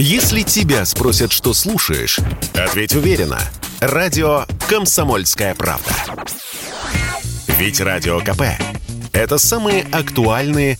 Если 0.00 0.42
тебя 0.42 0.84
спросят, 0.84 1.32
что 1.32 1.52
слушаешь, 1.52 2.20
ответь 2.54 2.94
уверенно. 2.94 3.40
Радио 3.80 4.44
«Комсомольская 4.68 5.56
правда». 5.56 5.90
Ведь 7.58 7.80
Радио 7.80 8.20
КП– 8.20 8.42
это 9.12 9.38
самые 9.38 9.84
актуальные 9.90 10.78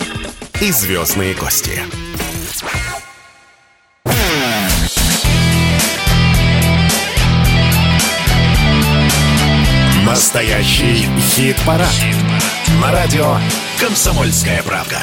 и 0.60 0.70
звездные 0.70 1.34
гости. 1.34 1.82
Настоящий 10.06 11.08
хит-парад. 11.34 11.90
Хит 11.90 12.16
На 12.80 12.92
радио 12.92 13.36
«Комсомольская 13.80 14.62
правда». 14.62 15.00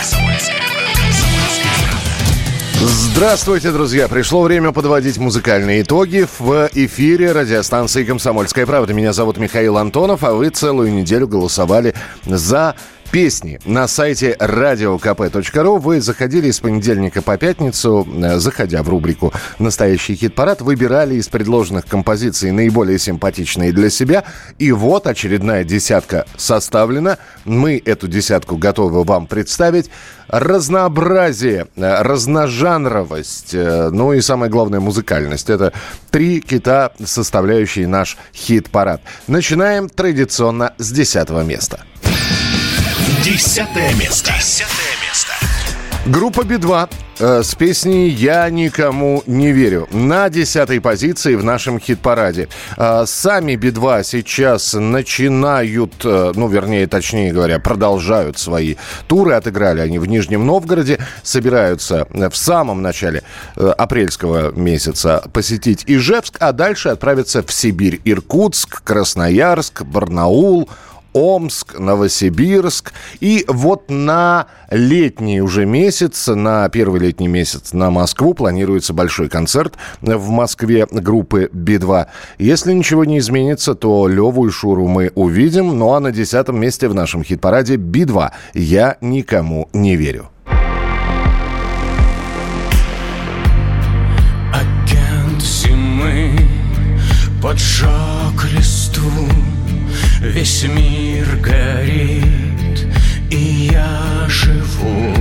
Здравствуйте, 2.87 3.71
друзья! 3.71 4.07
Пришло 4.07 4.43
время 4.43 4.71
подводить 4.71 5.17
музыкальные 5.17 5.81
итоги 5.81 6.27
в 6.37 6.69
эфире 6.71 7.31
радиостанции 7.31 8.03
«Комсомольская 8.03 8.67
правда». 8.67 8.93
Меня 8.93 9.11
зовут 9.11 9.37
Михаил 9.37 9.77
Антонов, 9.77 10.23
а 10.23 10.33
вы 10.33 10.49
целую 10.49 10.93
неделю 10.93 11.27
голосовали 11.27 11.95
за 12.25 12.75
песни 13.15 13.61
на 13.63 13.87
сайте 13.87 14.35
radiokp.ru. 14.37 15.79
Вы 15.79 16.01
заходили 16.01 16.51
с 16.51 16.59
понедельника 16.59 17.21
по 17.21 17.37
пятницу, 17.37 18.05
э, 18.13 18.39
заходя 18.39 18.83
в 18.83 18.89
рубрику 18.89 19.31
«Настоящий 19.57 20.15
хит-парад», 20.15 20.59
выбирали 20.59 21.15
из 21.15 21.29
предложенных 21.29 21.85
композиций 21.85 22.51
наиболее 22.51 22.99
симпатичные 22.99 23.71
для 23.71 23.89
себя. 23.89 24.25
И 24.59 24.73
вот 24.73 25.07
очередная 25.07 25.63
десятка 25.63 26.25
составлена. 26.35 27.17
Мы 27.45 27.81
эту 27.85 28.09
десятку 28.09 28.57
готовы 28.57 29.05
вам 29.05 29.27
представить. 29.27 29.89
Разнообразие, 30.27 31.67
э, 31.77 32.01
разножанровость, 32.01 33.53
э, 33.53 33.91
ну 33.93 34.11
и 34.11 34.19
самое 34.19 34.51
главное 34.51 34.81
музыкальность. 34.81 35.49
Это 35.49 35.71
три 36.11 36.41
кита, 36.41 36.91
составляющие 37.01 37.87
наш 37.87 38.17
хит-парад. 38.33 38.99
Начинаем 39.27 39.87
традиционно 39.87 40.73
с 40.77 40.91
десятого 40.91 41.45
места. 41.45 41.79
Десятое 43.23 43.93
место. 43.93 44.31
Десятое 44.37 44.93
место. 45.07 45.33
Группа 46.05 46.43
Би-2 46.43 46.89
э, 47.19 47.43
с 47.43 47.55
песней 47.55 48.09
«Я 48.09 48.47
никому 48.49 49.23
не 49.25 49.51
верю» 49.51 49.87
на 49.91 50.29
десятой 50.29 50.79
позиции 50.81 51.33
в 51.35 51.43
нашем 51.43 51.79
хит-параде. 51.79 52.49
Э, 52.77 53.05
сами 53.07 53.55
Би-2 53.55 54.03
сейчас 54.03 54.73
начинают, 54.73 55.93
э, 56.03 56.33
ну, 56.35 56.47
вернее, 56.47 56.85
точнее 56.87 57.31
говоря, 57.31 57.57
продолжают 57.59 58.37
свои 58.37 58.75
туры. 59.07 59.33
Отыграли 59.33 59.79
они 59.81 59.97
в 59.97 60.05
Нижнем 60.05 60.45
Новгороде. 60.45 60.99
Собираются 61.23 62.07
в 62.11 62.35
самом 62.35 62.81
начале 62.83 63.23
э, 63.55 63.67
апрельского 63.77 64.51
месяца 64.51 65.23
посетить 65.33 65.85
Ижевск, 65.87 66.35
а 66.39 66.51
дальше 66.51 66.89
отправиться 66.89 67.41
в 67.41 67.51
Сибирь. 67.51 67.99
Иркутск, 68.03 68.83
Красноярск, 68.83 69.83
Барнаул, 69.83 70.69
Омск, 71.15 71.79
Новосибирск. 71.79 72.91
И 73.21 73.45
вот 73.47 73.89
на 73.89 74.47
летний 74.69 75.41
уже 75.41 75.65
месяц, 75.65 76.27
на 76.27 76.67
первый 76.67 76.99
летний 76.99 77.29
месяц 77.29 77.71
на 77.71 77.89
Москву 77.89 78.33
планируется 78.33 78.91
большой 78.91 79.29
концерт 79.29 79.75
в 80.01 80.29
Москве 80.29 80.85
группы 80.91 81.49
Би-2. 81.53 82.07
Если 82.37 82.73
ничего 82.73 83.05
не 83.05 83.19
изменится, 83.19 83.75
то 83.75 84.09
Леву 84.09 84.47
и 84.47 84.51
Шуру 84.51 84.87
мы 84.87 85.09
увидим. 85.15 85.79
Ну 85.79 85.93
а 85.93 86.01
на 86.01 86.11
десятом 86.11 86.59
месте 86.59 86.89
в 86.89 86.93
нашем 86.93 87.23
хит-параде 87.23 87.77
Би-2 87.77 88.31
«Я 88.53 88.97
никому 88.99 89.69
не 89.71 89.95
верю». 89.95 90.29
Поджег 97.41 98.51
листву 98.55 99.11
Весь 100.33 100.63
мир 100.63 101.37
горит, 101.37 102.87
и 103.29 103.69
я 103.71 104.25
живу 104.27 105.13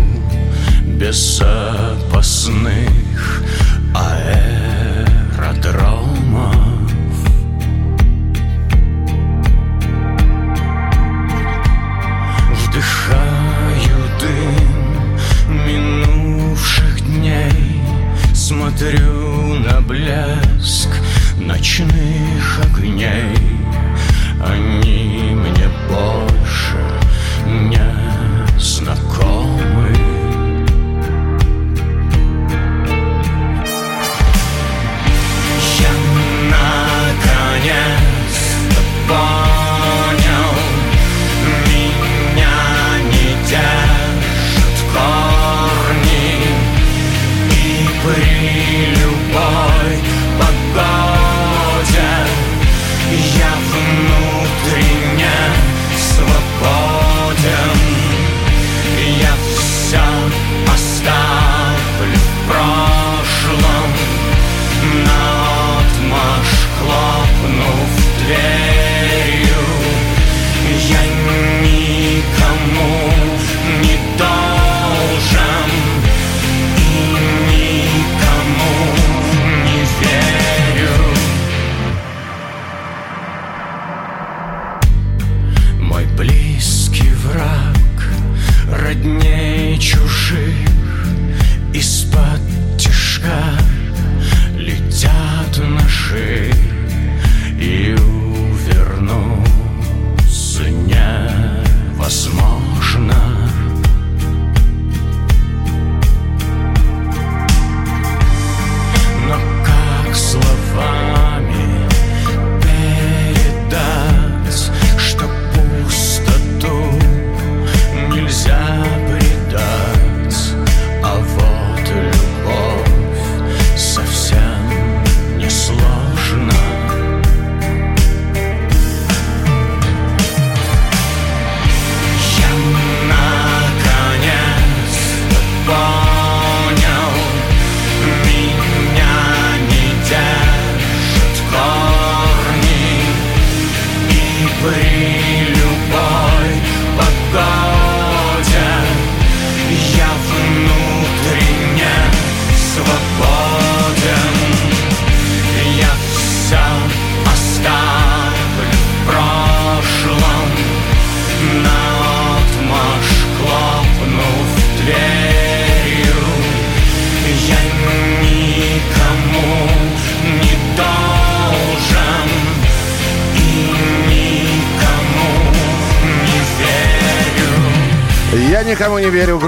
без 0.98 1.38
запасных 1.38 2.82
аэродромов. 5.37 5.76
Вдыхаю 12.50 14.00
дым 14.19 15.19
минувших 15.66 17.03
дней, 17.03 17.82
смотрю 18.32 19.54
на 19.56 19.82
блеск 19.82 20.88
ночных 21.38 22.60
огней. 22.64 23.53
Они 24.47 25.34
мне 25.34 25.69
больше 25.88 26.34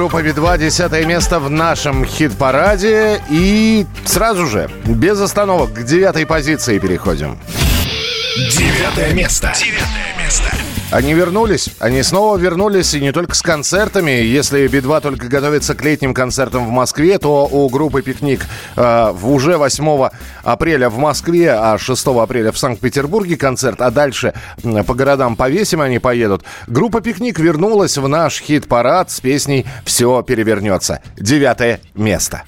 Группа 0.06 0.22
Би-2. 0.22 0.58
Десятое 0.58 1.04
место 1.04 1.40
в 1.40 1.50
нашем 1.50 2.04
хит-параде. 2.04 3.20
И 3.28 3.86
сразу 4.04 4.46
же, 4.46 4.70
без 4.84 5.20
остановок, 5.20 5.72
к 5.72 5.82
девятой 5.82 6.24
позиции 6.24 6.78
переходим. 6.78 7.36
Девятое 8.36 9.12
место. 9.14 9.52
Девятое 9.58 10.22
место. 10.22 10.44
Они 10.92 11.12
вернулись. 11.12 11.70
Они 11.80 12.04
снова 12.04 12.36
вернулись, 12.36 12.94
и 12.94 13.00
не 13.00 13.10
только 13.10 13.34
с 13.34 13.42
концертами. 13.42 14.12
Если 14.12 14.68
Би-2 14.68 15.00
только 15.00 15.26
готовится 15.26 15.74
к 15.74 15.82
летним 15.82 16.14
концертам 16.14 16.66
в 16.66 16.70
Москве, 16.70 17.18
то 17.18 17.44
у 17.44 17.68
группы 17.68 18.00
«Пикник» 18.00 18.46
э, 18.76 19.12
уже 19.24 19.58
8 19.58 20.10
апреля 20.46 20.88
в 20.88 20.98
Москве, 20.98 21.50
а 21.52 21.76
6 21.76 22.06
апреля 22.06 22.52
в 22.52 22.58
Санкт-Петербурге 22.58 23.36
концерт, 23.36 23.80
а 23.80 23.90
дальше 23.90 24.32
по 24.86 24.94
городам 24.94 25.34
повесим 25.36 25.80
они 25.80 25.98
поедут. 25.98 26.44
Группа 26.68 27.00
«Пикник» 27.00 27.38
вернулась 27.38 27.98
в 27.98 28.06
наш 28.06 28.40
хит-парад 28.40 29.10
с 29.10 29.20
песней 29.20 29.66
«Все 29.84 30.22
перевернется». 30.22 31.00
Девятое 31.16 31.80
место. 31.94 32.44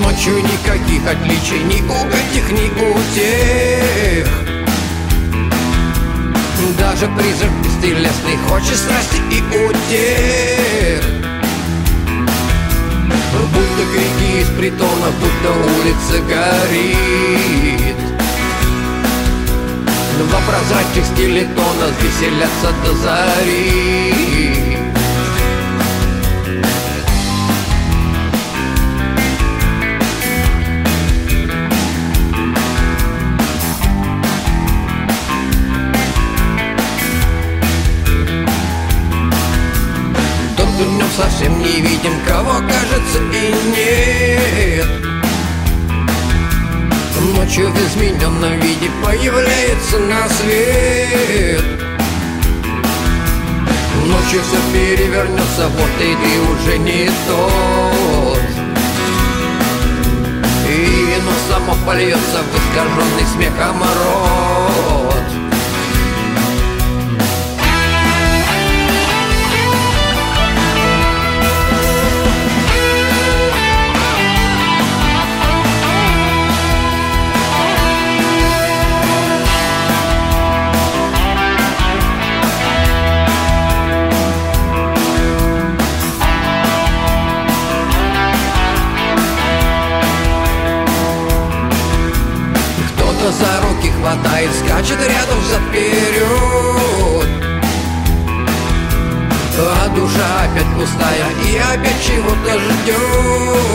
Ночью 0.00 0.36
никаких 0.38 1.06
отличий 1.06 1.62
ни 1.64 1.82
у 1.82 2.06
этих, 2.06 2.50
ни 2.52 2.70
у 2.80 2.94
тех 3.14 3.71
Даже 7.02 7.14
призрак 7.16 7.50
бестелесный 7.64 8.36
хочет 8.48 8.76
страсти 8.76 9.16
и 9.32 9.40
утех. 9.40 11.02
Будто 13.52 13.82
крики 13.92 14.40
из 14.40 14.48
притона, 14.56 15.10
будто 15.18 15.50
улица 15.80 16.22
горит. 16.28 17.96
Два 20.16 20.40
прозрачных 20.46 21.04
скелетона 21.12 21.86
веселятся 22.00 22.72
до 22.84 22.94
зари 22.94 24.71
видим, 42.02 42.18
кого 42.26 42.52
кажется 42.52 43.18
и 43.32 43.54
нет. 43.76 44.86
Ночью 47.36 47.70
в 47.70 47.76
измененном 47.76 48.58
виде 48.60 48.90
появляется 49.04 49.98
на 49.98 50.28
свет. 50.28 51.64
Ночью 54.06 54.40
все 54.42 54.58
перевернется, 54.72 55.68
вот 55.68 55.90
и 56.00 56.16
ты 56.16 56.40
уже 56.40 56.78
не 56.78 57.10
тот. 57.28 58.40
И 60.68 61.06
вино 61.06 61.32
само 61.48 61.74
польется 61.86 62.40
в 62.42 62.56
искаженный 62.56 63.26
смехом 63.34 63.82
рот 63.82 65.01
за 93.38 93.60
руки 93.66 93.90
хватает, 93.90 94.50
скачет 94.54 94.98
рядом 95.00 95.38
за 95.50 95.58
вперед 95.68 97.26
А 99.58 99.88
душа 99.94 100.44
опять 100.44 100.72
пустая 100.74 101.28
и 101.46 101.56
опять 101.58 102.02
чего-то 102.04 102.58
ждет 102.58 103.72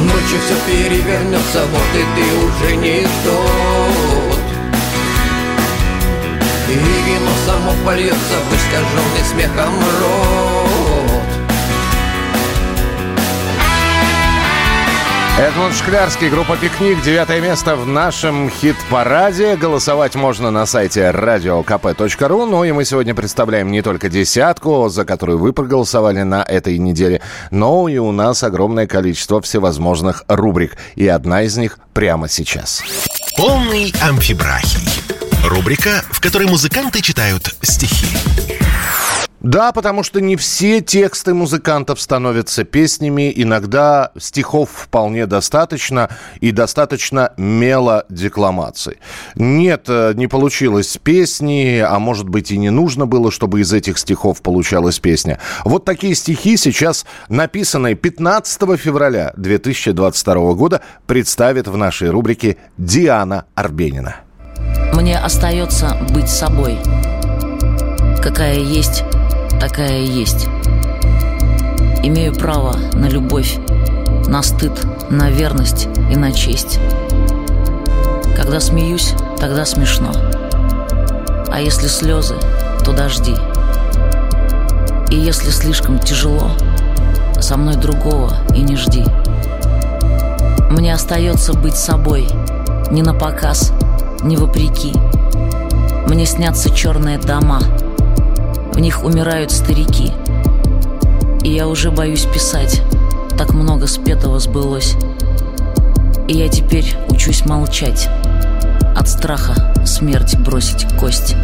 Ночью 0.00 0.38
все 0.44 0.56
перевернется, 0.66 1.60
вот 1.66 1.90
и 1.94 2.04
ты 2.16 2.24
уже 2.46 2.76
не 2.76 3.02
тот. 3.24 4.40
И 6.68 6.72
вино 6.72 7.32
само 7.46 7.72
польется 7.84 8.36
в 8.48 8.54
искаженный 8.54 9.24
смехом 9.30 9.74
рот 10.00 10.99
Эдмунд 15.40 15.74
Шклярский, 15.74 16.28
группа 16.28 16.58
«Пикник», 16.58 17.00
девятое 17.00 17.40
место 17.40 17.74
в 17.74 17.86
нашем 17.86 18.50
хит-параде. 18.50 19.56
Голосовать 19.56 20.14
можно 20.14 20.50
на 20.50 20.66
сайте 20.66 21.00
radiokp.ru. 21.14 22.44
Ну 22.44 22.62
и 22.62 22.72
мы 22.72 22.84
сегодня 22.84 23.14
представляем 23.14 23.70
не 23.70 23.80
только 23.80 24.10
десятку, 24.10 24.90
за 24.90 25.06
которую 25.06 25.38
вы 25.38 25.54
проголосовали 25.54 26.20
на 26.20 26.42
этой 26.42 26.76
неделе, 26.76 27.22
но 27.50 27.88
и 27.88 27.96
у 27.96 28.12
нас 28.12 28.42
огромное 28.42 28.86
количество 28.86 29.40
всевозможных 29.40 30.24
рубрик. 30.28 30.76
И 30.94 31.08
одна 31.08 31.40
из 31.40 31.56
них 31.56 31.78
прямо 31.94 32.28
сейчас. 32.28 32.82
Полный 33.34 33.94
амфибрахий. 34.02 34.86
Рубрика, 35.42 36.04
в 36.10 36.20
которой 36.20 36.48
музыканты 36.48 37.00
читают 37.00 37.56
стихи. 37.62 38.29
Да, 39.40 39.72
потому 39.72 40.02
что 40.02 40.20
не 40.20 40.36
все 40.36 40.80
тексты 40.80 41.32
музыкантов 41.32 42.00
становятся 42.00 42.64
песнями. 42.64 43.32
Иногда 43.34 44.12
стихов 44.18 44.70
вполне 44.70 45.26
достаточно 45.26 46.10
и 46.40 46.52
достаточно 46.52 47.32
мелодекламации. 47.36 48.98
Нет, 49.34 49.86
э, 49.88 50.12
не 50.14 50.26
получилось 50.26 50.98
песни, 51.02 51.78
а 51.78 51.98
может 51.98 52.28
быть 52.28 52.50
и 52.50 52.58
не 52.58 52.70
нужно 52.70 53.06
было, 53.06 53.30
чтобы 53.30 53.60
из 53.60 53.72
этих 53.72 53.98
стихов 53.98 54.42
получалась 54.42 54.98
песня. 54.98 55.38
Вот 55.64 55.84
такие 55.84 56.14
стихи 56.14 56.56
сейчас, 56.58 57.06
написанные 57.28 57.94
15 57.94 58.76
февраля 58.76 59.32
2022 59.36 60.52
года, 60.54 60.82
представит 61.06 61.66
в 61.66 61.76
нашей 61.76 62.10
рубрике 62.10 62.58
Диана 62.76 63.46
Арбенина. 63.54 64.16
Мне 64.92 65.18
остается 65.18 65.96
быть 66.10 66.28
собой. 66.28 66.78
Какая 68.22 68.58
есть, 68.58 69.02
такая 69.60 69.98
и 69.98 70.06
есть. 70.06 70.46
Имею 72.02 72.34
право 72.34 72.76
на 72.94 73.06
любовь, 73.06 73.58
на 74.26 74.42
стыд, 74.42 74.72
на 75.10 75.30
верность 75.30 75.86
и 76.10 76.16
на 76.16 76.32
честь. 76.32 76.80
Когда 78.34 78.58
смеюсь, 78.58 79.12
тогда 79.38 79.66
смешно. 79.66 80.12
А 81.52 81.60
если 81.60 81.88
слезы, 81.88 82.36
то 82.84 82.92
дожди. 82.92 83.34
И 85.10 85.16
если 85.16 85.50
слишком 85.50 85.98
тяжело, 85.98 86.52
со 87.38 87.56
мной 87.56 87.76
другого 87.76 88.32
и 88.54 88.62
не 88.62 88.76
жди. 88.76 89.04
Мне 90.70 90.94
остается 90.94 91.52
быть 91.52 91.76
собой, 91.76 92.28
не 92.90 93.02
на 93.02 93.12
показ, 93.12 93.72
не 94.22 94.36
вопреки. 94.36 94.94
Мне 96.06 96.24
снятся 96.24 96.70
черные 96.70 97.18
дома, 97.18 97.60
в 98.80 98.82
них 98.82 99.04
умирают 99.04 99.50
старики. 99.50 100.10
И 101.42 101.52
я 101.52 101.68
уже 101.68 101.90
боюсь 101.90 102.24
писать, 102.24 102.80
так 103.36 103.52
много 103.52 103.86
спетого 103.86 104.38
сбылось. 104.38 104.94
И 106.28 106.32
я 106.32 106.48
теперь 106.48 106.96
учусь 107.10 107.44
молчать, 107.44 108.08
от 108.96 109.06
страха 109.06 109.74
смерть 109.84 110.38
бросить 110.38 110.86
кость. 110.98 111.36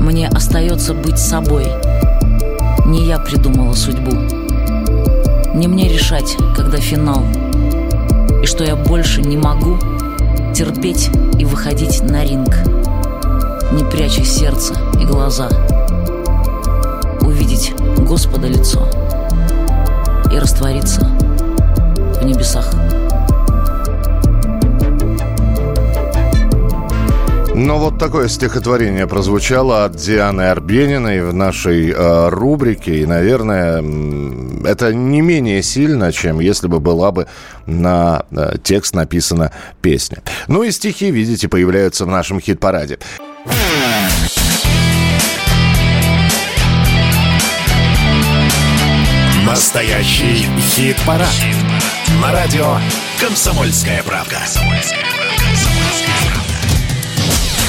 Мне 0.00 0.26
остается 0.26 0.94
быть 0.94 1.20
собой, 1.20 1.66
не 2.86 3.06
я 3.06 3.20
придумала 3.20 3.74
судьбу. 3.74 4.16
Не 5.54 5.68
мне 5.68 5.88
решать, 5.88 6.36
когда 6.56 6.78
финал, 6.78 7.22
и 8.42 8.46
что 8.46 8.64
я 8.64 8.74
больше 8.74 9.22
не 9.22 9.36
могу 9.36 9.78
терпеть 10.56 11.08
и 11.38 11.44
выходить 11.44 12.02
на 12.02 12.24
ринг, 12.24 12.73
не 13.72 13.84
пряча 13.84 14.24
сердце 14.24 14.74
и 15.00 15.04
глаза, 15.04 15.48
увидеть 17.20 17.74
Господа 17.98 18.46
лицо 18.46 18.88
и 20.30 20.38
раствориться 20.38 21.00
в 22.20 22.24
небесах. 22.24 22.72
Ну, 27.56 27.78
вот 27.78 28.00
такое 28.00 28.26
стихотворение 28.26 29.06
прозвучало 29.06 29.84
от 29.84 29.94
Дианы 29.94 30.42
Арбениной 30.42 31.22
в 31.22 31.32
нашей 31.32 31.92
э, 31.92 32.28
рубрике. 32.28 33.00
И, 33.00 33.06
наверное, 33.06 33.76
это 34.66 34.92
не 34.92 35.20
менее 35.20 35.62
сильно, 35.62 36.10
чем 36.10 36.40
если 36.40 36.66
бы 36.66 36.80
была 36.80 37.12
бы 37.12 37.28
на 37.66 38.24
э, 38.32 38.56
текст 38.60 38.94
написана 38.94 39.52
песня. 39.82 40.18
Ну 40.48 40.64
и 40.64 40.72
стихи, 40.72 41.12
видите, 41.12 41.46
появляются 41.46 42.06
в 42.06 42.08
нашем 42.08 42.40
хит-параде. 42.40 42.98
Настоящий 49.46 50.48
хит-парад. 50.58 51.28
Хит 51.28 51.54
На 52.20 52.32
радио 52.32 52.78
«Комсомольская 53.20 54.02
правка». 54.02 54.38
«Комсомольская 54.38 54.98
правка». 54.98 55.73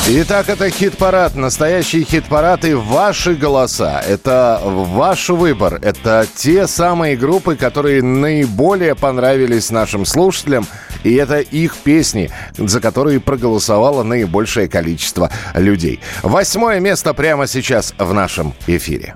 Итак, 0.08 0.50
это 0.50 0.70
хит-парад, 0.70 1.34
настоящий 1.34 2.04
хит-парад 2.04 2.64
и 2.64 2.76
ваши 2.76 3.34
голоса. 3.34 4.04
Это 4.08 4.62
ваш 4.64 5.30
выбор. 5.30 5.80
Это 5.82 6.28
те 6.36 6.68
самые 6.68 7.18
группы, 7.18 7.56
которые 7.56 8.04
наиболее 8.04 8.94
понравились 8.94 9.72
нашим 9.72 10.06
слушателям. 10.06 10.68
И 11.06 11.14
это 11.14 11.40
их 11.40 11.78
песни, 11.78 12.32
за 12.58 12.82
которые 12.82 13.20
проголосовало 13.20 14.02
наибольшее 14.02 14.68
количество 14.68 15.30
людей. 15.54 16.00
Восьмое 16.24 16.80
место 16.80 17.14
прямо 17.14 17.46
сейчас 17.46 17.94
в 18.00 18.12
нашем 18.12 18.56
эфире. 18.66 19.14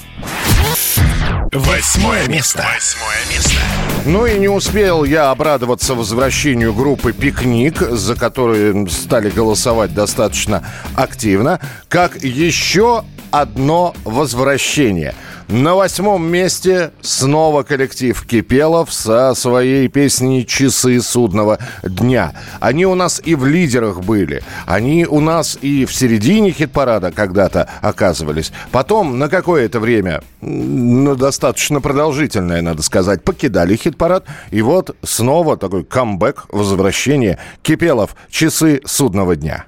Восьмое 1.51 2.27
место. 2.27 2.63
Восьмое 2.75 3.17
место. 3.31 3.59
Ну 4.05 4.27
и 4.27 4.37
не 4.37 4.47
успел 4.47 5.03
я 5.03 5.31
обрадоваться 5.31 5.95
возвращению 5.95 6.75
группы 6.75 7.11
«Пикник», 7.11 7.79
за 7.81 8.15
которую 8.15 8.87
стали 8.87 9.31
голосовать 9.31 9.91
достаточно 9.91 10.63
активно, 10.93 11.59
как 11.87 12.23
еще 12.23 13.03
одно 13.31 13.93
возвращение– 14.03 15.13
на 15.49 15.73
восьмом 15.73 16.31
месте 16.31 16.91
снова 17.01 17.63
коллектив 17.63 18.23
Кипелов 18.23 18.93
со 18.93 19.33
своей 19.33 19.87
песней 19.87 20.45
«Часы 20.45 21.01
судного 21.01 21.57
дня». 21.81 22.33
Они 22.59 22.85
у 22.85 22.93
нас 22.93 23.19
и 23.25 23.33
в 23.33 23.47
лидерах 23.47 24.01
были. 24.01 24.43
Они 24.67 25.07
у 25.07 25.19
нас 25.19 25.57
и 25.59 25.85
в 25.85 25.95
середине 25.95 26.51
хит-парада 26.51 27.11
когда-то 27.11 27.67
оказывались. 27.81 28.51
Потом 28.71 29.17
на 29.17 29.27
какое-то 29.27 29.79
время, 29.79 30.21
ну, 30.41 31.15
достаточно 31.15 31.81
продолжительное, 31.81 32.61
надо 32.61 32.83
сказать, 32.83 33.23
покидали 33.23 33.75
хит-парад. 33.75 34.25
И 34.51 34.61
вот 34.61 34.95
снова 35.01 35.57
такой 35.57 35.83
камбэк, 35.83 36.45
возвращение 36.49 37.39
Кипелов 37.63 38.15
«Часы 38.29 38.81
судного 38.85 39.35
дня». 39.35 39.65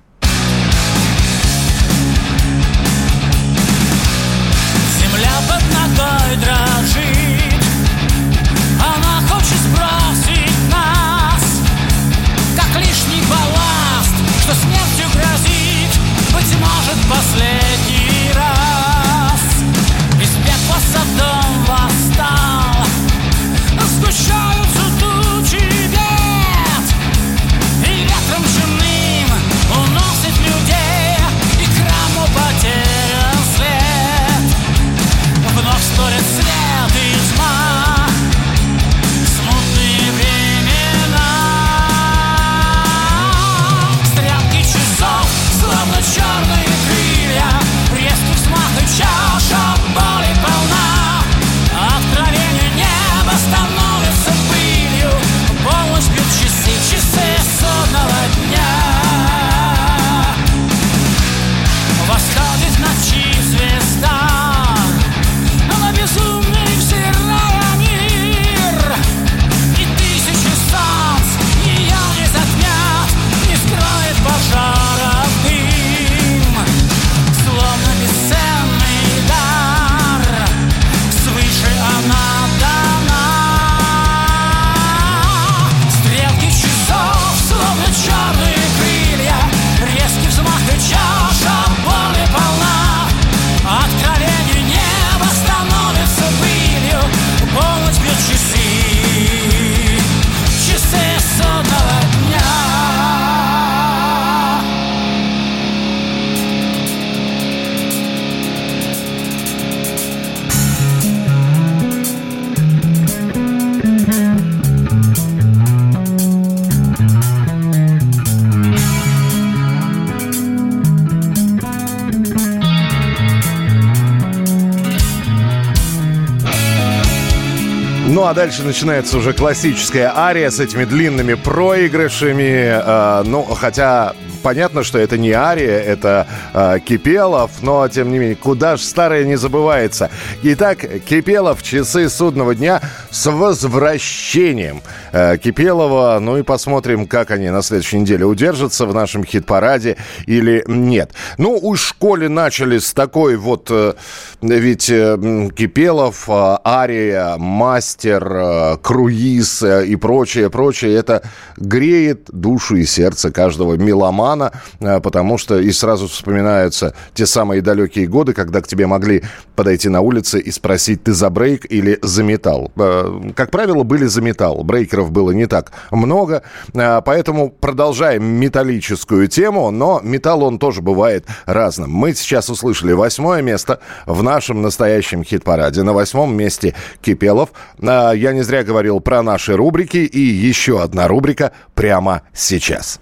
А 128.32 128.34
дальше 128.34 128.64
начинается 128.64 129.18
уже 129.18 129.34
классическая 129.34 130.10
ария 130.16 130.50
с 130.52 130.62
этими 130.62 130.86
длинными 130.86 131.34
проигрышами. 131.34 132.82
Э, 132.82 133.24
ну, 133.26 133.44
хотя 133.44 134.14
понятно, 134.42 134.84
что 134.84 135.00
это 135.00 135.18
не 135.18 135.32
Ария, 135.32 135.80
это 135.80 136.28
э, 136.54 136.80
Кипелов, 136.80 137.52
но 137.62 137.86
тем 137.90 138.10
не 138.10 138.20
менее, 138.20 138.38
куда 138.38 138.78
же 138.78 138.84
старое 138.84 139.26
не 139.26 139.36
забывается. 139.36 140.10
Итак, 140.44 140.80
Кипелов, 141.06 141.62
часы 141.62 142.10
судного 142.10 142.56
дня 142.56 142.82
с 143.12 143.30
возвращением 143.30 144.82
э, 145.12 145.38
Кипелова. 145.38 146.18
Ну 146.20 146.38
и 146.38 146.44
посмотрим, 146.44 147.06
как 147.06 147.32
они 147.32 147.50
на 147.50 147.62
следующей 147.62 148.00
неделе 148.00 148.26
удержатся 148.26 148.86
в 148.86 148.94
нашем 148.94 149.24
хит-параде 149.24 149.98
или 150.26 150.64
нет. 150.68 151.12
Ну, 151.38 151.60
у 151.62 151.76
школе 151.76 152.30
начали 152.30 152.80
с 152.80 152.94
такой 152.94 153.36
вот, 153.36 153.68
э, 153.70 153.94
ведь 154.42 154.90
э, 154.90 155.50
Кипелов, 155.56 156.30
э, 156.30 156.58
Ария, 156.66 157.36
Мастер, 157.38 158.32
э, 158.32 158.78
Круиз 158.82 159.62
э, 159.62 159.86
и 159.88 159.96
прочее, 159.98 160.50
прочее, 160.50 160.96
это 160.96 161.22
греет 161.58 162.30
душу 162.32 162.78
и 162.78 162.86
сердце 162.86 163.32
каждого 163.32 163.76
меломана 163.76 164.52
э, 164.80 165.00
потому 165.02 165.38
что 165.38 165.60
и 165.60 165.72
сразу 165.72 166.08
вспоминаются 166.08 166.96
те 167.14 167.26
самые 167.26 167.62
далекие 167.62 168.08
годы, 168.08 168.34
когда 168.34 168.62
к 168.62 168.68
тебе 168.68 168.88
могли 168.88 169.24
подойти 169.56 169.90
на 169.90 170.02
улице 170.02 170.40
и 170.40 170.52
спросить, 170.52 171.04
ты 171.04 171.14
за 171.14 171.30
брейк 171.30 171.66
или 171.70 172.00
за 172.02 172.24
металл. 172.24 172.72
Э, 172.78 173.01
как 173.36 173.52
правило, 173.52 173.84
были 173.84 174.06
за 174.06 174.22
металл. 174.22 174.64
Брейкеров 174.64 175.12
было 175.12 175.32
не 175.32 175.46
так 175.46 175.72
много, 175.92 176.44
э, 176.74 177.02
поэтому 177.04 177.50
продолжаем 177.50 178.24
металлическую 178.24 179.28
тему, 179.28 179.72
но 179.72 180.00
металл 180.04 180.44
он 180.44 180.60
тоже 180.60 180.82
бывает 180.82 181.26
разным. 181.46 181.92
Мы 181.92 182.14
сейчас 182.14 182.50
услышали 182.50 182.94
восьмое 182.94 183.42
место 183.42 183.80
в 184.06 184.24
нашем 184.24 184.62
настоящем 184.62 185.24
хит-параде. 185.24 185.84
На 185.84 185.94
восьмом 185.94 186.36
месте 186.36 186.76
Кипелов. 187.02 187.50
Я 187.82 188.34
не 188.34 188.42
зря 188.44 188.64
говорил 188.64 189.00
про 189.00 189.24
наши 189.24 189.56
рубрики, 189.56 189.98
и 189.98 190.20
еще 190.20 190.82
одна 190.82 191.08
рубрика 191.08 191.52
прямо 191.74 192.22
сейчас. 192.34 193.00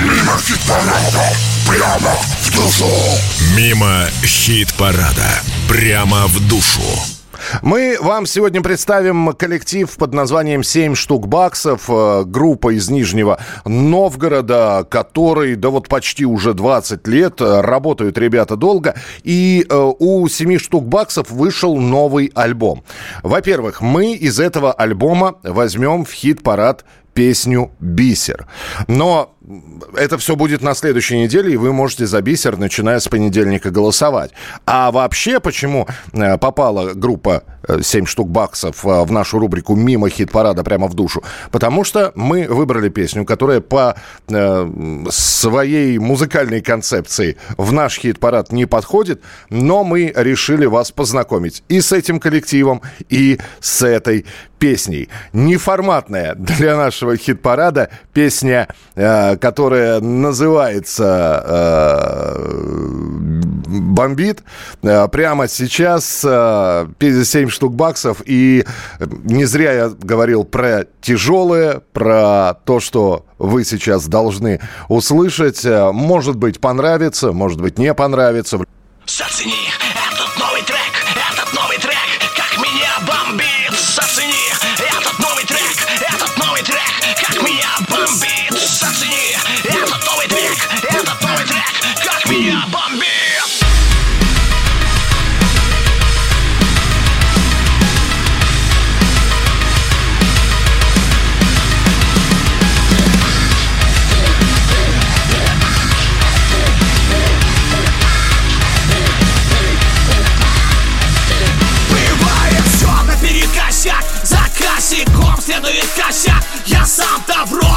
Мимо 0.00 0.38
хит-парада, 0.38 1.32
прямо 1.66 2.12
в 2.42 2.54
душу. 2.54 2.90
Мимо 3.56 4.06
хит-парада, 4.22 5.42
прямо 5.68 6.26
в 6.26 6.48
душу. 6.48 7.15
Мы 7.62 7.96
вам 8.00 8.26
сегодня 8.26 8.60
представим 8.60 9.32
коллектив 9.32 9.90
под 9.96 10.14
названием 10.14 10.62
«Семь 10.62 10.94
штук 10.94 11.28
баксов». 11.28 11.88
Э, 11.88 12.24
группа 12.24 12.74
из 12.74 12.90
Нижнего 12.90 13.40
Новгорода, 13.64 14.86
который, 14.88 15.56
да 15.56 15.70
вот 15.70 15.88
почти 15.88 16.24
уже 16.24 16.54
20 16.54 17.06
лет, 17.06 17.40
э, 17.40 17.60
работают 17.60 18.18
ребята 18.18 18.56
долго. 18.56 18.94
И 19.22 19.66
э, 19.68 19.92
у 19.98 20.28
«Семи 20.28 20.58
штук 20.58 20.86
баксов» 20.86 21.30
вышел 21.30 21.76
новый 21.76 22.30
альбом. 22.34 22.84
Во-первых, 23.22 23.80
мы 23.80 24.14
из 24.14 24.40
этого 24.40 24.72
альбома 24.72 25.36
возьмем 25.42 26.04
в 26.04 26.12
хит-парад 26.12 26.84
песню 27.16 27.70
«Бисер». 27.80 28.46
Но 28.88 29.35
это 29.96 30.18
все 30.18 30.36
будет 30.36 30.62
на 30.62 30.74
следующей 30.74 31.18
неделе, 31.18 31.52
и 31.52 31.56
вы 31.56 31.72
можете 31.72 32.06
за 32.06 32.20
бисер, 32.20 32.56
начиная 32.56 32.98
с 32.98 33.08
понедельника, 33.08 33.70
голосовать. 33.70 34.32
А 34.64 34.90
вообще, 34.90 35.40
почему 35.40 35.86
э, 36.12 36.38
попала 36.38 36.94
группа 36.94 37.44
7 37.80 38.04
э, 38.04 38.06
штук 38.06 38.28
баксов 38.28 38.84
э, 38.84 39.04
в 39.04 39.12
нашу 39.12 39.38
рубрику 39.38 39.76
«Мимо 39.76 40.08
хит-парада» 40.08 40.64
прямо 40.64 40.88
в 40.88 40.94
душу? 40.94 41.22
Потому 41.50 41.84
что 41.84 42.12
мы 42.14 42.46
выбрали 42.48 42.88
песню, 42.88 43.24
которая 43.24 43.60
по 43.60 43.96
своей 45.10 45.98
музыкальной 45.98 46.60
концепции 46.60 47.36
в 47.56 47.72
наш 47.72 47.98
хит-парад 47.98 48.52
не 48.52 48.66
подходит, 48.66 49.22
но 49.50 49.84
мы 49.84 50.12
решили 50.14 50.66
вас 50.66 50.90
познакомить 50.90 51.62
и 51.68 51.80
с 51.80 51.92
этим 51.92 52.18
коллективом, 52.18 52.82
и 53.08 53.38
с 53.60 53.82
этой 53.82 54.26
песней. 54.58 55.08
Неформатная 55.32 56.34
для 56.34 56.76
нашего 56.76 57.16
хит-парада 57.16 57.90
песня 58.12 58.68
которая 59.40 60.00
называется 60.00 61.44
э, 61.46 62.56
«Бомбит». 63.66 64.42
Э, 64.82 65.08
прямо 65.08 65.48
сейчас 65.48 66.24
э, 66.24 66.86
57 66.98 67.48
штук 67.48 67.74
баксов. 67.74 68.22
И 68.24 68.64
не 69.24 69.44
зря 69.44 69.72
я 69.72 69.88
говорил 69.88 70.44
про 70.44 70.86
тяжелое, 71.00 71.82
про 71.92 72.54
то, 72.64 72.80
что 72.80 73.26
вы 73.38 73.64
сейчас 73.64 74.06
должны 74.06 74.60
услышать. 74.88 75.64
Э, 75.64 75.92
может 75.92 76.36
быть, 76.36 76.60
понравится, 76.60 77.32
может 77.32 77.60
быть, 77.60 77.78
не 77.78 77.92
понравится. 77.94 78.58
Зацени 79.06 79.52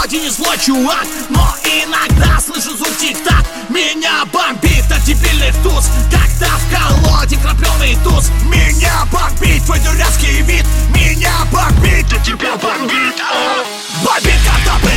вроде 0.10 0.24
не 0.24 0.30
злой 0.30 0.58
чувак 0.58 1.06
Но 1.30 1.56
иногда 1.64 2.40
слышу 2.40 2.76
звук 2.76 2.96
тик-так. 2.98 3.46
Меня 3.70 4.26
бомбит 4.34 4.92
от 4.92 5.04
дебильных 5.04 5.56
туз. 5.64 5.90
Когда 6.12 6.52
в 6.58 7.04
колоде 7.06 7.38
крапленый 7.38 7.98
туз. 8.04 8.30
Меня 8.46 9.06
бомбит 9.12 9.64
твой 9.66 9.80
дурацкий 9.80 10.42
вид. 10.42 10.66
Меня 10.96 11.34
бомбит, 11.52 12.12
от 12.12 12.24
тебя 12.24 12.56
бомбит 12.58 13.16
а. 13.22 13.64
Бомбит, 14.04 14.40
когда 14.46 14.89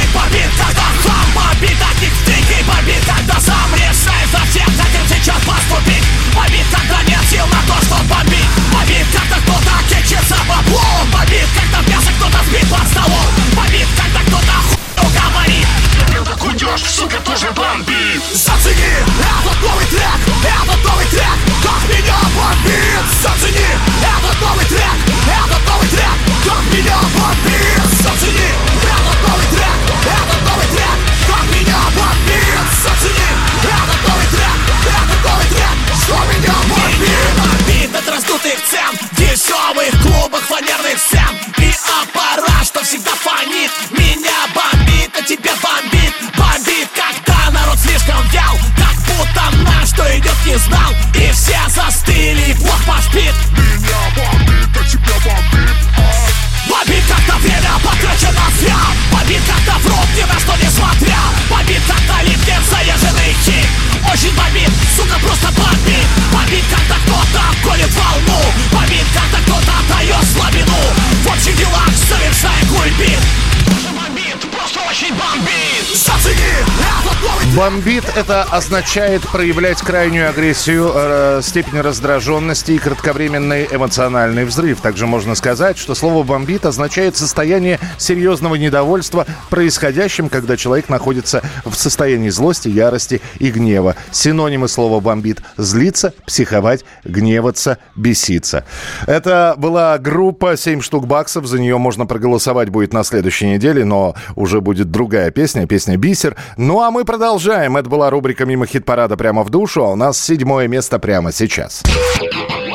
Бомбит– 77.54 78.04
это 78.16 78.44
означает 78.44 79.20
проявлять 79.28 79.82
крайнюю 79.82 80.30
агрессию, 80.30 80.90
э, 80.94 81.40
степень 81.42 81.82
раздраженности 81.82 82.72
и 82.72 82.78
кратковременный 82.78 83.68
эмоциональный 83.70 84.46
взрыв. 84.46 84.80
Также 84.80 85.06
можно 85.06 85.34
сказать, 85.34 85.76
что 85.76 85.94
слово 85.94 86.22
«бомбит» 86.22 86.64
означает 86.64 87.14
состояние 87.14 87.78
серьезного 87.98 88.54
недовольства 88.54 89.26
происходящим, 89.50 90.30
когда 90.30 90.56
человек 90.56 90.88
находится 90.88 91.42
в 91.66 91.74
состоянии 91.74 92.30
злости, 92.30 92.68
ярости 92.68 93.20
и 93.38 93.50
гнева. 93.50 93.96
Синонимы 94.12 94.66
слова 94.66 95.00
«бомбит»– 95.00 95.42
злиться, 95.58 96.14
психовать, 96.26 96.86
гневаться, 97.04 97.76
беситься. 97.96 98.64
Это 99.06 99.56
была 99.58 99.98
группа 99.98 100.54
«7 100.54 100.80
штук 100.80 101.06
баксов». 101.06 101.44
За 101.44 101.58
нее 101.58 101.76
можно 101.76 102.06
проголосовать 102.06 102.70
будет 102.70 102.94
на 102.94 103.04
следующей 103.04 103.48
неделе, 103.48 103.84
но 103.84 104.14
уже 104.36 104.62
будет 104.62 104.90
другая 104.90 105.30
песня, 105.30 105.66
песня 105.66 105.98
«Бисер». 105.98 106.34
Ну 106.56 106.80
а 106.80 106.90
мы 106.90 107.04
продолжаем. 107.04 107.41
Это 107.50 107.88
была 107.88 108.10
рубрика 108.10 108.44
«Мимо 108.46 108.66
хит-парада» 108.66 109.16
прямо 109.16 109.42
в 109.42 109.50
душу, 109.50 109.84
а 109.84 109.92
у 109.92 109.96
нас 109.96 110.20
седьмое 110.20 110.68
место 110.68 110.98
прямо 110.98 111.32
сейчас. 111.32 111.82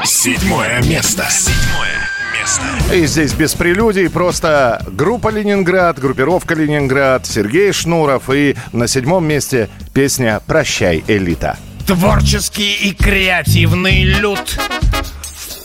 Седьмое 0.04 0.82
место. 0.84 1.26
Седьмое 1.30 2.10
место. 2.38 2.64
И 2.94 3.06
здесь 3.06 3.34
без 3.34 3.54
прелюдий, 3.54 4.10
просто 4.10 4.84
группа 4.88 5.30
«Ленинград», 5.30 6.00
группировка 6.00 6.54
«Ленинград», 6.54 7.26
Сергей 7.26 7.72
Шнуров 7.72 8.30
и 8.30 8.56
на 8.74 8.88
седьмом 8.88 9.26
месте 9.26 9.70
песня 9.94 10.42
«Прощай, 10.46 11.04
элита». 11.08 11.58
Творческий 11.86 12.74
и 12.74 12.94
креативный 12.94 14.04
люд 14.04 14.60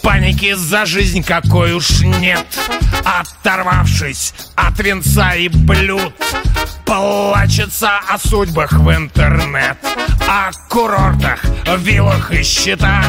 В 0.02 0.04
панике 0.04 0.56
за 0.56 0.84
жизнь 0.84 1.22
какой 1.22 1.74
уж 1.74 2.00
нет. 2.00 2.44
Оторвавшись 3.04 4.34
от 4.56 4.76
венца 4.80 5.34
и 5.34 5.46
блюд 5.46 6.12
Плачется 6.84 8.00
о 8.08 8.18
судьбах 8.18 8.72
в 8.72 8.90
интернет 8.90 9.78
О 10.28 10.50
курортах, 10.68 11.44
виллах 11.78 12.32
и 12.32 12.42
счетах. 12.42 13.06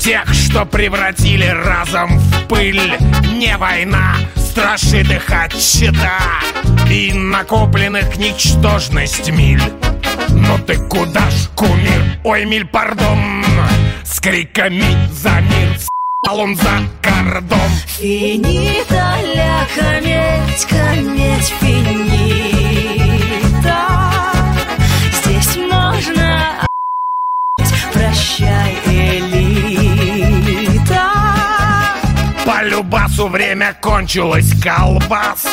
Тех, 0.00 0.32
что 0.32 0.64
превратили 0.64 1.44
разом 1.46 2.18
в 2.18 2.46
пыль 2.46 2.96
Не 3.34 3.54
война 3.58 4.16
страшит 4.36 5.10
их 5.10 5.28
от 5.28 5.52
щита. 5.54 6.18
И 6.90 7.12
накопленных 7.12 8.16
ничтожность 8.16 9.30
миль. 9.30 9.62
Ну 10.30 10.58
ты 10.66 10.78
куда 10.88 11.30
ж, 11.30 11.48
кумир? 11.54 12.02
Ой, 12.24 12.46
миль, 12.46 12.66
пардон 12.66 13.37
С 14.10 14.20
криками 14.20 14.82
за 15.12 15.40
мир 15.40 15.78
С**ал 15.78 16.40
он 16.40 16.56
за 16.56 16.80
кордон 17.02 17.70
Финита 17.86 19.16
ля 19.34 19.66
кометь, 19.76 20.64
кометь 20.64 21.52
финита. 21.60 22.62
Здесь 25.12 25.56
можно. 25.56 26.64
Прощай, 27.92 28.78
элита. 28.86 29.98
Любасу 32.62 33.28
время 33.28 33.76
кончилось 33.80 34.52
колбас. 34.62 35.46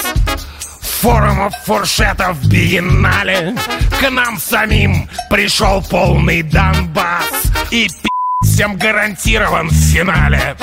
Форумов, 1.02 1.54
фуршетов, 1.66 2.42
биеннале. 2.48 3.54
К 4.00 4.10
нам 4.10 4.40
самим 4.40 5.10
пришел 5.30 5.84
полный 5.90 6.42
Донбасс. 6.42 7.52
И 7.70 7.88
пи*** 8.02 8.15
всем 8.56 8.78
гарантирован 8.78 9.68
в 9.68 9.74
финале. 9.74 10.56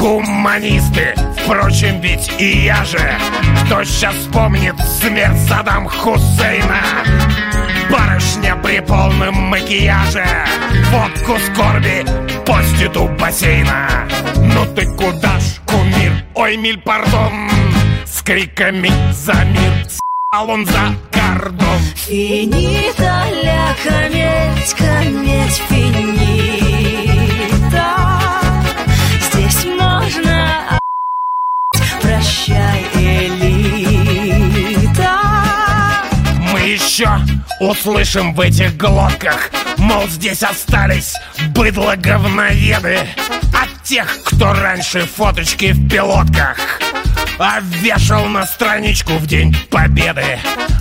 Гуманисты, 0.00 1.14
впрочем, 1.44 2.00
ведь 2.00 2.32
и 2.38 2.64
я 2.64 2.82
же. 2.86 2.98
Кто 3.66 3.84
сейчас 3.84 4.14
вспомнит 4.14 4.74
смерть 4.98 5.38
Саддам 5.46 5.86
Хусейна? 5.88 6.80
Барышня 7.90 8.56
при 8.56 8.80
полном 8.80 9.34
макияже 9.34 10.24
Водку 10.90 11.36
скорби 11.38 12.06
постит 12.46 12.96
у 12.96 13.08
бассейна. 13.08 14.08
Ну 14.36 14.64
ты 14.74 14.86
куда 14.86 15.38
ж, 15.38 15.60
кумир, 15.66 16.24
ой, 16.34 16.56
миль, 16.56 16.80
пардон. 16.80 17.50
С 18.06 18.22
криками 18.22 18.90
за 19.12 19.34
мир 19.44 19.86
С**ал 19.86 20.48
он 20.48 20.64
за 20.64 20.94
кордон. 21.12 21.78
Финита 21.94 23.26
ля 23.42 23.76
кометь, 23.84 24.74
кометь, 24.78 25.62
финита 25.68 26.77
еще 36.98 37.08
услышим 37.60 38.34
в 38.34 38.40
этих 38.40 38.76
глотках 38.76 39.50
Мол, 39.78 40.08
здесь 40.08 40.42
остались 40.42 41.14
быдло-говноеды. 41.54 42.98
От 43.54 43.82
тех, 43.84 44.18
кто 44.24 44.52
раньше 44.52 45.06
фоточки 45.06 45.72
в 45.72 45.88
пилотках 45.88 46.58
а 47.38 47.60
на 48.28 48.46
страничку 48.46 49.12
в 49.14 49.26
день 49.26 49.56
победы. 49.70 50.38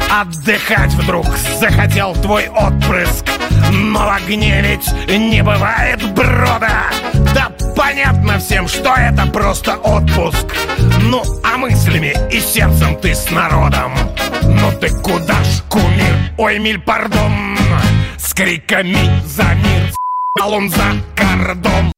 Отдыхать 0.10 0.93
вдруг 0.93 1.26
захотел 1.60 2.13
твой 2.15 2.48
отпрыск. 2.48 3.26
Но 3.72 4.00
в 4.00 4.10
огне 4.10 4.62
ведь 4.62 4.91
не 5.08 5.43
бывает 5.43 6.02
брода. 6.13 6.86
Да 7.34 7.52
понятно 7.76 8.39
всем, 8.39 8.67
что 8.67 8.93
это 8.96 9.28
просто 9.28 9.78
отпуск. 9.78 10.56
Ну, 11.02 11.24
а 11.43 11.58
мыслями 11.58 12.15
и 12.32 12.39
сердцем 12.39 12.96
ты 13.00 13.13
с 13.13 13.30
народом. 13.30 13.93
Ну 14.43 14.72
ты 14.80 14.89
куда 14.89 15.43
ж, 15.43 15.62
кумир, 15.70 16.15
ой, 16.38 16.60
миль, 16.60 16.80
пардон. 16.80 17.58
С 18.17 18.34
криками 18.34 18.98
за 19.26 19.43
мир, 19.43 19.91
с**ал 19.91 20.54
он 20.54 20.70
за 20.70 20.96
кордон 21.15 21.91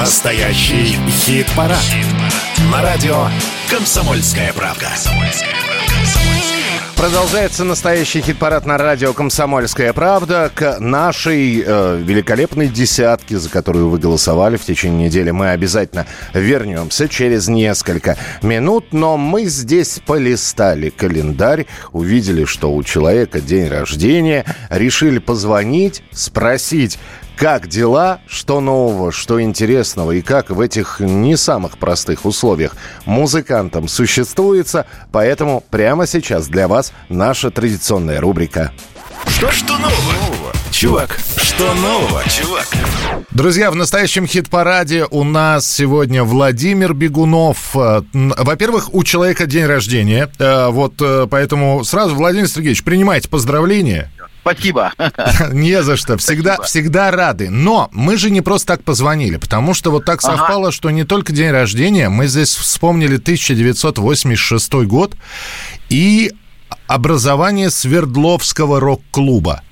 Настоящий 0.00 0.96
хит-парад. 1.10 1.76
На 2.72 2.80
радио 2.80 3.26
«Комсомольская 3.70 4.50
правда». 4.54 4.86
Продолжается 6.96 7.64
настоящий 7.64 8.22
хит-парад 8.22 8.64
на 8.64 8.78
радио 8.78 9.12
«Комсомольская 9.12 9.92
правда». 9.92 10.50
К 10.54 10.78
нашей 10.80 11.62
э, 11.66 11.98
великолепной 12.02 12.68
десятке, 12.68 13.38
за 13.38 13.50
которую 13.50 13.90
вы 13.90 13.98
голосовали 13.98 14.56
в 14.56 14.64
течение 14.64 15.08
недели, 15.08 15.32
мы 15.32 15.50
обязательно 15.50 16.06
вернемся 16.32 17.06
через 17.06 17.48
несколько 17.48 18.16
минут. 18.40 18.92
Но 18.92 19.18
мы 19.18 19.44
здесь 19.44 20.00
полистали 20.06 20.88
календарь, 20.88 21.66
увидели, 21.92 22.46
что 22.46 22.72
у 22.72 22.82
человека 22.82 23.42
день 23.42 23.68
рождения, 23.68 24.46
решили 24.70 25.18
позвонить, 25.18 26.02
спросить, 26.10 26.98
как 27.40 27.68
дела, 27.68 28.20
что 28.26 28.60
нового, 28.60 29.12
что 29.12 29.40
интересного 29.40 30.12
и 30.12 30.20
как 30.20 30.50
в 30.50 30.60
этих 30.60 31.00
не 31.00 31.38
самых 31.38 31.78
простых 31.78 32.26
условиях 32.26 32.76
музыкантам 33.06 33.88
существуется. 33.88 34.84
Поэтому 35.10 35.64
прямо 35.70 36.06
сейчас 36.06 36.48
для 36.48 36.68
вас 36.68 36.92
наша 37.08 37.50
традиционная 37.50 38.20
рубрика. 38.20 38.72
Что, 39.26 39.50
что 39.50 39.78
нового? 39.78 40.52
Чувак, 40.70 41.18
что 41.38 41.72
нового, 41.72 42.22
чувак? 42.28 42.68
Друзья, 43.30 43.70
в 43.70 43.74
настоящем 43.74 44.26
хит-параде 44.26 45.06
у 45.10 45.24
нас 45.24 45.66
сегодня 45.66 46.24
Владимир 46.24 46.92
Бегунов. 46.92 47.74
Э, 47.74 48.02
Во-первых, 48.12 48.92
у 48.92 49.02
человека 49.02 49.46
день 49.46 49.64
рождения. 49.64 50.30
Э, 50.38 50.68
Вот 50.68 51.00
э, 51.00 51.26
поэтому 51.30 51.84
сразу, 51.84 52.14
Владимир 52.14 52.48
Сергеевич, 52.48 52.84
принимайте 52.84 53.30
поздравления. 53.30 54.10
Спасибо. 54.42 54.92
Не 55.52 55.82
за 55.82 55.96
что. 55.96 56.16
Всегда, 56.16 56.54
Спасибо. 56.54 56.66
всегда 56.66 57.10
рады. 57.10 57.50
Но 57.50 57.88
мы 57.92 58.16
же 58.16 58.30
не 58.30 58.40
просто 58.40 58.68
так 58.68 58.84
позвонили, 58.84 59.36
потому 59.36 59.74
что 59.74 59.90
вот 59.90 60.04
так 60.04 60.20
Ага. 60.24 60.36
совпало, 60.36 60.72
что 60.72 60.90
не 60.90 61.04
только 61.04 61.32
день 61.32 61.50
рождения, 61.50 62.08
мы 62.08 62.26
здесь 62.26 62.54
вспомнили 62.56 63.16
1986 63.16 64.72
год 64.86 65.14
и 65.88 66.32
образование 66.86 67.70
Свердловского 67.70 68.80
рок-клуба. 68.80 69.62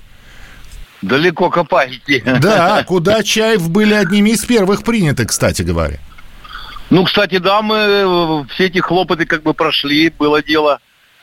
Далеко 1.01 1.49
копаете. 1.49 2.21
Да, 2.41 2.83
куда 2.87 3.23
Чаев 3.23 3.69
были 3.69 3.93
одними 3.93 4.31
из 4.31 4.43
первых 4.45 4.83
приняты, 4.83 5.25
кстати 5.25 5.61
говоря. 5.61 5.99
Ну, 6.89 7.03
кстати, 7.05 7.37
да, 7.37 7.61
мы 7.61 7.75
э, 7.77 8.43
все 8.53 8.65
эти 8.65 8.79
хлопоты 8.79 9.25
как 9.25 9.43
бы 9.43 9.53
прошли, 9.53 10.09
было 10.17 10.41
дело. 10.41 10.79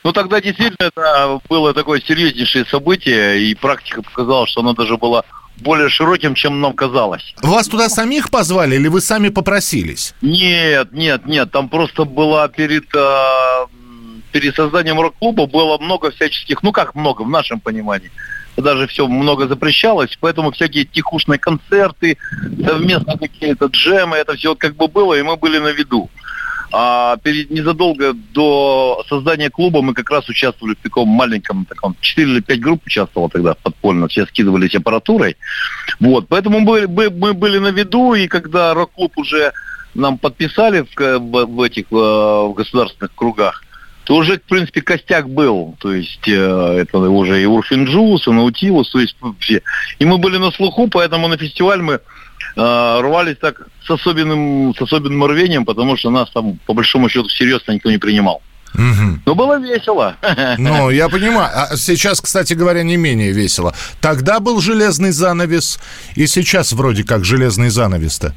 Ну, 0.07 0.13
тогда 0.13 0.41
действительно 0.41 0.87
это 0.87 1.41
было 1.49 1.75
такое 1.75 2.01
серьезнейшее 2.01 2.65
событие, 2.67 3.41
и 3.41 3.57
практика 3.57 4.03
показала, 4.03 4.47
что 4.47 4.61
оно 4.61 4.73
даже 4.73 4.97
было 4.97 5.25
более 5.57 5.89
широким, 5.89 6.35
чем 6.35 6.61
нам 6.61 6.75
казалось. 6.75 7.35
Вас 7.43 7.67
туда 7.67 7.89
самих 7.89 8.31
позвали 8.31 8.77
или 8.77 8.87
вы 8.87 9.01
сами 9.01 9.31
попросились? 9.31 10.15
Нет, 10.23 10.93
нет, 10.93 11.27
нет, 11.27 11.51
там 11.51 11.69
просто 11.69 12.05
было 12.05 12.49
перед, 12.49 12.85
э, 12.95 13.67
перед 14.31 14.55
созданием 14.55 15.01
рок-клуба 15.01 15.49
было 15.49 15.77
много 15.79 16.13
всяческих, 16.13 16.63
ну 16.63 16.71
как 16.71 16.95
много, 16.95 17.23
в 17.23 17.29
нашем 17.29 17.59
понимании. 17.59 18.13
Даже 18.57 18.87
все 18.87 19.09
много 19.09 19.49
запрещалось, 19.49 20.17
поэтому 20.21 20.53
всякие 20.53 20.85
тихушные 20.85 21.41
концерты, 21.41 22.17
совместно 22.65 23.19
какие-то 23.19 23.67
джемы, 23.67 24.19
это 24.19 24.37
все 24.37 24.55
как 24.55 24.77
бы 24.77 24.87
было, 24.87 25.15
и 25.15 25.23
мы 25.23 25.37
были 25.37 25.59
на 25.59 25.73
виду. 25.73 26.09
А 26.73 27.17
перед 27.19 27.51
незадолго 27.51 28.13
до 28.13 29.05
создания 29.09 29.51
клуба 29.51 29.83
мы 29.83 29.95
как 29.95 30.11
раз 30.11 30.29
участвовали 30.29 30.75
в 30.75 30.83
таком 30.83 31.09
маленьком, 31.09 31.65
таком 31.65 31.97
4 32.01 32.31
или 32.33 32.41
5 32.41 32.61
групп 32.61 32.83
участвовало 32.87 33.31
тогда 33.31 33.55
подпольно, 33.55 34.09
все 34.09 34.27
скидывались 34.27 34.75
аппаратурой. 34.75 35.37
Вот, 36.01 36.27
поэтому 36.29 36.61
мы, 36.61 36.87
мы, 36.89 37.11
мы 37.11 37.35
были 37.35 37.59
на 37.59 37.69
виду, 37.69 38.15
и 38.15 38.27
когда 38.27 38.75
рок-клуб 38.75 39.13
уже 39.17 39.53
нам 39.95 40.19
подписали 40.19 40.81
в, 40.81 41.19
в- 41.19 41.47
в 41.47 41.63
этих 41.63 41.85
э, 41.91 41.95
в 41.95 42.53
государственных 42.55 43.15
кругах, 43.15 43.63
то 44.05 44.15
уже, 44.17 44.39
в 44.39 44.43
принципе, 44.43 44.83
костяк 44.83 45.29
был. 45.29 45.75
То 45.81 45.93
есть 45.93 46.29
э, 46.29 46.33
это 46.33 46.99
уже 46.99 47.43
и 47.43 47.47
Урфинджус, 47.47 48.29
и 48.29 48.31
Наутилус, 48.31 48.91
то 48.91 49.01
есть 49.01 49.17
все. 49.41 49.63
И 49.99 50.05
мы 50.05 50.19
были 50.19 50.37
на 50.37 50.51
слуху, 50.53 50.89
поэтому 50.89 51.29
на 51.29 51.37
фестиваль 51.37 51.81
мы 51.81 52.01
э, 52.57 53.01
рвались 53.01 53.37
так 53.41 53.69
с 53.87 53.91
особенным, 53.91 54.75
с 54.77 54.83
особенным 54.83 55.25
рвением, 55.27 55.65
потому 55.65 55.97
что 55.97 56.11
нас 56.11 56.31
там, 56.31 56.59
по 56.67 56.75
большому 56.75 57.09
счету, 57.09 57.29
серьезно 57.29 57.73
никто 57.73 57.91
не 57.91 57.99
принимал. 57.99 58.43
Мгм. 58.75 59.23
Но 59.25 59.35
было 59.35 59.59
весело. 59.59 60.17
Ну, 60.59 60.91
я 60.91 61.09
понимаю. 61.09 61.51
А 61.55 61.77
сейчас, 61.77 62.21
кстати 62.21 62.53
говоря, 62.55 62.83
не 62.83 62.97
менее 62.97 63.33
весело. 63.33 63.75
Тогда 64.01 64.39
был 64.41 64.61
железный 64.61 65.13
занавес, 65.13 65.79
и 66.15 66.27
сейчас 66.27 66.73
вроде 66.73 67.05
как 67.05 67.25
железный 67.25 67.71
занавес-то. 67.71 68.35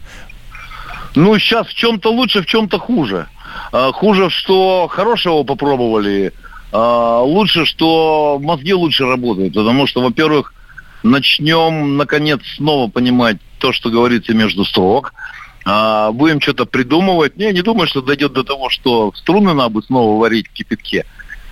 Ну, 1.16 1.38
сейчас 1.40 1.68
в 1.68 1.74
чем-то 1.74 2.12
лучше, 2.12 2.42
в 2.42 2.46
чем-то 2.46 2.78
хуже. 2.80 3.28
А, 3.72 3.92
Хуже, 3.92 4.30
что 4.30 4.88
хорошего 4.88 5.44
попробовали. 5.44 6.32
а, 6.72 7.22
Лучше, 7.22 7.66
что 7.66 8.40
мозги 8.42 8.74
лучше 8.74 9.06
работают. 9.06 9.54
Потому 9.56 9.88
что, 9.88 10.02
во-первых, 10.02 10.54
начнем, 11.04 11.98
наконец, 11.98 12.40
снова 12.56 12.90
понимать 12.90 13.38
то, 13.60 13.72
что 13.74 13.90
говорится 13.90 14.34
между 14.34 14.66
строк. 14.66 15.14
А, 15.66 16.12
Будем 16.12 16.42
что-то 16.42 16.66
придумывать. 16.66 17.38
Не, 17.38 17.52
не 17.52 17.62
думаю, 17.62 17.88
что 17.88 18.02
дойдет 18.02 18.34
до 18.34 18.44
того, 18.44 18.70
что 18.70 19.14
струны 19.16 19.54
надо 19.54 19.70
бы 19.70 19.84
снова 19.84 20.20
варить 20.20 20.48
в 20.48 20.54
кипятке. 20.54 21.06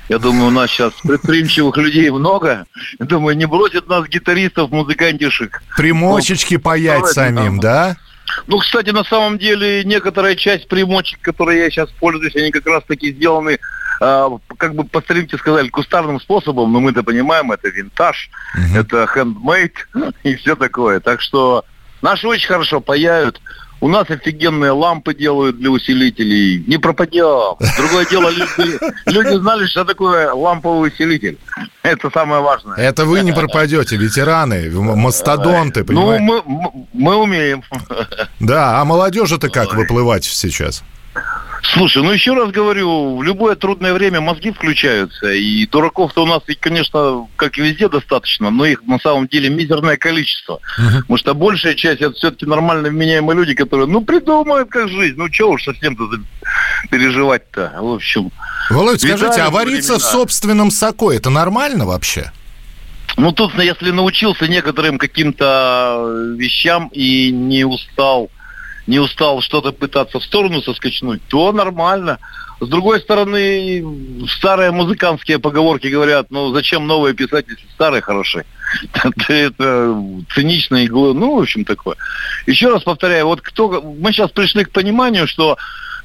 Я 0.09 0.19
думаю, 0.19 0.47
у 0.47 0.51
нас 0.51 0.71
сейчас 0.71 0.93
предприимчивых 1.03 1.75
людей 1.77 2.09
много. 2.09 2.65
Я 2.97 3.05
думаю, 3.05 3.35
не 3.35 3.45
бросят 3.45 3.87
нас 3.87 4.07
гитаристов, 4.07 4.71
музыкантишек. 4.71 5.61
Примочечки 5.75 6.57
паять 6.57 6.99
давайте, 6.99 7.13
самим, 7.13 7.59
да? 7.59 7.97
Ну, 8.45 8.59
кстати, 8.59 8.91
на 8.91 9.03
самом 9.03 9.37
деле, 9.37 9.83
некоторая 9.83 10.35
часть 10.35 10.67
примочек, 10.67 11.19
которые 11.21 11.59
я 11.59 11.69
сейчас 11.69 11.89
пользуюсь, 11.91 12.35
они 12.35 12.51
как 12.51 12.65
раз 12.67 12.83
таки 12.85 13.11
сделаны, 13.11 13.59
э, 14.01 14.29
как 14.57 14.75
бы 14.75 14.85
по 14.85 15.01
старинке 15.01 15.37
сказали, 15.37 15.69
кустарным 15.69 16.19
способом, 16.21 16.71
но 16.71 16.79
мы-то 16.79 17.03
понимаем, 17.03 17.51
это 17.51 17.69
винтаж, 17.69 18.29
это 18.75 19.07
хендмейд 19.07 19.73
и 20.23 20.35
все 20.35 20.55
такое. 20.55 20.99
Так 20.99 21.21
что 21.21 21.65
наши 22.01 22.27
очень 22.27 22.47
хорошо 22.47 22.79
паяют, 22.81 23.39
У 23.79 23.87
нас 23.89 24.09
офигенные 24.09 24.71
лампы 24.71 25.13
делают 25.13 25.59
для 25.59 25.69
усилителей. 25.69 26.63
Не 26.67 26.79
пропадем. 26.79 27.57
Другое 27.77 28.05
дело, 28.09 28.29
люди, 28.31 28.79
люди 29.05 29.35
знали, 29.39 29.67
что 29.67 29.85
такое 29.85 30.33
ламповый 30.33 30.89
усилитель. 30.89 31.37
Это 31.83 32.09
самое 32.09 32.41
важное. 32.41 32.75
Это 32.75 33.05
вы 33.05 33.21
не 33.21 33.33
пропадете, 33.33 33.95
ветераны, 33.97 34.71
мастодонты, 34.71 35.81
Ну, 35.81 35.85
понимаете? 35.85 36.23
мы, 36.23 36.35
м- 36.37 36.87
мы 36.93 37.15
умеем. 37.17 37.61
Да, 38.39 38.81
а 38.81 38.85
молодежи-то 38.85 39.47
как 39.49 39.73
выплывать 39.75 40.23
сейчас? 40.25 40.83
Слушай, 41.73 42.01
ну 42.01 42.11
еще 42.11 42.33
раз 42.33 42.49
говорю, 42.51 43.17
в 43.17 43.23
любое 43.23 43.55
трудное 43.55 43.93
время 43.93 44.21
мозги 44.21 44.51
включаются, 44.51 45.31
и 45.31 45.65
дураков-то 45.65 46.23
у 46.23 46.25
нас, 46.25 46.41
конечно, 46.59 47.27
как 47.35 47.57
и 47.57 47.61
везде 47.61 47.89
достаточно, 47.89 48.49
но 48.49 48.65
их 48.65 48.83
на 48.83 48.99
самом 48.99 49.27
деле 49.27 49.49
мизерное 49.49 49.97
количество. 49.97 50.59
Потому 50.75 51.17
что 51.17 51.33
большая 51.33 51.75
часть 51.75 52.01
это 52.01 52.13
все-таки 52.13 52.45
нормально 52.45 52.89
вменяемые 52.89 53.35
люди, 53.35 53.53
которые, 53.53 53.87
ну, 53.87 54.01
придумают 54.01 54.69
как 54.69 54.89
жизнь, 54.89 55.15
ну, 55.17 55.29
чего 55.29 55.51
уж 55.51 55.63
совсем-то 55.63 56.09
переживать-то, 56.89 57.73
в 57.79 57.93
общем. 57.93 58.31
Володь, 58.69 59.01
скажите, 59.01 59.41
а 59.41 59.49
вариться 59.49 59.93
в 59.93 59.97
времена? 59.97 60.11
собственном 60.11 60.71
соку, 60.71 61.11
это 61.11 61.29
нормально 61.29 61.85
вообще? 61.85 62.31
Ну, 63.17 63.31
тут, 63.31 63.57
если 63.57 63.91
научился 63.91 64.47
некоторым 64.47 64.97
каким-то 64.97 65.97
э, 65.99 66.35
вещам 66.37 66.89
и 66.93 67.31
не 67.31 67.65
устал, 67.65 68.29
не 68.87 68.99
устал 68.99 69.41
что-то 69.41 69.71
пытаться 69.71 70.19
в 70.19 70.23
сторону 70.23 70.61
соскочнуть, 70.61 71.21
то 71.27 71.51
нормально. 71.51 72.19
С 72.59 72.67
другой 72.67 73.01
стороны, 73.01 73.85
старые 74.27 74.71
музыкантские 74.71 75.37
поговорки 75.37 75.87
говорят, 75.87 76.27
ну, 76.31 76.51
зачем 76.53 76.87
новые 76.87 77.13
писать, 77.13 77.45
если 77.47 77.67
старые 77.73 78.01
хороши? 78.01 78.45
Это 79.27 80.03
цинично 80.33 80.77
и 80.77 80.87
глупо. 80.87 81.19
Ну, 81.19 81.35
в 81.35 81.41
общем, 81.41 81.65
такое. 81.65 81.97
Еще 82.47 82.69
раз 82.69 82.83
повторяю, 82.83 83.27
вот 83.27 83.41
кто... 83.41 83.81
Мы 83.81 84.11
сейчас 84.11 84.31
пришли 84.31 84.63
к 84.63 84.71
пониманию, 84.71 85.27
что 85.27 85.57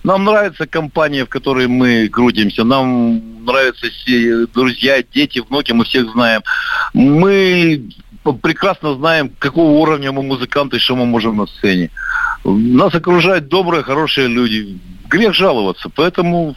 нам 0.05 0.25
нравится 0.25 0.67
компания, 0.67 1.25
в 1.25 1.29
которой 1.29 1.69
мы 1.69 2.09
крутимся. 2.09 2.65
Нам 2.65 3.45
нравятся 3.47 3.89
все 3.89 4.47
друзья, 4.47 5.03
дети, 5.03 5.39
внуки, 5.39 5.73
мы 5.73 5.85
всех 5.85 6.11
знаем. 6.11 6.43
Мы 6.93 7.83
прекрасно 8.25 8.95
знаем, 8.95 9.33
какого 9.39 9.73
уровня 9.73 10.13
мы 10.13 10.23
музыканты, 10.23 10.79
что 10.79 10.97
мы 10.97 11.07
можем 11.07 11.37
на 11.37 11.47
сцене. 11.47 11.91
Нас 12.45 12.95
окружают 12.95 13.49
добрые, 13.49 13.83
хорошие 13.83 14.29
люди. 14.29 14.79
Грех 15.09 15.35
жаловаться. 15.35 15.91
Поэтому, 15.95 16.55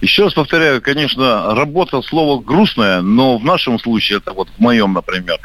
еще 0.00 0.24
раз 0.24 0.34
повторяю, 0.34 0.80
конечно, 0.80 1.54
работа 1.54 2.00
слово 2.02 2.40
грустное, 2.40 3.02
но 3.02 3.38
в 3.38 3.44
нашем 3.44 3.78
случае, 3.80 4.18
это 4.18 4.32
вот 4.32 4.48
в 4.56 4.60
моем, 4.60 4.92
например, 4.92 5.38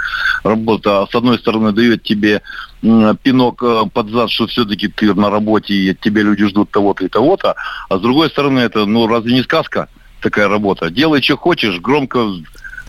работа, 0.43 1.07
с 1.11 1.15
одной 1.15 1.39
стороны, 1.39 1.71
дает 1.71 2.03
тебе 2.03 2.41
пинок 2.81 3.63
э, 3.63 3.83
под 3.91 4.09
зад, 4.09 4.29
что 4.29 4.45
все-таки 4.45 4.87
ты 4.87 5.13
на 5.15 5.31
работе, 5.31 5.73
и 5.73 5.89
от 5.89 5.99
тебя 5.99 6.21
люди 6.21 6.45
ждут 6.45 6.69
того-то 6.69 7.05
и 7.05 7.09
того-то, 7.09 7.55
а 7.89 7.97
с 7.97 8.01
другой 8.01 8.29
стороны, 8.29 8.59
это, 8.59 8.85
ну, 8.85 9.07
разве 9.07 9.33
не 9.33 9.41
сказка 9.41 9.87
такая 10.21 10.47
работа? 10.47 10.91
Делай, 10.91 11.21
что 11.21 11.35
хочешь, 11.35 11.79
громко 11.79 12.27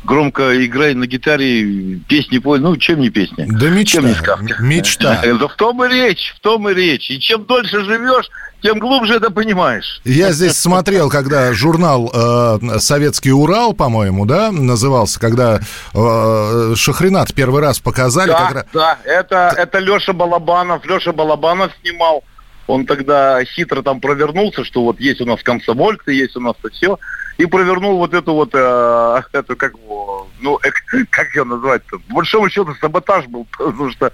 громко 0.05 0.65
играй 0.65 0.95
на 0.95 1.07
гитаре, 1.07 1.97
песни 2.09 2.39
пой, 2.39 2.61
ну, 2.61 2.77
чем 2.77 3.01
не 3.01 3.11
песня? 3.11 3.47
Да 3.49 3.69
мечта, 3.69 4.01
Чем 4.01 4.07
не 4.07 4.15
сказка? 4.15 4.63
мечта. 4.63 5.23
Да 5.25 5.49
в 5.49 5.55
том 5.55 5.85
и 5.85 5.89
речь, 5.89 6.35
в 6.37 6.41
том 6.41 6.69
и 6.69 6.75
речь. 6.75 7.11
И 7.11 7.19
чем 7.21 7.45
дольше 7.45 7.85
живешь, 7.85 8.31
тем 8.63 8.79
глубже 8.79 9.15
это 9.15 9.31
понимаешь. 9.31 10.01
Я 10.05 10.33
здесь 10.33 10.57
смотрел, 10.57 11.11
когда 11.11 11.53
журнал 11.53 12.11
э, 12.13 12.79
«Советский 12.79 13.33
Урал», 13.33 13.75
по-моему, 13.75 14.25
да, 14.27 14.51
назывался, 14.51 15.21
когда 15.21 15.61
э, 15.95 16.75
Шахринат 16.77 17.35
первый 17.35 17.61
раз 17.61 17.79
показали. 17.79 18.29
Да, 18.29 18.51
как 18.53 18.67
да, 18.73 18.99
это, 19.05 19.53
это 19.57 19.79
Леша 19.79 20.13
Балабанов. 20.13 20.85
Леша 20.87 21.13
Балабанов 21.13 21.73
снимал. 21.83 22.25
Он 22.67 22.85
тогда 22.87 23.45
хитро 23.45 23.83
там 23.83 24.01
провернулся, 24.01 24.65
что 24.65 24.83
вот 24.83 25.01
есть 25.01 25.21
у 25.21 25.27
нас 25.27 25.43
комсомольцы, 25.43 26.13
есть 26.13 26.37
у 26.37 26.41
нас 26.41 26.55
то 26.61 26.69
все. 26.71 26.99
И 27.39 27.47
провернул 27.47 27.99
вот 27.99 28.15
эту 28.15 28.33
вот, 28.33 28.51
э, 28.55 29.23
эту, 29.33 29.57
как, 29.57 29.73
ну, 30.41 30.59
э, 30.63 30.71
как 31.11 31.35
ее 31.35 31.45
назвать-то? 31.45 31.99
По 31.99 32.15
большому 32.15 32.49
счету 32.49 32.75
саботаж 32.81 33.27
был, 33.27 33.47
потому 33.59 33.91
что 33.91 34.11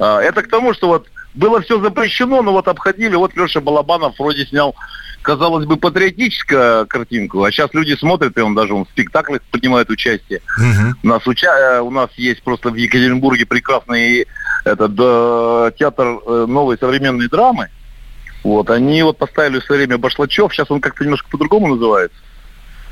э, 0.00 0.04
это 0.04 0.42
к 0.42 0.48
тому, 0.48 0.74
что 0.74 0.88
вот 0.88 1.08
было 1.34 1.62
все 1.62 1.80
запрещено, 1.80 2.42
но 2.42 2.52
вот 2.52 2.68
обходили, 2.68 3.14
вот 3.14 3.34
Леша 3.36 3.60
Балабанов 3.60 4.18
вроде 4.18 4.44
снял, 4.46 4.74
казалось 5.22 5.64
бы, 5.64 5.76
патриотическую 5.76 6.86
картинку, 6.86 7.44
а 7.44 7.50
сейчас 7.50 7.72
люди 7.72 7.94
смотрят, 7.94 8.36
и 8.36 8.40
он 8.40 8.54
даже 8.54 8.74
он 8.74 8.84
в 8.84 8.88
спектаклях 8.90 9.40
принимает 9.50 9.88
участие. 9.90 10.40
Мгм. 10.58 10.96
У 11.02 11.06
нас, 11.06 11.26
уча- 11.26 11.76
э, 11.76 11.80
у 11.80 11.90
нас 11.90 12.10
есть 12.16 12.42
просто 12.42 12.70
в 12.70 12.74
Екатеринбурге 12.74 13.46
прекрасный 13.46 14.26
этот, 14.64 14.92
э, 14.98 15.72
театр 15.78 16.18
э, 16.26 16.46
новой 16.48 16.76
современной 16.78 17.28
драмы. 17.28 17.68
Вот, 18.42 18.70
они 18.70 19.02
вот 19.02 19.18
поставили 19.18 19.60
в 19.60 19.64
свое 19.64 19.80
время 19.82 19.98
Башлачев, 19.98 20.52
сейчас 20.52 20.70
он 20.70 20.80
как-то 20.80 21.04
немножко 21.04 21.28
по-другому 21.30 21.68
называется. 21.68 22.18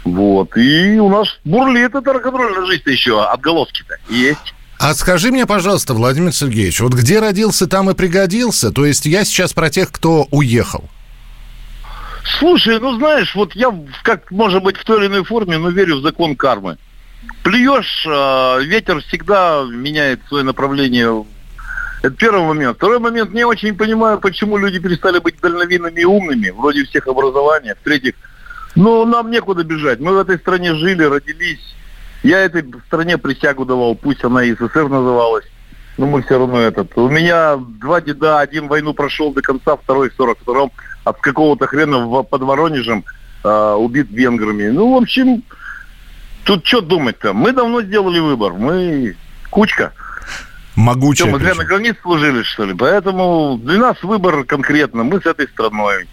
Вот, 0.04 0.56
и 0.56 0.98
у 0.98 1.08
нас 1.08 1.28
бурлит 1.44 1.94
эта 1.94 2.12
рок-н-ролльная 2.12 2.66
жизнь 2.66 2.88
еще, 2.88 3.22
отголоски-то 3.24 3.96
есть. 4.08 4.54
А 4.78 4.94
скажи 4.94 5.30
мне, 5.30 5.46
пожалуйста, 5.46 5.92
Владимир 5.92 6.32
Сергеевич, 6.32 6.80
вот 6.80 6.94
где 6.94 7.20
родился, 7.20 7.66
там 7.66 7.90
и 7.90 7.94
пригодился? 7.94 8.70
То 8.70 8.86
есть 8.86 9.04
я 9.04 9.24
сейчас 9.24 9.52
про 9.52 9.68
тех, 9.68 9.92
кто 9.92 10.26
уехал. 10.30 10.88
Слушай, 12.38 12.80
ну 12.80 12.96
знаешь, 12.96 13.34
вот 13.34 13.54
я, 13.54 13.74
как 14.02 14.30
может 14.30 14.62
быть 14.62 14.76
в 14.76 14.84
той 14.84 15.00
или 15.00 15.06
иной 15.08 15.24
форме, 15.24 15.58
но 15.58 15.68
верю 15.68 15.96
в 15.96 16.02
закон 16.02 16.36
кармы. 16.36 16.78
Плюешь, 17.42 18.06
э, 18.06 18.64
ветер 18.64 19.02
всегда 19.02 19.64
меняет 19.68 20.20
свое 20.28 20.44
направление. 20.44 21.24
Это 22.02 22.16
первый 22.16 22.42
момент. 22.42 22.76
Второй 22.76 22.98
момент, 22.98 23.32
не 23.34 23.44
очень 23.44 23.76
понимаю, 23.76 24.18
почему 24.18 24.56
люди 24.56 24.78
перестали 24.78 25.18
быть 25.18 25.38
дальновидными 25.40 26.00
и 26.00 26.04
умными, 26.04 26.50
вроде 26.50 26.84
всех 26.84 27.06
образования. 27.06 27.74
В-третьих, 27.74 28.14
ну, 28.74 29.04
нам 29.04 29.30
некуда 29.30 29.64
бежать. 29.64 30.00
Мы 30.00 30.14
в 30.14 30.18
этой 30.18 30.38
стране 30.38 30.74
жили, 30.74 31.02
родились. 31.02 31.74
Я 32.22 32.38
этой 32.40 32.64
стране 32.86 33.18
присягу 33.18 33.64
давал, 33.66 33.94
пусть 33.94 34.24
она 34.24 34.44
и 34.44 34.54
СССР 34.54 34.88
называлась. 34.88 35.44
Но 35.98 36.06
мы 36.06 36.22
все 36.22 36.38
равно 36.38 36.60
этот. 36.60 36.96
У 36.96 37.10
меня 37.10 37.56
два 37.56 38.00
деда, 38.00 38.40
один 38.40 38.68
войну 38.68 38.94
прошел 38.94 39.32
до 39.34 39.42
конца, 39.42 39.76
второй 39.76 40.08
в 40.08 40.18
42-м, 40.18 40.70
от 41.04 41.20
какого-то 41.20 41.66
хрена 41.66 42.22
под 42.22 42.42
Воронежем 42.42 43.04
э, 43.44 43.74
убит 43.78 44.08
венграми. 44.10 44.68
Ну, 44.68 44.94
в 44.94 45.02
общем, 45.02 45.42
тут 46.44 46.64
что 46.66 46.80
думать-то? 46.80 47.34
Мы 47.34 47.52
давно 47.52 47.82
сделали 47.82 48.20
выбор. 48.20 48.54
Мы 48.54 49.16
кучка. 49.50 49.92
Могучая. 50.81 51.29
Что, 51.29 51.33
мы 51.38 51.38
причем. 51.45 51.57
на 51.59 51.64
границе 51.64 51.99
служили, 52.03 52.43
что 52.43 52.64
ли? 52.64 52.75
Поэтому 52.75 53.59
для 53.62 53.79
нас 53.79 54.03
выбор 54.03 54.45
конкретно. 54.45 55.03
Мы 55.05 55.21
с 55.21 55.27
этой 55.27 55.47
страной. 55.49 56.07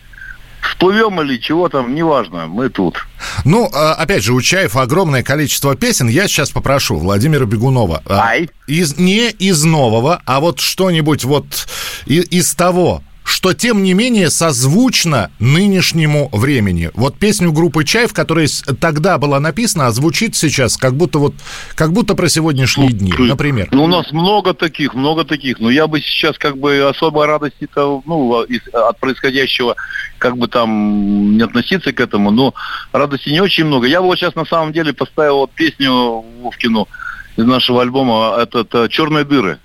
Всплывем 0.62 1.22
или 1.22 1.38
чего 1.38 1.70
там, 1.70 1.96
неважно. 1.96 2.48
Мы 2.48 2.70
тут. 2.70 3.06
Ну, 3.46 3.70
а, 3.74 3.94
опять 3.94 4.24
же, 4.24 4.34
у 4.34 4.42
Чаев 4.42 4.76
огромное 4.76 5.24
количество 5.24 5.76
песен. 5.76 6.08
Я 6.10 6.28
сейчас 6.28 6.50
попрошу 6.52 6.98
Владимира 6.98 7.46
Бегунова. 7.46 8.02
а, 8.06 8.20
Ай. 8.28 8.50
Из, 8.68 8.98
не 8.98 9.30
из 9.30 9.64
нового, 9.64 10.22
а 10.26 10.40
вот 10.40 10.60
что-нибудь 10.60 11.24
вот 11.24 11.68
и- 12.06 12.20
из 12.20 12.54
того, 12.56 13.02
что, 13.28 13.54
тем 13.54 13.84
не 13.84 13.94
менее, 13.94 14.30
созвучно 14.30 15.32
нынешнему 15.40 16.30
времени. 16.32 16.92
Вот 16.94 17.20
песню 17.20 17.52
группы 17.52 17.84
Чаев, 17.84 18.13
которая 18.13 18.48
тогда 18.80 19.18
была 19.18 19.40
написана, 19.40 19.88
а 19.88 19.92
звучит 19.92 20.36
сейчас 20.36 20.78
как 20.78 20.96
будто 20.96 21.20
вот, 21.20 21.36
как 21.76 21.92
будто 21.92 22.16
про 22.16 22.30
сегодняшние 22.30 22.92
дни, 22.94 23.13
например. 23.18 23.68
Ну, 23.72 23.84
у 23.84 23.88
нас 23.88 24.12
много 24.13 24.54
таких, 24.54 24.94
много 24.94 25.26
таких. 25.26 25.60
Но 25.60 25.70
я 25.70 25.88
бы 25.88 26.00
сейчас 26.00 26.38
как 26.38 26.58
бы 26.58 26.88
особой 26.88 27.28
радости-то, 27.28 28.02
ну, 28.06 28.46
от 28.74 29.00
происходящего, 29.00 29.76
как 30.20 30.38
бы 30.38 30.48
там 30.48 31.36
не 31.36 31.44
относиться 31.44 31.92
к 31.92 32.00
этому, 32.00 32.32
но 32.32 32.54
радости 32.94 33.30
не 33.30 33.42
очень 33.42 33.66
много. 33.66 33.88
Я 33.88 34.02
бы 34.02 34.08
вот 34.08 34.18
сейчас 34.18 34.36
на 34.36 34.46
самом 34.46 34.72
деле 34.72 34.94
поставил 34.94 35.40
вот 35.40 35.52
песню 35.52 36.24
Вовкину 36.42 36.88
из 37.36 37.46
нашего 37.46 37.82
альбома, 37.82 38.38
это, 38.42 38.60
это 38.60 38.88
«Черные 38.90 39.26
дыры». 39.26 39.60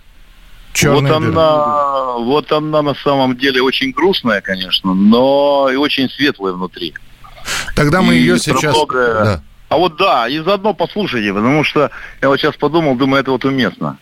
«Черные 0.73 1.13
вот 1.13 1.21
дыры». 1.21 1.33
она, 1.33 2.13
вот 2.19 2.53
она 2.53 2.83
на 2.83 2.95
самом 2.95 3.37
деле 3.37 3.63
очень 3.63 3.93
грустная, 3.93 4.41
конечно, 4.41 4.95
но 4.95 5.69
и 5.73 5.77
очень 5.77 6.09
светлая 6.09 6.53
внутри. 6.53 6.95
Тогда 7.75 8.03
мы 8.03 8.15
и 8.15 8.19
ее 8.19 8.39
сейчас... 8.39 8.75
многое. 8.75 9.25
Да. 9.25 9.43
А 9.69 9.77
вот 9.79 9.97
да, 9.97 10.29
и 10.29 10.39
заодно 10.41 10.75
послушайте, 10.75 11.33
потому 11.33 11.65
что 11.65 11.91
я 12.21 12.29
вот 12.29 12.39
сейчас 12.39 12.57
подумал, 12.57 12.95
думаю, 12.95 13.23
это 13.23 13.31
вот 13.31 13.45
уместно. 13.45 13.97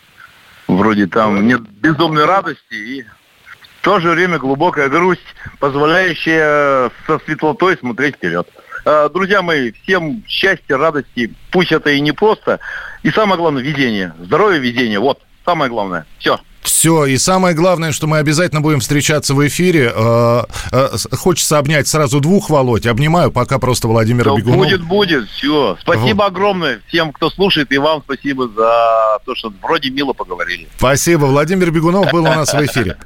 Вроде 0.66 1.06
там 1.06 1.46
нет 1.46 1.60
безумной 1.62 2.24
радости 2.24 2.74
и 2.74 3.02
в 3.02 3.84
то 3.84 3.98
же 4.00 4.10
время 4.10 4.38
глубокая 4.38 4.88
грусть, 4.88 5.22
позволяющая 5.58 6.90
со 7.06 7.18
светлотой 7.24 7.76
смотреть 7.78 8.16
вперед. 8.16 8.48
Э, 8.84 9.08
Друзья 9.12 9.42
мои, 9.42 9.72
всем 9.72 10.22
счастья, 10.26 10.76
радости, 10.76 11.32
пусть 11.50 11.72
это 11.72 11.90
и 11.90 12.00
не 12.00 12.12
просто. 12.12 12.60
И 13.02 13.10
самое 13.10 13.38
главное, 13.38 13.62
везение. 13.62 14.14
Здоровье, 14.18 14.60
везение. 14.60 14.98
Вот, 14.98 15.20
самое 15.44 15.70
главное. 15.70 16.04
Все. 16.18 16.38
Все, 16.62 17.06
и 17.06 17.16
самое 17.16 17.54
главное, 17.54 17.90
что 17.92 18.06
мы 18.06 18.18
обязательно 18.18 18.60
будем 18.60 18.80
встречаться 18.80 19.34
в 19.34 19.46
эфире. 19.46 19.92
Э, 19.94 20.42
э, 20.72 20.88
Хочется 21.12 21.58
обнять 21.58 21.88
сразу 21.88 22.20
двух 22.20 22.50
Володь. 22.50 22.86
Обнимаю 22.86 23.32
пока 23.32 23.58
просто 23.58 23.88
Владимира 23.88 24.34
Бегунова. 24.34 24.64
Будет, 24.64 24.82
будет, 24.82 25.28
все. 25.30 25.78
Спасибо 25.80 26.26
огромное 26.26 26.80
всем, 26.88 27.12
кто 27.12 27.30
слушает, 27.30 27.72
и 27.72 27.78
вам 27.78 28.02
спасибо 28.04 28.48
за 28.48 29.18
то, 29.24 29.34
что 29.34 29.52
вроде 29.62 29.90
мило 29.90 30.12
поговорили. 30.12 30.68
Спасибо. 30.76 31.26
Владимир 31.26 31.70
Бегунов 31.70 32.10
был 32.12 32.22
у 32.22 32.28
нас 32.28 32.52
в 32.52 32.64
эфире. 32.64 32.96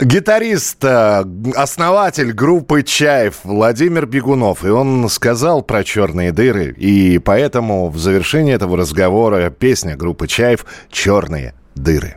Гитарист, 0.00 0.84
э, 0.84 1.24
основатель 1.54 2.32
группы 2.32 2.82
«Чаев» 2.82 3.36
Владимир 3.44 4.06
Бегунов. 4.06 4.64
И 4.64 4.68
он 4.68 5.08
сказал 5.08 5.62
про 5.62 5.84
черные 5.84 6.32
дыры. 6.32 6.74
И 6.76 7.18
поэтому 7.18 7.88
в 7.88 7.98
завершении 7.98 8.52
этого 8.52 8.76
разговора 8.76 9.50
песня 9.50 9.96
группы 9.96 10.26
«Чаев» 10.26 10.66
«Черные 10.90 11.54
дыры». 11.74 12.16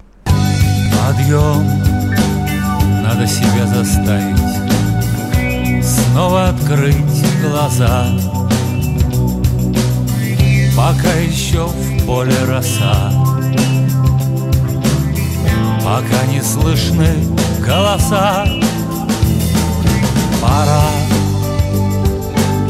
Подъем, 1.05 1.63
надо 3.03 3.27
себя 3.27 3.67
заставить 3.67 4.41
Снова 5.85 6.49
открыть 6.49 6.95
глаза. 7.43 8.07
Пока 10.75 11.13
еще 11.19 11.67
в 11.67 12.05
поле 12.07 12.33
роса 12.47 13.11
Пока 15.83 16.25
не 16.31 16.41
слышны 16.41 17.09
голоса. 17.63 18.47
Пора, 20.41 20.85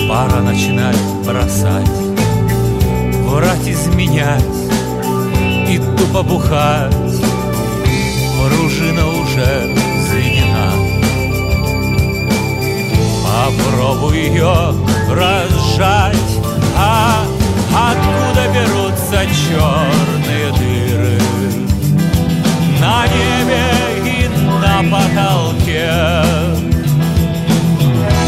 пора 0.10 0.42
начинать 0.42 1.00
бросать 1.26 1.90
Врать, 3.30 3.66
изменять 3.66 4.44
и 5.70 5.80
тупо 5.98 6.22
бухать 6.22 6.94
Пружина 8.46 9.08
уже 9.08 9.76
заведена 10.08 10.72
Попробуй 13.26 14.20
ее 14.20 14.76
разжать. 15.10 16.16
А 16.78 17.26
откуда 17.74 18.48
берутся 18.54 19.26
черные 19.26 20.52
дыры? 20.60 21.20
На 22.80 23.08
небе 23.08 23.66
и 24.06 24.28
на 24.62 24.84
потолке. 24.92 25.92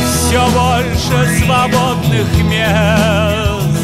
Все 0.04 0.50
больше 0.50 1.44
свободных 1.44 2.44
мест. 2.50 3.78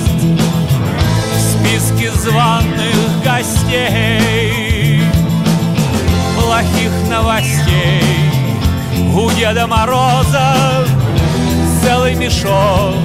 В 1.31 1.39
списке 1.39 2.09
званых 2.11 3.23
гостей 3.23 4.62
Плохих 6.63 6.91
новостей. 7.09 8.03
У 9.13 9.29
Деда 9.31 9.67
Мороза 9.67 10.85
целый 11.83 12.15
мешок. 12.15 12.95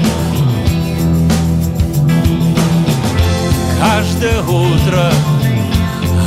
Каждое 3.80 4.42
утро 4.42 5.10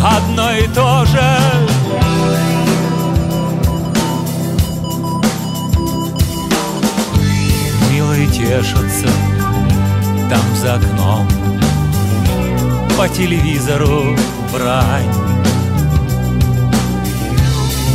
одно 0.03 0.51
и 0.51 0.67
то 0.67 1.05
же. 1.05 1.37
Милые 7.91 8.27
тешатся 8.27 9.07
там 10.29 10.55
за 10.55 10.75
окном. 10.75 11.27
По 12.97 13.07
телевизору 13.07 14.17
брань 14.51 15.30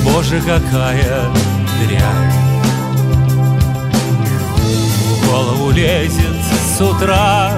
Боже, 0.06 0.40
какая 0.40 1.24
дрянь. 1.80 2.32
В 5.10 5.30
голову 5.30 5.70
лезет 5.70 6.36
с 6.76 6.80
утра 6.80 7.52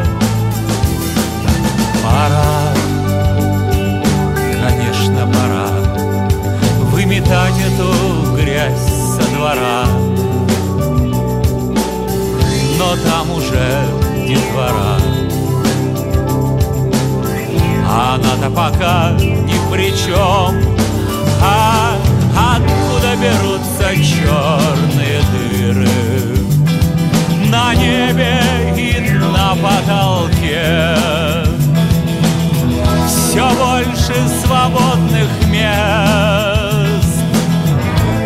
Пора, 2.02 2.72
конечно, 4.62 5.26
пора 5.26 5.68
Выметать 6.90 7.54
эту 7.60 8.36
грязь 8.36 8.88
со 9.16 9.22
двора. 9.36 9.84
Но 12.78 12.96
там 13.04 13.30
уже 13.32 13.84
детвора 14.26 14.98
А 17.86 18.14
она-то 18.14 18.50
пока 18.50 19.12
ни 19.20 19.72
при 19.72 19.90
чем 19.96 20.54
А 21.42 21.77
берутся 23.20 23.94
черные 23.96 25.20
дыры. 25.32 25.88
На 27.50 27.74
небе 27.74 28.40
и 28.76 29.00
на 29.10 29.56
потолке. 29.56 30.94
Все 33.06 33.48
больше 33.56 34.14
свободных 34.44 35.28
мест. 35.48 37.22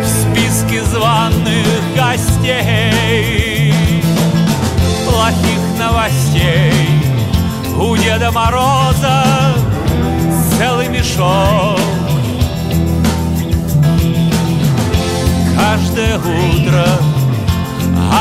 В 0.01 0.05
списке 0.05 0.83
званых 0.83 1.67
гостей. 1.95 3.73
Плохих 5.09 5.63
новостей. 5.79 6.73
У 7.79 7.97
Деда 7.97 8.31
Мороза 8.31 9.23
целый 10.57 10.87
мешок 10.89 12.02
Каждое 15.93 16.17
утро 16.17 16.85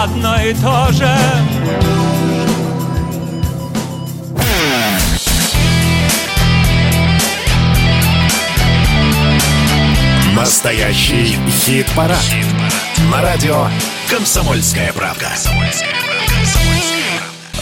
одно 0.05 0.43
и 0.43 0.53
то 0.53 0.93
же 0.93 1.09
Настоящий 10.37 11.39
хит-парад. 11.49 12.19
На 13.11 13.23
радио 13.23 13.69
«Комсомольская 14.11 14.93
правда». 14.93 15.31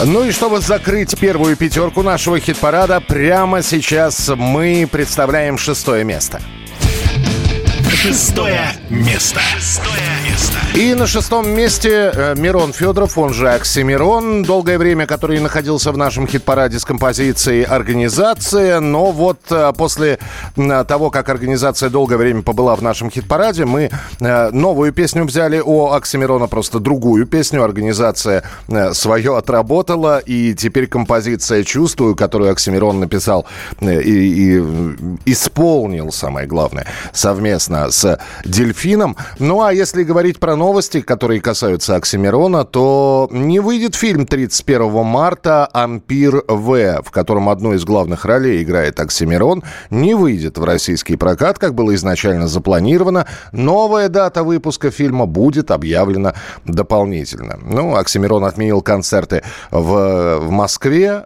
Ну 0.03 0.25
и 0.25 0.31
чтобы 0.31 0.59
закрыть 0.59 1.17
первую 1.17 1.55
пятерку 1.55 2.01
нашего 2.01 2.37
хит-парада, 2.37 2.99
прямо 2.99 3.63
сейчас 3.63 4.29
мы 4.35 4.89
представляем 4.91 5.57
шестое 5.57 6.03
место. 6.03 6.41
Шестое 8.01 8.73
место. 8.89 9.39
Шестое. 9.55 10.10
И 10.73 10.93
на 10.93 11.05
шестом 11.05 11.49
месте 11.49 12.11
э, 12.13 12.35
Мирон 12.37 12.71
Федоров, 12.71 13.17
он 13.17 13.33
же 13.33 13.49
Оксимирон, 13.49 14.43
долгое 14.43 14.77
время, 14.77 15.05
который 15.05 15.37
находился 15.41 15.91
в 15.91 15.97
нашем 15.97 16.27
хит-параде 16.27 16.79
с 16.79 16.85
композицией 16.85 17.63
«Организация», 17.63 18.79
но 18.79 19.11
вот 19.11 19.39
э, 19.49 19.73
после 19.77 20.17
э, 20.55 20.85
того, 20.87 21.09
как 21.09 21.27
организация 21.27 21.89
долгое 21.89 22.15
время 22.15 22.41
побыла 22.41 22.77
в 22.77 22.81
нашем 22.81 23.11
хит-параде, 23.11 23.65
мы 23.65 23.89
новую 24.21 24.93
песню 24.93 25.25
взяли. 25.25 25.59
У 25.59 25.87
Оксимирона, 25.87 26.47
просто 26.47 26.79
другую 26.79 27.25
песню, 27.25 27.63
организация 27.63 28.43
свое 28.93 29.37
отработала, 29.37 30.19
и 30.19 30.53
теперь 30.53 30.87
композиция 30.87 31.63
«Чувствую», 31.63 32.15
которую 32.15 32.51
Оксимирон 32.51 33.01
написал 33.01 33.45
и, 33.81 33.87
и 33.87 34.63
исполнил, 35.25 36.11
самое 36.11 36.47
главное, 36.47 36.85
совместно 37.11 37.91
с 37.91 38.19
Дельфином. 38.45 39.17
Ну 39.39 39.61
а 39.61 39.73
если 39.73 40.03
говорить 40.03 40.39
про 40.39 40.55
новости, 40.61 41.01
которые 41.01 41.41
касаются 41.41 41.95
Оксимирона, 41.95 42.65
то 42.65 43.27
не 43.31 43.59
выйдет 43.59 43.95
фильм 43.95 44.27
31 44.27 45.03
марта 45.03 45.65
«Ампир 45.65 46.43
В», 46.47 47.01
в 47.01 47.09
котором 47.09 47.49
одну 47.49 47.73
из 47.73 47.83
главных 47.83 48.25
ролей 48.25 48.61
играет 48.61 48.99
Оксимирон, 48.99 49.63
не 49.89 50.13
выйдет 50.13 50.59
в 50.59 50.63
российский 50.63 51.15
прокат, 51.15 51.57
как 51.57 51.73
было 51.73 51.95
изначально 51.95 52.47
запланировано. 52.47 53.25
Новая 53.51 54.07
дата 54.07 54.43
выпуска 54.43 54.91
фильма 54.91 55.25
будет 55.25 55.71
объявлена 55.71 56.35
дополнительно. 56.63 57.57
Ну, 57.63 57.95
Оксимирон 57.95 58.45
отменил 58.45 58.83
концерты 58.83 59.41
в, 59.71 60.37
в 60.41 60.51
Москве. 60.51 61.25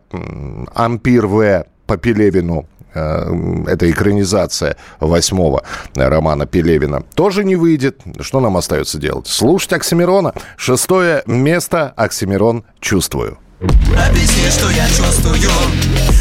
«Ампир 0.74 1.28
В» 1.28 1.66
по 1.88 1.98
Пелевину 1.98 2.66
это 2.96 3.92
экранизация 3.92 4.78
восьмого 5.00 5.64
романа 5.96 6.46
Пелевина, 6.46 7.04
тоже 7.14 7.44
не 7.44 7.56
выйдет. 7.56 8.02
Что 8.20 8.40
нам 8.40 8.58
остается 8.58 8.98
делать? 8.98 9.28
Слушать 9.28 9.74
Оксимирона. 9.74 10.34
Шестое 10.58 11.24
место 11.26 11.94
Оксимирон 11.96 12.64
«Чувствую». 12.80 13.38
Объясни, 13.62 14.50
что 14.50 14.70
я 14.70 14.88
чувствую 14.88 15.38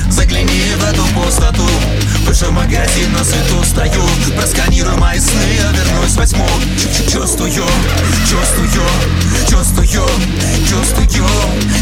Загляни 0.08 0.62
в 0.76 0.84
эту 0.84 1.02
пустоту 1.14 1.64
Выше 2.24 2.50
магазин 2.50 3.12
на 3.12 3.24
свету 3.24 3.62
стою 3.64 4.02
Просканируй 4.36 4.96
мои 4.96 5.18
сны, 5.18 5.42
я 5.56 5.70
вернусь 5.72 6.14
возьму 6.16 6.46
Чу- 6.76 7.10
Чувствую, 7.10 7.50
чувствую, 7.50 8.68
чувствую, 9.48 9.86
чувствую. 10.68 11.28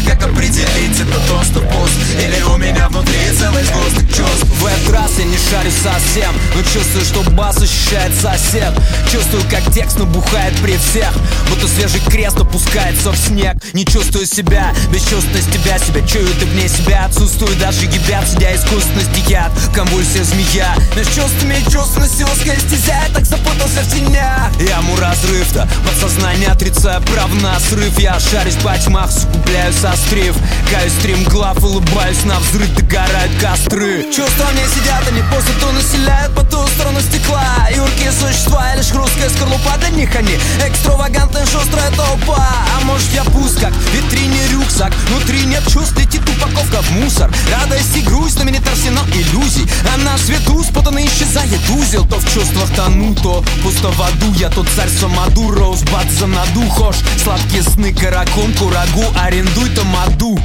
Как 0.07 0.23
определить, 0.23 0.99
это 0.99 1.19
доступ 1.27 1.63
пуст? 1.71 1.93
Или 2.21 2.41
у 2.43 2.57
меня 2.57 2.87
внутри 2.89 3.15
целый 3.37 3.63
сгусток 3.63 4.07
чувств? 4.09 4.45
В 4.59 4.65
этот 4.65 4.89
раз 4.91 5.11
я 5.17 5.25
не 5.25 5.37
шарю 5.37 5.71
совсем 5.71 6.35
Но 6.55 6.61
чувствую, 6.61 7.03
что 7.05 7.23
бас 7.31 7.57
ощущает 7.57 8.13
сосед. 8.15 8.73
Чувствую, 9.11 9.43
как 9.49 9.73
текст 9.73 9.97
набухает 9.97 10.55
при 10.61 10.77
всех. 10.77 11.11
Будто 11.49 11.67
свежий 11.67 12.01
крест 12.01 12.37
опускается 12.39 13.11
в 13.11 13.17
снег. 13.17 13.55
Не 13.73 13.85
чувствую 13.85 14.25
себя, 14.27 14.73
бесчувственность 14.91 15.51
тебя 15.51 15.77
Себя. 15.79 16.05
Чуют 16.07 16.41
и 16.41 16.45
вне 16.45 16.67
себя. 16.69 17.05
Отсутствую 17.05 17.55
даже 17.57 17.85
гибят 17.87 18.27
Сидя 18.29 18.55
искусственно 18.55 19.01
стихят 19.01 19.51
Конвульсия 19.73 20.23
змея 20.33 20.75
Между 20.95 21.13
чувствами 21.13 21.63
чувственностью 21.71 22.27
узкая 22.27 22.57
стезя 22.59 23.03
Я 23.07 23.13
так 23.13 23.25
запутался 23.25 23.81
в 23.81 23.93
тенях 23.93 24.51
Яму 24.59 24.95
разрыв-то 24.97 25.67
Подсознание 25.85 26.49
отрицая 26.49 26.99
прав 27.01 27.33
на 27.41 27.59
срыв 27.59 27.97
Я 27.99 28.19
шарюсь 28.19 28.55
по 28.55 28.77
тьмах, 28.77 29.11
сукупляю 29.11 29.73
сострив 29.73 30.35
Каюсь 30.69 30.93
стримглав, 30.93 31.63
улыбаюсь 31.63 32.23
на 32.25 32.39
взрыв 32.39 32.73
Догорают 32.75 33.31
костры. 33.39 34.03
Чувства 34.11 34.47
мне 34.53 34.63
сидят, 34.67 35.07
они 35.07 35.21
пустоту 35.23 35.71
населяют 35.71 36.33
По 36.35 36.43
ту 36.43 36.63
сторону 36.67 36.99
стекла. 37.01 37.67
Юркие 37.75 38.11
существа, 38.11 38.75
лишь 38.75 38.91
хрусткая 38.91 39.29
скорлупа 39.29 39.77
Для 39.79 39.89
них 39.89 40.15
они. 40.15 40.37
Экстравагантная 40.65 41.45
шустрая 41.45 41.91
толпа. 41.91 42.47
А 42.75 42.85
может 42.85 43.11
я 43.13 43.23
пуст, 43.23 43.59
как 43.59 43.73
в 43.73 43.93
витрине 43.93 44.39
рюкзак. 44.51 44.93
Внутри 45.09 45.45
нет 45.45 45.63
чувств, 45.67 45.97
летит 45.97 46.21
упаковка 46.29 46.81
в 46.81 46.91
мусор. 46.91 47.31
Радость 47.51 47.95
и 47.95 48.01
грусть, 48.01 48.37
но 48.37 48.43
минит 48.43 48.67
арсенал 48.67 49.05
иллюзий. 49.07 49.67
А 49.93 49.97
на 49.97 50.17
свету 50.23 50.63
спутанно 50.63 51.05
исчезает 51.05 51.59
узел 51.69 52.05
То 52.05 52.17
в 52.19 52.33
чувствах 52.33 52.69
тону, 52.75 53.13
то 53.15 53.43
пусто 53.61 53.89
в 53.89 54.01
аду 54.01 54.33
Я 54.39 54.49
тот 54.49 54.67
царь 54.75 54.89
Самаду, 54.89 55.51
Роузбад 55.51 56.09
за 56.11 56.27
наду 56.27 56.67
Хош, 56.69 56.95
сладкие 57.21 57.63
сны, 57.63 57.93
каракун, 57.93 58.53
курагу 58.53 59.03
Арендуй 59.15 59.69
тамаду 59.69 60.39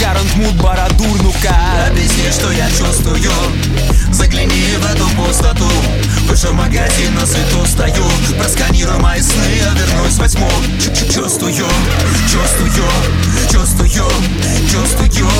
Карант 0.00 0.34
мут, 0.36 0.54
барадур, 0.56 1.22
ну-ка 1.22 1.56
Объясни, 1.88 2.30
что 2.30 2.52
я 2.52 2.68
чувствую. 2.70 3.30
Загляни 4.12 4.76
в 4.78 4.84
эту 4.84 5.08
пустоту. 5.16 5.68
Выше 6.28 6.52
магазин 6.52 7.14
на 7.14 7.24
свету 7.26 7.64
стою. 7.66 8.04
Просканируй 8.38 8.98
мои 8.98 9.20
сны, 9.20 9.44
я 9.58 9.72
вернусь 9.72 10.16
возьму 10.18 10.48
Ч- 10.78 10.90
Чувствую, 11.12 11.54
чувствую, 12.30 12.70
чувствую, 13.50 13.88
чувствую. 13.88 15.30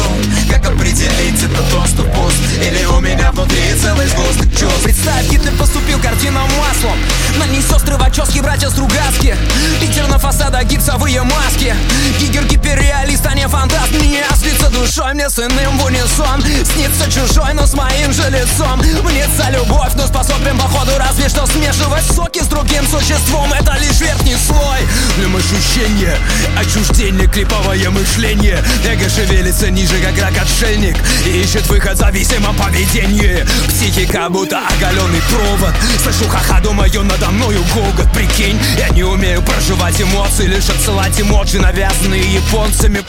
Как 0.50 0.66
определить 0.66 1.42
это 1.42 1.62
доступ 1.70 2.10
пуст? 2.14 2.38
Или 2.62 2.84
у 2.86 3.00
меня 3.00 3.32
внутри 3.32 3.60
целый 3.76 4.06
сгусток 4.08 4.50
чувств 4.56 4.82
Представь, 4.82 5.28
Гитлер 5.30 5.52
поступил 5.54 5.98
картинам 6.00 6.48
маслом. 6.58 6.98
На 7.38 7.46
ней 7.46 7.62
сестры 7.62 7.96
Вачовски, 7.96 8.40
братья 8.40 8.68
Стругацки 8.70 9.36
Питер 9.80 10.06
на 10.08 10.18
фасадах, 10.18 10.64
гипсовые 10.64 11.22
маски. 11.22 11.74
Гигер 12.18 12.44
гиперреалист, 12.44 13.26
а 13.26 13.34
не 13.34 13.46
фантаст. 13.48 13.90
Мне 13.92 14.24
слиться 14.36 14.70
душой, 14.70 15.14
мне 15.14 15.28
с 15.28 15.38
иным 15.38 15.78
в 15.78 15.84
унисон. 15.84 16.42
Снится 16.42 17.10
чужой, 17.10 17.52
но 17.54 17.66
с 17.66 17.74
моим 17.74 18.12
же 18.12 18.28
лицом. 18.30 18.80
Мнется 19.04 19.50
любовь, 19.50 19.92
но 19.96 20.06
способен 20.06 20.56
походу 20.58 20.92
разве 20.98 21.28
что 21.28 21.46
смешивать 21.46 22.04
соки 22.04 22.42
с 22.42 22.46
другим 22.46 22.86
существом. 22.86 23.52
Это 23.52 23.76
лишь 23.78 24.00
верхний 24.00 24.36
слой. 24.36 24.80
Для 25.16 25.26
ощущения, 25.36 26.16
отчуждение, 26.58 27.28
клиповое 27.28 27.90
мышление. 27.90 28.62
Эго 28.84 29.08
шевелится 29.08 29.70
ниже, 29.70 29.98
как 30.00 30.18
рак-отшельник 30.18 30.96
И 31.26 31.42
ищет 31.42 31.66
выход 31.66 31.94
в 31.94 31.98
зависимом 31.98 32.56
поведении 32.56 33.44
Психика 33.68 34.28
будто 34.28 34.58
оголенный 34.58 35.20
провод. 35.30 35.74
Слышу 36.02 36.28
ха-ха, 36.28 36.60
думаю, 36.60 37.02
надо 37.02 37.30
мною 37.30 37.62
гогот 37.74 38.12
Прикинь, 38.12 38.58
я 38.78 38.88
не 38.90 39.02
умею 39.02 39.42
проживать 39.42 40.00
эмоции 40.00 40.46
Лишь 40.46 40.68
отсылать 40.68 41.20
эмоджи, 41.20 41.58
навязанные 41.60 42.34
японцами 42.34 43.02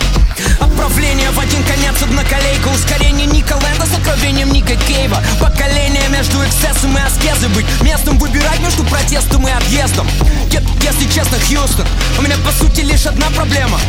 Отправление 0.59 1.29
в 1.31 1.39
один 1.39 1.63
конец 1.63 2.01
одноколейка 2.01 2.67
Ускорение 2.67 3.25
Ника 3.27 3.53
Лэнда 3.53 3.85
с 3.85 3.97
откровением 3.97 4.51
Ника 4.51 4.75
Кейва 4.75 5.21
Поколение 5.39 6.07
между 6.09 6.43
эксцессом 6.45 6.97
и 6.97 7.01
аскезой 7.01 7.49
Быть 7.49 7.65
местом 7.81 8.17
выбирать 8.17 8.59
между 8.59 8.83
протестом 8.83 9.47
и 9.47 9.51
отъездом. 9.51 10.07
Е- 10.51 10.63
Если 10.81 11.05
честно, 11.11 11.37
Хьюстон 11.39 11.85
У 12.17 12.21
меня 12.21 12.35
по 12.45 12.51
сути 12.51 12.81
лишь 12.81 13.05
одна 13.05 13.27
проблема. 13.35 13.79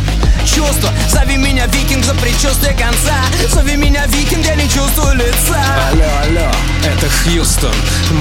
Чувство, 0.45 0.89
зови 1.11 1.37
меня 1.37 1.67
викинг 1.67 2.03
за 2.03 2.13
предчувствие 2.15 2.73
конца. 2.73 3.15
Зови 3.53 3.75
меня 3.75 4.05
викинг, 4.07 4.45
я 4.45 4.55
не 4.55 4.63
чувствую 4.69 5.15
лица. 5.15 5.59
Алло, 5.91 6.05
алло, 6.23 6.51
это 6.83 7.07
Хьюстон. 7.09 7.73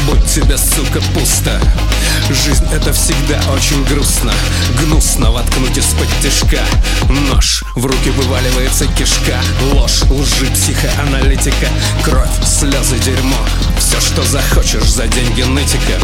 Будь 0.07 0.25
тебе, 0.27 0.59
сука, 0.59 1.01
пусто. 1.15 1.61
Жизнь 2.45 2.67
это 2.73 2.93
всегда 2.93 3.41
очень 3.53 3.83
грустно. 3.85 4.33
Гнусно 4.83 5.31
воткнуть 5.31 5.77
из-под 5.79 6.09
тяжка 6.23 6.61
Нож, 7.09 7.65
в 7.77 7.87
руки 7.87 8.11
вываливается 8.19 8.87
кишка. 8.87 9.39
Ложь, 9.73 10.03
лжи, 10.11 10.47
психоаналитика. 10.47 11.69
Кровь, 12.03 12.29
слезы, 12.45 12.99
дерьмо. 12.99 13.37
Все, 13.79 14.01
что 14.01 14.25
захочешь 14.25 14.91
за 14.91 15.07
деньги 15.07 15.43
нытика. 15.43 15.99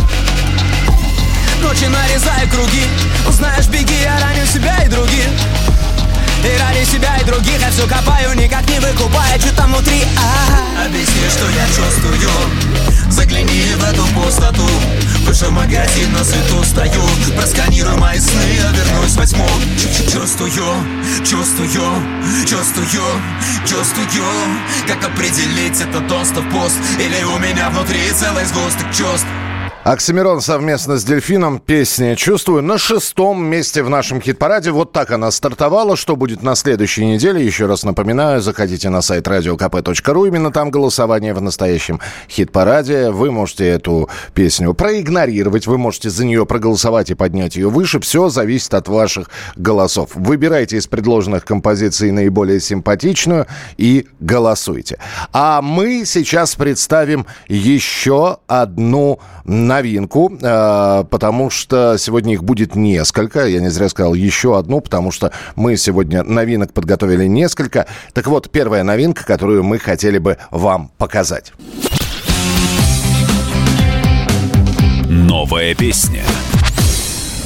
Ночи 1.60 1.86
нарезаю 1.86 2.48
круги. 2.48 2.84
Узнаешь, 3.28 3.66
беги, 3.66 3.96
я 4.02 4.18
раню 4.20 4.46
себя 4.46 4.84
и 4.84 4.88
других. 4.88 5.26
И 6.44 6.58
ради 6.58 6.84
себя 6.84 7.16
и 7.16 7.24
других 7.24 7.58
я 7.58 7.70
все 7.70 7.86
копаю 7.86 8.34
Никак 8.34 8.68
не 8.68 8.78
выкупая, 8.78 9.38
что 9.40 9.56
там 9.56 9.72
внутри 9.72 10.02
а 10.18 10.84
Объясни, 10.84 11.22
что 11.30 11.48
я 11.48 11.66
чувствую. 11.68 12.30
Загляни 13.10 13.62
в 13.76 13.84
эту 13.84 14.04
пустоту 14.08 14.68
Выше 15.24 15.50
магазин 15.50 16.12
на 16.12 16.22
свету 16.24 16.62
стою 16.64 17.02
Просканируй 17.36 17.96
мои 17.96 18.18
сны, 18.18 18.42
я 18.56 18.70
вернусь 18.70 19.16
возьму 19.16 19.46
Ч- 19.78 20.04
Чувствую, 20.12 20.50
чувствую, 21.24 21.68
чувствую, 22.46 22.86
чувствую 23.66 24.06
Как 24.86 25.04
определить 25.04 25.80
это 25.80 26.00
доступ 26.00 26.48
пуст. 26.50 26.76
Или 26.98 27.22
у 27.24 27.38
меня 27.38 27.70
внутри 27.70 28.00
целый 28.12 28.44
сгусток 28.46 28.86
чувств 28.94 29.26
Оксимирон 29.84 30.40
совместно 30.40 30.96
с 30.96 31.04
Дельфином 31.04 31.58
песня 31.58 32.16
«Чувствую» 32.16 32.62
на 32.62 32.78
шестом 32.78 33.44
месте 33.44 33.82
в 33.82 33.90
нашем 33.90 34.18
хит-параде. 34.18 34.70
Вот 34.70 34.92
так 34.92 35.10
она 35.10 35.30
стартовала. 35.30 35.94
Что 35.94 36.16
будет 36.16 36.42
на 36.42 36.54
следующей 36.54 37.04
неделе? 37.04 37.44
Еще 37.44 37.66
раз 37.66 37.84
напоминаю, 37.84 38.40
заходите 38.40 38.88
на 38.88 39.02
сайт 39.02 39.28
radiokp.ru. 39.28 40.26
Именно 40.26 40.52
там 40.52 40.70
голосование 40.70 41.34
в 41.34 41.42
настоящем 41.42 42.00
хит-параде. 42.30 43.10
Вы 43.10 43.30
можете 43.30 43.68
эту 43.68 44.08
песню 44.32 44.72
проигнорировать, 44.72 45.66
вы 45.66 45.76
можете 45.76 46.08
за 46.08 46.24
нее 46.24 46.46
проголосовать 46.46 47.10
и 47.10 47.14
поднять 47.14 47.56
ее 47.56 47.68
выше. 47.68 48.00
Все 48.00 48.30
зависит 48.30 48.72
от 48.72 48.88
ваших 48.88 49.28
голосов. 49.54 50.12
Выбирайте 50.14 50.78
из 50.78 50.86
предложенных 50.86 51.44
композиций 51.44 52.10
наиболее 52.10 52.58
симпатичную 52.58 53.46
и 53.76 54.06
голосуйте. 54.18 54.96
А 55.34 55.60
мы 55.60 56.06
сейчас 56.06 56.54
представим 56.54 57.26
еще 57.48 58.38
одну 58.46 59.20
новинку, 59.74 60.32
э, 60.40 61.04
потому 61.10 61.50
что 61.50 61.96
сегодня 61.98 62.34
их 62.34 62.44
будет 62.44 62.76
несколько. 62.76 63.46
Я 63.46 63.60
не 63.60 63.70
зря 63.70 63.88
сказал 63.88 64.14
еще 64.14 64.56
одну, 64.56 64.80
потому 64.80 65.10
что 65.10 65.32
мы 65.56 65.76
сегодня 65.76 66.22
новинок 66.22 66.72
подготовили 66.72 67.26
несколько. 67.26 67.86
Так 68.12 68.26
вот, 68.26 68.50
первая 68.50 68.84
новинка, 68.84 69.24
которую 69.24 69.64
мы 69.64 69.78
хотели 69.78 70.18
бы 70.18 70.38
вам 70.50 70.90
показать. 70.96 71.52
Новая 75.08 75.74
песня. 75.74 76.22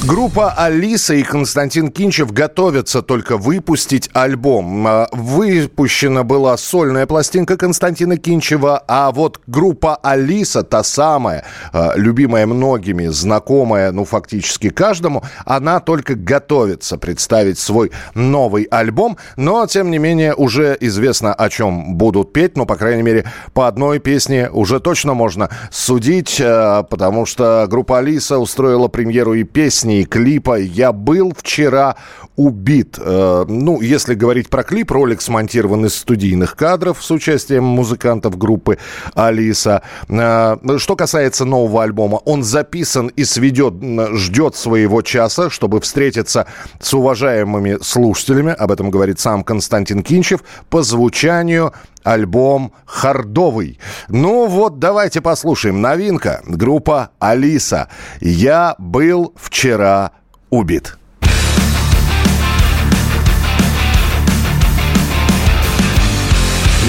Группа 0.07 0.53
Алиса 0.53 1.13
и 1.13 1.23
Константин 1.23 1.91
Кинчев 1.91 2.31
готовятся 2.31 3.01
только 3.01 3.35
выпустить 3.35 4.09
альбом. 4.13 4.87
А, 4.87 5.09
Выпущена 5.11 6.23
была 6.23 6.55
сольная 6.55 7.05
пластинка 7.05 7.57
Константина 7.57 8.15
Кинчева, 8.15 8.81
а 8.87 9.11
вот 9.11 9.41
группа 9.45 9.97
Алиса, 9.97 10.63
та 10.63 10.83
самая, 10.83 11.43
а, 11.73 11.91
любимая 11.95 12.47
многими, 12.47 13.07
знакомая, 13.07 13.91
ну, 13.91 14.05
фактически 14.05 14.69
каждому, 14.69 15.21
она 15.45 15.81
только 15.81 16.15
готовится 16.15 16.97
представить 16.97 17.59
свой 17.59 17.91
новый 18.15 18.63
альбом, 18.63 19.17
но, 19.35 19.67
тем 19.67 19.91
не 19.91 19.97
менее, 19.97 20.33
уже 20.33 20.77
известно, 20.79 21.33
о 21.33 21.49
чем 21.49 21.95
будут 21.95 22.31
петь, 22.31 22.55
ну, 22.55 22.65
по 22.65 22.77
крайней 22.77 23.03
мере, 23.03 23.25
по 23.53 23.67
одной 23.67 23.99
песне 23.99 24.49
уже 24.49 24.79
точно 24.79 25.13
можно 25.13 25.49
судить, 25.71 26.39
а, 26.41 26.83
потому 26.83 27.25
что 27.25 27.67
группа 27.69 27.97
Алиса 27.97 28.39
устроила 28.39 28.87
премьеру 28.87 29.33
и 29.33 29.43
песни, 29.43 29.88
и 29.89 30.05
клипа 30.05 30.59
«Я 30.59 30.91
был 30.91 31.33
вчера 31.35 31.95
убит». 32.35 32.97
Э, 32.99 33.45
Ну, 33.47 33.81
если 33.81 34.13
говорить 34.13 34.49
про 34.49 34.63
клип, 34.63 34.91
ролик 34.91 35.21
смонтирован 35.21 35.85
из 35.85 35.95
студийных 35.95 36.55
кадров 36.55 37.03
с 37.03 37.11
участием 37.11 37.63
музыкантов 37.63 38.37
группы 38.37 38.77
«Алиса». 39.15 39.81
Э, 40.07 40.57
Что 40.77 40.95
касается 40.95 41.45
нового 41.45 41.83
альбома, 41.83 42.17
он 42.25 42.43
записан 42.43 43.07
и 43.07 43.23
сведет, 43.23 43.73
ждет 44.13 44.55
своего 44.55 45.01
часа, 45.01 45.49
чтобы 45.49 45.81
встретиться 45.81 46.45
с 46.79 46.93
уважаемыми 46.93 47.77
слушателями. 47.81 48.51
Об 48.51 48.71
этом 48.71 48.91
говорит 48.91 49.19
сам 49.19 49.43
Константин 49.43 50.03
Кинчев. 50.03 50.43
По 50.69 50.83
звучанию 50.83 51.73
альбом 52.03 52.71
«Хардовый». 52.85 53.79
Ну 54.07 54.47
вот, 54.47 54.79
давайте 54.79 55.21
послушаем. 55.21 55.81
Новинка. 55.81 56.41
Группа 56.45 57.09
«Алиса». 57.19 57.89
«Я 58.21 58.75
был 58.77 59.33
вчера 59.35 59.78
вчера 59.79 60.11
убит. 60.49 60.97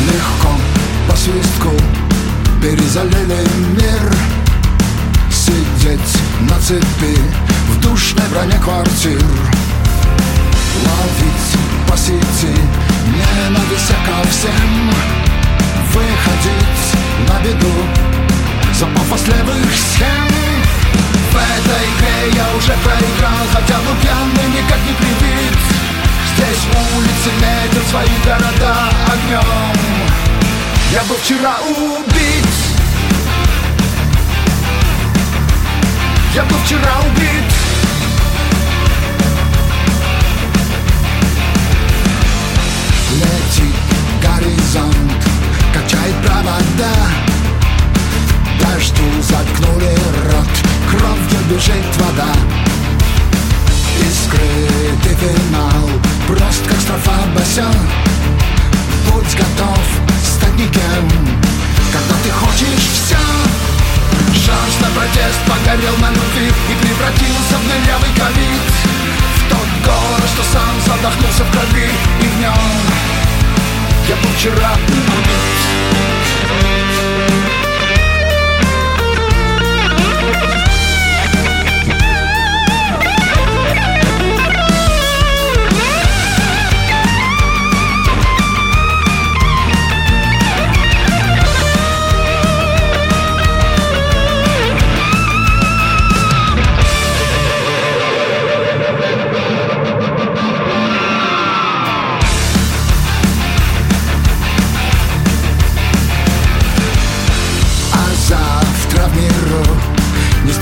Легко 0.06 0.48
по 1.08 1.14
свистку 1.14 1.70
перезалили 2.60 3.46
мир. 3.76 4.12
Сидеть 5.30 6.00
на 6.40 6.58
цепи 6.60 7.16
в 7.68 7.80
душной 7.80 8.26
броне 8.32 8.58
квартир. 8.58 9.22
Ловить 10.84 11.88
по 11.88 11.96
сети 11.96 12.52
ненависть 13.06 13.94
ко 14.04 14.28
всем. 14.28 14.90
Выходить 15.92 17.28
на 17.28 17.40
беду 17.44 17.72
за 18.74 18.86
пафос 18.86 19.20
схем. 19.20 20.39
В 21.30 21.36
этой 21.36 21.84
игре 21.90 22.32
я 22.34 22.56
уже 22.56 22.72
проиграл, 22.82 23.46
хотя 23.52 23.78
был 23.78 23.94
пьяным 24.02 24.52
никак 24.52 24.78
не 24.86 24.94
привит 24.94 25.58
Здесь 26.34 26.66
улицы 26.96 27.30
метят 27.40 27.88
свои 27.88 28.08
города 28.24 28.90
огнем. 29.06 30.00
Я 30.92 31.04
был 31.04 31.16
вчера 31.16 31.56
убит 31.60 32.46
Я 36.34 36.42
был 36.44 36.56
вчера 36.64 36.98
убит 37.06 37.44
Летит 43.12 43.76
горизонт, 44.20 45.24
качает 45.72 46.16
провода 46.26 47.30
Дождь 48.58 48.94
заткнули 49.22 49.96
рот 50.32 50.69
кровью 50.90 51.40
бежит 51.48 51.96
вода. 51.98 52.32
И 54.00 54.10
скрытый 54.10 55.16
финал, 55.16 55.88
прост 56.26 56.66
как 56.66 56.80
строфа 56.80 57.12
басен 57.34 57.80
Будь 59.08 59.34
готов 59.34 59.80
стать 60.24 60.54
никем, 60.54 61.04
когда 61.92 62.14
ты 62.24 62.30
хочешь 62.30 62.88
все 62.94 63.20
Шанс 64.32 64.74
на 64.80 64.88
протест 64.96 65.40
погорел 65.46 65.96
на 65.98 66.08
любви 66.10 66.48
И 66.48 66.74
превратился 66.82 67.56
в 67.58 67.64
дырявый 67.68 68.10
ковид. 68.16 68.64
В 69.36 69.50
тот 69.50 69.68
город, 69.84 70.30
что 70.32 70.42
сам 70.52 70.74
задохнулся 70.86 71.44
в 71.44 71.50
крови 71.50 71.90
И 72.22 72.26
в 72.26 72.40
нем 72.40 73.10
я 74.08 74.16
был 74.16 74.30
вчера 74.34 74.72
убит 74.88 75.59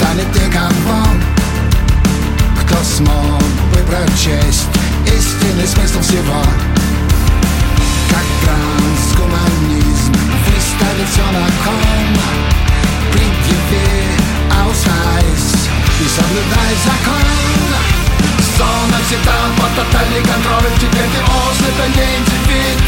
станет 0.09 0.35
никого 0.35 1.05
Кто 2.61 2.83
смог 2.83 3.43
бы 3.73 3.79
прочесть 3.89 4.67
истинный 5.07 5.67
смысл 5.67 6.01
всего? 6.01 6.43
Как 8.09 8.25
трансгуманизм 8.43 10.13
выставит 10.47 11.09
все 11.11 11.23
на 11.23 11.47
кон 11.65 12.17
Предъяви 13.13 14.09
аусайз 14.63 15.69
и 16.01 16.09
соблюдай 16.09 16.75
закон. 16.85 17.29
Зона 18.57 18.99
всегда 19.07 19.35
под 19.59 19.75
тотальный 19.77 20.23
контроль 20.23 20.73
Теперь 20.77 21.09
ты 21.13 21.21
ослеп, 21.21 21.75
а 21.83 21.89
не 21.89 22.19
индивид 22.19 22.83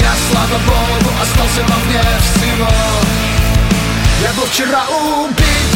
я, 0.00 0.12
слава 0.30 0.60
богу, 0.64 1.12
остался 1.20 1.60
вовне 1.62 2.00
всего. 2.20 2.68
Я 4.22 4.32
был 4.34 4.46
вчера 4.46 4.84
убит 4.86 5.71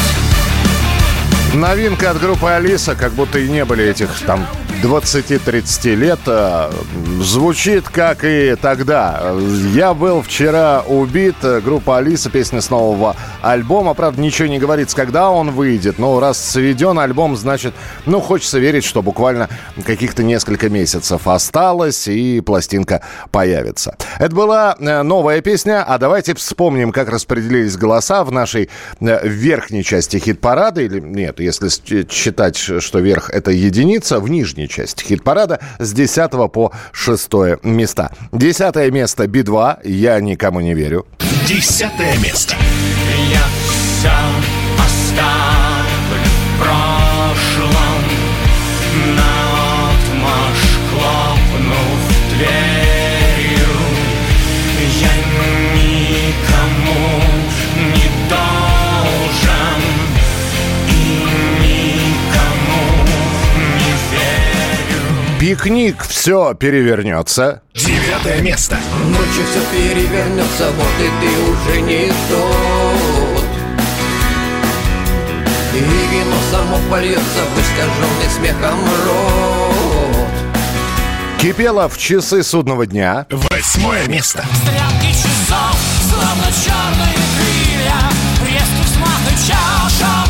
Новинка 1.56 2.10
от 2.10 2.20
группы 2.20 2.50
Алиса, 2.50 2.94
как 2.94 3.12
будто 3.12 3.38
и 3.38 3.48
не 3.48 3.64
были 3.64 3.82
этих 3.82 4.10
там 4.26 4.46
20-30 4.82 5.94
лет, 5.94 6.18
а, 6.26 6.70
звучит 7.20 7.88
как 7.88 8.24
и 8.24 8.56
тогда. 8.60 9.32
Я 9.72 9.94
был 9.94 10.20
вчера 10.20 10.82
убит. 10.86 11.36
Группа 11.64 11.96
Алиса, 11.96 12.28
песня 12.28 12.60
с 12.60 12.68
нового 12.68 13.16
альбома. 13.40 13.94
Правда, 13.94 14.20
ничего 14.20 14.48
не 14.48 14.58
говорится, 14.58 14.94
когда 14.94 15.30
он 15.30 15.50
выйдет. 15.50 15.98
Но 15.98 16.20
раз 16.20 16.38
сведен 16.38 16.98
альбом, 16.98 17.36
значит, 17.36 17.74
ну, 18.04 18.20
хочется 18.20 18.58
верить, 18.58 18.84
что 18.84 19.00
буквально 19.00 19.48
каких-то 19.84 20.22
несколько 20.22 20.68
месяцев 20.68 21.26
осталось, 21.26 22.06
и 22.06 22.42
пластинка 22.42 23.02
появится. 23.30 23.96
Это 24.18 24.34
была 24.34 24.76
э, 24.78 25.02
новая 25.02 25.40
песня, 25.40 25.82
а 25.82 25.96
давайте 25.96 26.34
вспомним, 26.34 26.92
как 26.92 27.08
распределились 27.08 27.78
голоса 27.78 28.24
в 28.24 28.30
нашей 28.30 28.68
э, 29.00 29.26
верхней 29.26 29.82
части 29.82 30.18
хит-парада, 30.18 30.82
или 30.82 31.00
нет, 31.00 31.40
если 31.46 31.68
с- 31.68 31.80
считать, 32.10 32.56
что 32.56 32.98
верх 32.98 33.30
это 33.30 33.50
единица, 33.50 34.20
в 34.20 34.28
нижней 34.28 34.68
части 34.68 35.04
хит-парада 35.04 35.60
с 35.78 35.92
10 35.92 36.48
по 36.52 36.72
6 36.92 37.30
места. 37.62 38.10
Десятое 38.32 38.90
место 38.90 39.26
Би-2, 39.26 39.78
я 39.88 40.20
никому 40.20 40.60
не 40.60 40.74
верю. 40.74 41.06
Десятое 41.48 42.16
место. 42.18 42.54
Я 43.32 43.44
все 43.68 44.10
оставлю 44.78 45.55
Пикник, 65.46 66.02
все 66.02 66.54
перевернется. 66.54 67.62
Девятое 67.72 68.40
место. 68.40 68.76
Ночью 69.04 69.44
все 69.48 69.60
перевернется, 69.70 70.72
вот 70.72 70.88
и 70.98 71.08
ты 71.20 71.28
уже 71.52 71.80
не 71.82 72.08
тот 72.28 73.44
И 75.72 75.78
вино 75.78 76.36
само 76.50 76.78
польется 76.90 77.44
в 77.44 77.60
искаженный 77.60 78.28
смехом 78.36 78.76
рот 79.04 80.34
Кипело 81.40 81.88
в 81.88 81.96
часы 81.96 82.42
судного 82.42 82.84
дня. 82.84 83.26
Восьмое 83.30 84.04
место. 84.08 84.44
Стрелки 84.52 85.12
часов, 85.12 85.78
словно 86.10 86.46
черные 86.64 87.14
крылья 87.36 88.00
Резкий 88.44 88.82
взмах 88.82 89.20
и 89.30 89.46
чаша 89.46 90.25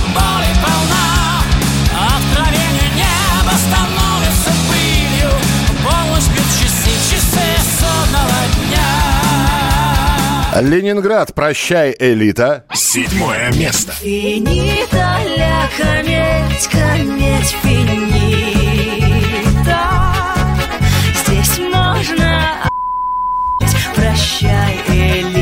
Ленинград, 10.61 11.35
прощай, 11.35 11.95
элита. 11.99 12.65
Седьмое 12.73 13.53
место. 13.53 13.93
Финита 13.93 15.19
ля 15.37 15.69
кометь, 15.77 16.69
кометь 16.69 17.57
финита 17.63 18.57
Здесь 21.15 21.59
можно 21.59 22.69
Прощай, 23.95 24.81
элита 24.89 25.36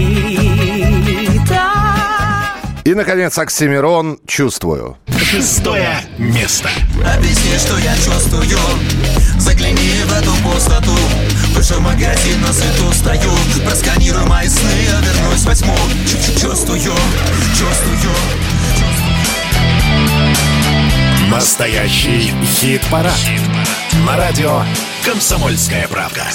И, 2.95 2.97
наконец, 2.97 3.37
Оксимирон 3.39 4.21
«Чувствую». 4.25 4.97
Шестое 5.19 5.99
место. 6.17 6.71
Объясни, 7.05 7.59
что 7.59 7.77
я 7.79 7.93
чувствую 7.97 8.57
Загляни 9.37 9.91
в 10.05 10.13
эту 10.13 10.31
пустоту 10.45 10.97
Выше 11.57 11.81
магазин 11.81 12.41
на 12.41 12.53
свету 12.53 12.93
стою 12.93 13.33
Просканируй 13.67 14.25
мои 14.27 14.47
сны, 14.47 14.71
я 14.85 15.01
вернусь, 15.01 15.45
возьму 15.45 15.75
Чу-чу- 16.07 16.41
Чувствую, 16.41 16.79
чувствую 17.59 17.99
Настоящий 21.29 22.33
хит-парад. 22.45 23.19
На 24.07 24.17
радио 24.17 24.63
«Комсомольская 25.05 25.89
правда». 25.89 26.29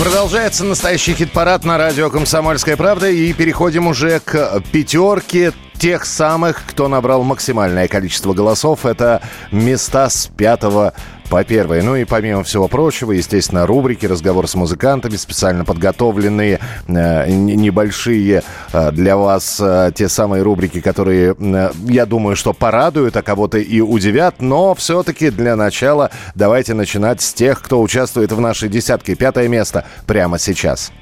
Продолжается 0.00 0.64
настоящий 0.64 1.12
хит-парад 1.12 1.66
на 1.66 1.76
радио 1.76 2.08
«Комсомольская 2.08 2.78
правда» 2.78 3.10
и 3.10 3.34
переходим 3.34 3.86
уже 3.86 4.18
к 4.20 4.62
пятерке 4.72 5.52
тех 5.80 6.04
самых, 6.04 6.62
кто 6.66 6.88
набрал 6.88 7.24
максимальное 7.24 7.88
количество 7.88 8.34
голосов. 8.34 8.84
Это 8.84 9.22
места 9.50 10.10
с 10.10 10.26
пятого 10.26 10.92
по 11.30 11.42
первое. 11.42 11.82
Ну 11.82 11.96
и 11.96 12.04
помимо 12.04 12.44
всего 12.44 12.68
прочего, 12.68 13.12
естественно, 13.12 13.66
рубрики, 13.66 14.04
разговор 14.04 14.46
с 14.46 14.54
музыкантами, 14.54 15.16
специально 15.16 15.64
подготовленные, 15.64 16.60
э, 16.86 17.30
небольшие 17.30 18.42
э, 18.72 18.92
для 18.92 19.16
вас 19.16 19.58
э, 19.58 19.92
те 19.94 20.10
самые 20.10 20.42
рубрики, 20.42 20.82
которые, 20.82 21.34
э, 21.38 21.70
я 21.84 22.04
думаю, 22.04 22.36
что 22.36 22.52
порадуют, 22.52 23.16
а 23.16 23.22
кого-то 23.22 23.56
и 23.56 23.80
удивят. 23.80 24.42
Но 24.42 24.74
все-таки 24.74 25.30
для 25.30 25.56
начала 25.56 26.10
давайте 26.34 26.74
начинать 26.74 27.22
с 27.22 27.32
тех, 27.32 27.62
кто 27.62 27.80
участвует 27.80 28.32
в 28.32 28.40
нашей 28.40 28.68
десятке. 28.68 29.14
Пятое 29.14 29.48
место 29.48 29.86
прямо 30.06 30.38
сейчас. 30.38 30.92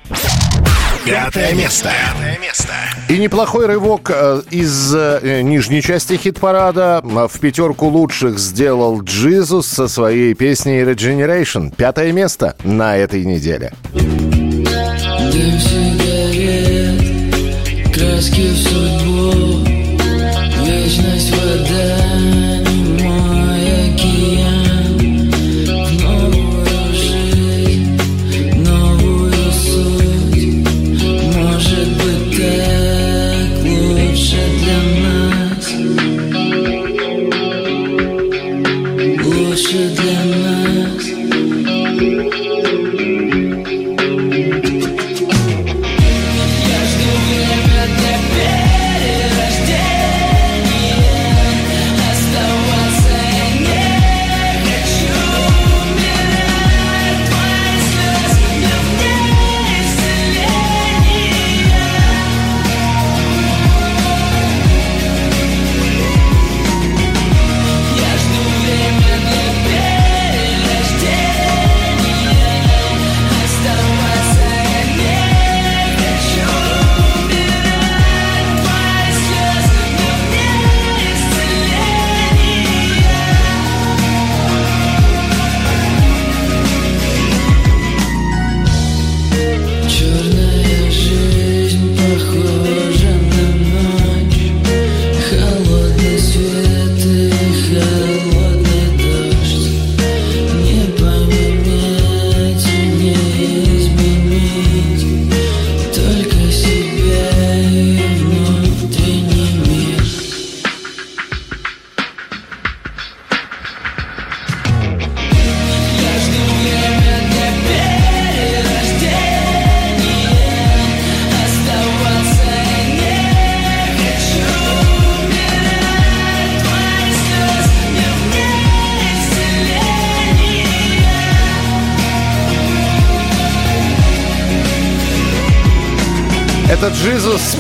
Пятое 1.08 1.54
место. 1.54 1.90
Пятое 1.90 2.38
место. 2.38 2.72
И 3.08 3.16
неплохой 3.18 3.64
рывок 3.66 4.10
э, 4.14 4.42
из 4.50 4.94
э, 4.94 5.40
нижней 5.42 5.80
части 5.80 6.18
хит-парада. 6.18 7.00
В 7.02 7.40
пятерку 7.40 7.86
лучших 7.86 8.38
сделал 8.38 9.00
Джизус 9.02 9.66
со 9.66 9.88
своей 9.88 10.34
песней 10.34 10.82
Regeneration. 10.82 11.74
Пятое 11.74 12.12
место 12.12 12.56
на 12.62 12.98
этой 12.98 13.24
неделе. 13.24 13.72
Дым 13.94 15.58
сигарет, 15.58 17.00
краски 17.94 18.48
в 18.48 18.56
судьбу, 18.56 19.67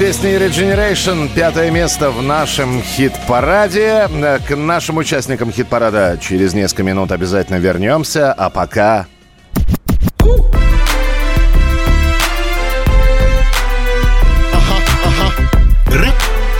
Песней 0.08 0.36
Regeneration. 0.36 1.28
Пятое 1.34 1.70
место 1.70 2.10
в 2.10 2.22
нашем 2.22 2.82
хит-параде. 2.82 4.08
К 4.48 4.56
нашим 4.56 4.96
участникам 4.96 5.52
хит-парада 5.52 6.18
через 6.18 6.54
несколько 6.54 6.82
минут 6.82 7.12
обязательно 7.12 7.56
вернемся. 7.56 8.32
А 8.32 8.48
пока... 8.48 9.04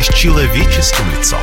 С 0.03 0.15
человеческим 0.15 1.05
лицом. 1.19 1.41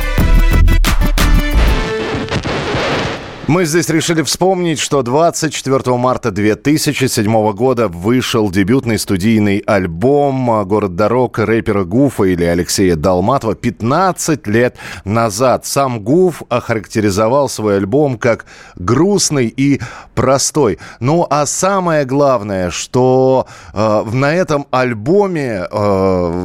Мы 3.48 3.64
здесь 3.64 3.88
решили 3.90 4.22
вспомнить, 4.22 4.80
что 4.80 5.02
24 5.02 5.96
марта 5.96 6.32
2007 6.32 7.52
года 7.52 7.86
вышел 7.86 8.50
дебютный 8.50 8.98
студийный 8.98 9.58
альбом 9.58 10.64
«Город 10.66 10.96
дорог» 10.96 11.38
рэпера 11.38 11.84
Гуфа 11.84 12.24
или 12.24 12.42
Алексея 12.42 12.96
Долматова 12.96 13.54
15 13.54 14.48
лет 14.48 14.74
назад. 15.04 15.64
Сам 15.64 16.00
Гуф 16.00 16.42
охарактеризовал 16.48 17.48
свой 17.48 17.76
альбом 17.76 18.18
как 18.18 18.46
грустный 18.74 19.46
и 19.46 19.80
простой. 20.16 20.80
Ну 20.98 21.24
а 21.30 21.46
самое 21.46 22.04
главное, 22.04 22.72
что 22.72 23.46
э, 23.72 24.04
на 24.12 24.34
этом 24.34 24.66
альбоме 24.72 25.68
э, 25.70 26.44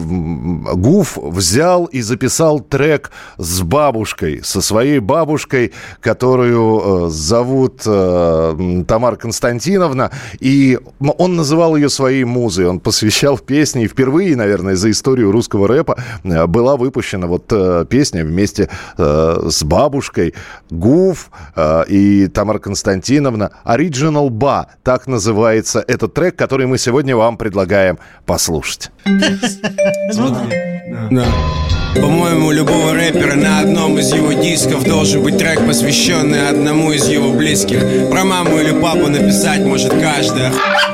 Гуф 0.76 1.18
взял 1.18 1.86
и 1.86 2.02
записал 2.02 2.60
трек 2.60 3.10
с 3.38 3.64
бабушкой, 3.64 4.42
со 4.44 4.62
своей 4.62 5.00
бабушкой, 5.00 5.74
которую 6.00 6.91
э, 6.92 7.10
зовут 7.10 7.82
э, 7.86 8.84
Тамара 8.88 9.16
Константиновна, 9.16 10.12
и 10.40 10.80
он 11.00 11.36
называл 11.36 11.76
ее 11.76 11.90
своей 11.90 12.24
музой, 12.24 12.68
он 12.68 12.80
посвящал 12.80 13.38
песни, 13.38 13.84
и 13.84 13.88
впервые, 13.88 14.36
наверное, 14.36 14.76
за 14.76 14.92
историю 14.92 15.32
русского 15.32 15.68
рэпа 15.68 15.98
э, 16.24 16.48
была 16.48 16.78
выпущена 16.78 17.28
вот 17.28 17.52
песня 17.90 18.24
вместе 18.24 18.70
с 18.98 19.64
бабушкой 19.64 20.34
Гуф 20.70 21.32
и 21.88 22.28
Тамара 22.34 22.60
Константиновна 22.60 23.52
Original 23.66 24.30
Ba, 24.30 24.66
так 24.84 25.08
называется 25.08 25.84
этот 25.88 26.14
трек, 26.14 26.36
который 26.36 26.68
мы 26.68 26.78
сегодня 26.78 27.16
вам 27.16 27.38
предлагаем 27.38 28.00
послушать. 28.26 28.92
Да. 31.10 31.26
По-моему, 31.96 32.52
любого 32.52 32.94
рэпера 32.94 33.36
на 33.36 33.60
одном 33.60 34.00
из 34.00 34.14
его 34.14 34.34
дисков 34.34 34.84
должен 34.86 35.22
быть 35.22 35.38
трек, 35.38 35.66
посвященный 35.66 36.48
одному 36.48 36.92
из 36.92 37.08
его 37.08 37.34
близких. 37.34 37.80
Про 38.10 38.24
маму 38.24 38.60
или 38.60 38.72
папу 38.72 39.08
написать 39.08 39.62
может 39.62 39.92
каждый, 39.92 40.44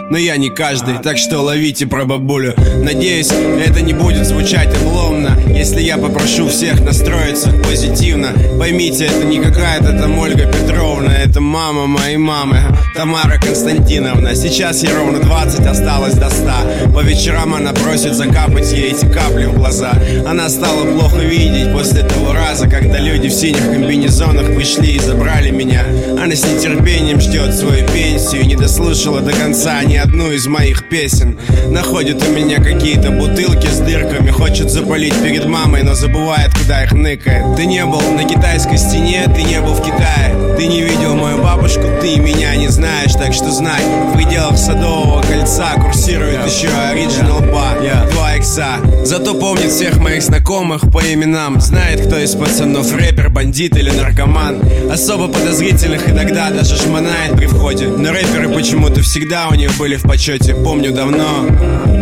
но 0.10 0.18
я 0.18 0.38
не 0.38 0.50
каждый, 0.50 0.98
так 1.00 1.18
что 1.18 1.42
ловите 1.42 1.86
про 1.86 2.06
бабулю. 2.06 2.56
Надеюсь, 2.82 3.32
это 3.32 3.82
не 3.82 3.94
будет 3.94 4.26
звучать 4.26 4.74
обломно, 4.76 5.38
если 5.48 5.82
я 5.82 5.98
попрошу 5.98 6.48
всех 6.48 6.82
настроиться 6.82 7.52
позитивно. 7.64 8.30
Поймите, 8.58 9.06
это 9.06 9.26
не 9.26 9.40
какая-то 9.40 9.94
там 10.00 10.18
Ольга 10.18 10.46
Петровна, 10.46 11.14
это 11.14 11.42
мама 11.42 11.86
моей 11.88 12.18
мамы, 12.18 12.60
Тамара 12.96 13.40
Константиновна. 13.40 14.36
Сейчас 14.36 14.82
ей 14.82 14.94
ровно 14.94 15.20
20 15.20 15.66
осталось 15.66 16.14
до 16.16 16.30
100. 16.30 16.92
По 16.94 17.02
вечерам 17.02 17.54
она 17.54 17.74
просит 17.74 18.14
закапать 18.14 18.72
ей 18.72 18.92
эти 18.92 19.06
капли 19.06 19.46
в 19.46 19.56
глаза. 19.56 19.94
Она 20.26 20.50
стала 20.50 20.87
плохо 20.94 21.18
видеть 21.18 21.72
после 21.72 22.04
того 22.04 22.34
раза, 22.34 22.68
когда 22.68 23.00
люди 23.00 23.28
в 23.28 23.34
синих 23.34 23.72
комбинезонах 23.72 24.48
пришли 24.56 24.96
и 24.96 25.00
забрали 25.00 25.52
меня. 25.52 25.84
Она 26.22 26.36
с 26.36 26.44
нетерпением 26.46 27.20
ждет 27.20 27.54
свою 27.54 27.86
пенсию, 27.88 28.46
не 28.46 28.56
дослушала 28.56 29.22
до 29.22 29.34
конца 29.34 29.84
ни 29.84 29.96
одну 29.96 30.32
из 30.32 30.48
моих 30.48 30.90
песен. 30.90 31.40
Находит 31.70 32.24
у 32.28 32.32
меня 32.32 32.58
какие-то 32.58 33.12
бутылки 33.12 33.68
с 33.68 33.80
дырками, 33.80 34.32
хочет 34.32 34.70
запалить 34.70 35.16
перед 35.22 35.46
мамой, 35.46 35.84
но 35.84 35.94
забывает, 35.94 36.54
куда 36.54 36.84
их 36.84 36.92
ныкает. 36.94 37.56
Ты 37.56 37.66
не 37.66 37.86
был 37.86 38.02
на 38.02 38.24
китайской 38.24 38.78
стене, 38.78 39.26
ты 39.34 39.44
не 39.44 39.60
был 39.62 39.74
в 39.74 39.82
Китае, 39.82 40.56
ты 40.58 40.68
не 40.68 40.82
видел 40.82 41.16
мою 41.16 41.42
бабушку, 41.42 41.84
ты 42.02 42.20
меня 42.20 42.56
не 42.56 42.68
знаешь, 42.68 43.14
так 43.14 43.34
что 43.34 43.52
знай, 43.52 43.82
в 44.12 44.18
пределах 44.18 44.58
Садового 44.58 45.22
кольца 45.22 45.74
курсирует 45.76 46.46
еще 46.46 46.68
Original 46.68 47.42
Bar. 47.52 47.78
2XL 47.82 48.38
икса 48.38 48.80
Зато 49.04 49.34
помнит 49.34 49.72
всех 49.72 49.98
моих 49.98 50.22
знакомых 50.22 50.77
по 50.82 51.00
именам 51.02 51.60
Знает, 51.60 52.06
кто 52.06 52.18
из 52.18 52.36
пацанов 52.36 52.94
рэпер, 52.94 53.30
бандит 53.30 53.76
или 53.78 53.90
наркоман. 53.90 54.62
Особо 54.92 55.28
подозрительных 55.28 56.10
иногда 56.10 56.50
даже 56.50 56.76
шмонает 56.76 57.36
при 57.36 57.48
входе. 57.48 57.88
Но 57.88 58.12
рэперы 58.12 58.50
почему-то 58.50 59.02
всегда 59.02 59.48
у 59.50 59.56
них 59.56 59.78
были 59.78 59.96
в 59.96 60.04
почете. 60.04 60.54
Помню 60.54 60.94
давно, 60.94 61.48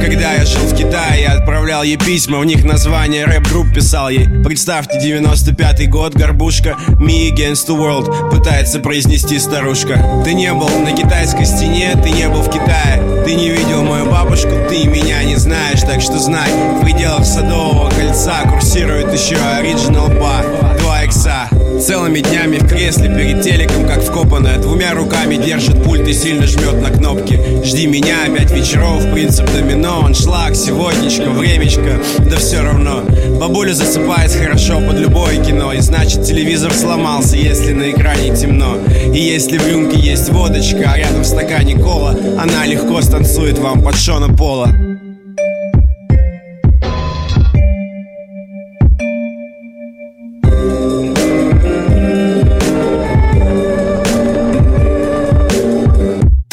когда 0.02 0.34
я 0.34 0.46
жил 0.46 0.62
в 0.62 0.76
Китае 0.76 1.24
Я 1.24 1.34
отправлял 1.34 1.84
ей 1.84 1.98
письма, 1.98 2.40
в 2.40 2.46
них 2.46 2.64
название 2.64 3.26
рэп-групп 3.26 3.74
писал 3.74 4.10
ей. 4.10 4.28
Представьте, 4.44 5.00
95-й 5.00 5.88
год, 5.88 6.16
горбушка 6.16 6.76
Me 7.00 7.32
against 7.32 7.68
the 7.68 7.78
world 7.78 8.30
Пытается 8.30 8.80
произнести 8.80 9.40
старушка. 9.40 10.24
Ты 10.24 10.34
не 10.34 10.52
был 10.54 10.70
на 10.80 10.92
китайской 10.92 11.46
стене, 11.46 11.98
ты 12.04 12.12
не 12.12 12.28
был 12.30 12.42
в 12.42 12.50
Китае. 12.50 13.24
Ты 13.26 13.36
не 13.36 13.50
видел 13.50 13.84
мою 13.84 14.06
бабушку, 14.06 14.50
ты 14.70 14.86
меня 14.86 15.24
не 15.24 15.36
знаешь. 15.36 15.82
Так 15.82 16.02
что 16.02 16.20
знай, 16.20 16.50
в 16.80 16.84
пределах 16.84 17.26
Садового 17.26 17.90
кольца 17.90 18.44
Курсирует 18.66 19.14
еще 19.14 19.36
Original 19.36 20.10
Bar. 20.20 20.80
2 20.80 21.04
икса. 21.04 21.48
Целыми 21.80 22.20
днями 22.20 22.58
в 22.58 22.68
кресле 22.68 23.10
перед 23.10 23.44
телеком, 23.44 23.88
как 23.88 24.02
вкопанная 24.02 24.58
Двумя 24.58 24.96
руками 24.96 25.36
держит 25.36 25.84
пульт 25.84 26.08
и 26.08 26.14
сильно 26.14 26.48
жмет 26.48 26.82
на 26.82 26.90
кнопки. 26.90 27.40
Жди 27.64 27.86
меня 27.86 28.24
опять 28.26 28.52
вечеров, 28.52 29.04
принцип 29.14 29.46
домино 29.54 30.04
Аншлаг, 30.04 30.56
сегодняшка, 30.56 31.30
времечко, 31.30 32.02
да 32.28 32.38
все 32.38 32.64
равно. 32.64 33.04
Бабуля 33.40 33.74
засыпает 33.74 34.32
хорошо 34.32 34.82
под 34.82 34.98
любое 34.98 35.44
кино 35.44 35.72
И 35.72 35.80
значит 35.80 36.24
телевизор 36.24 36.74
сломался, 36.74 37.38
если 37.38 37.72
на 37.72 37.92
экране 37.92 38.36
темно. 38.36 38.78
И 39.14 39.20
если 39.20 39.60
в 39.60 39.68
рюмке 39.68 40.00
есть 40.00 40.30
водочка, 40.30 40.92
а 40.92 40.98
рядом 40.98 41.22
в 41.22 41.28
стакане 41.28 41.76
кола 41.76 42.18
Она 42.40 42.66
легко 42.66 43.00
станцует 43.02 43.60
вам 43.60 43.84
под 43.84 43.96
шона 43.96 44.36
пола 44.36 44.95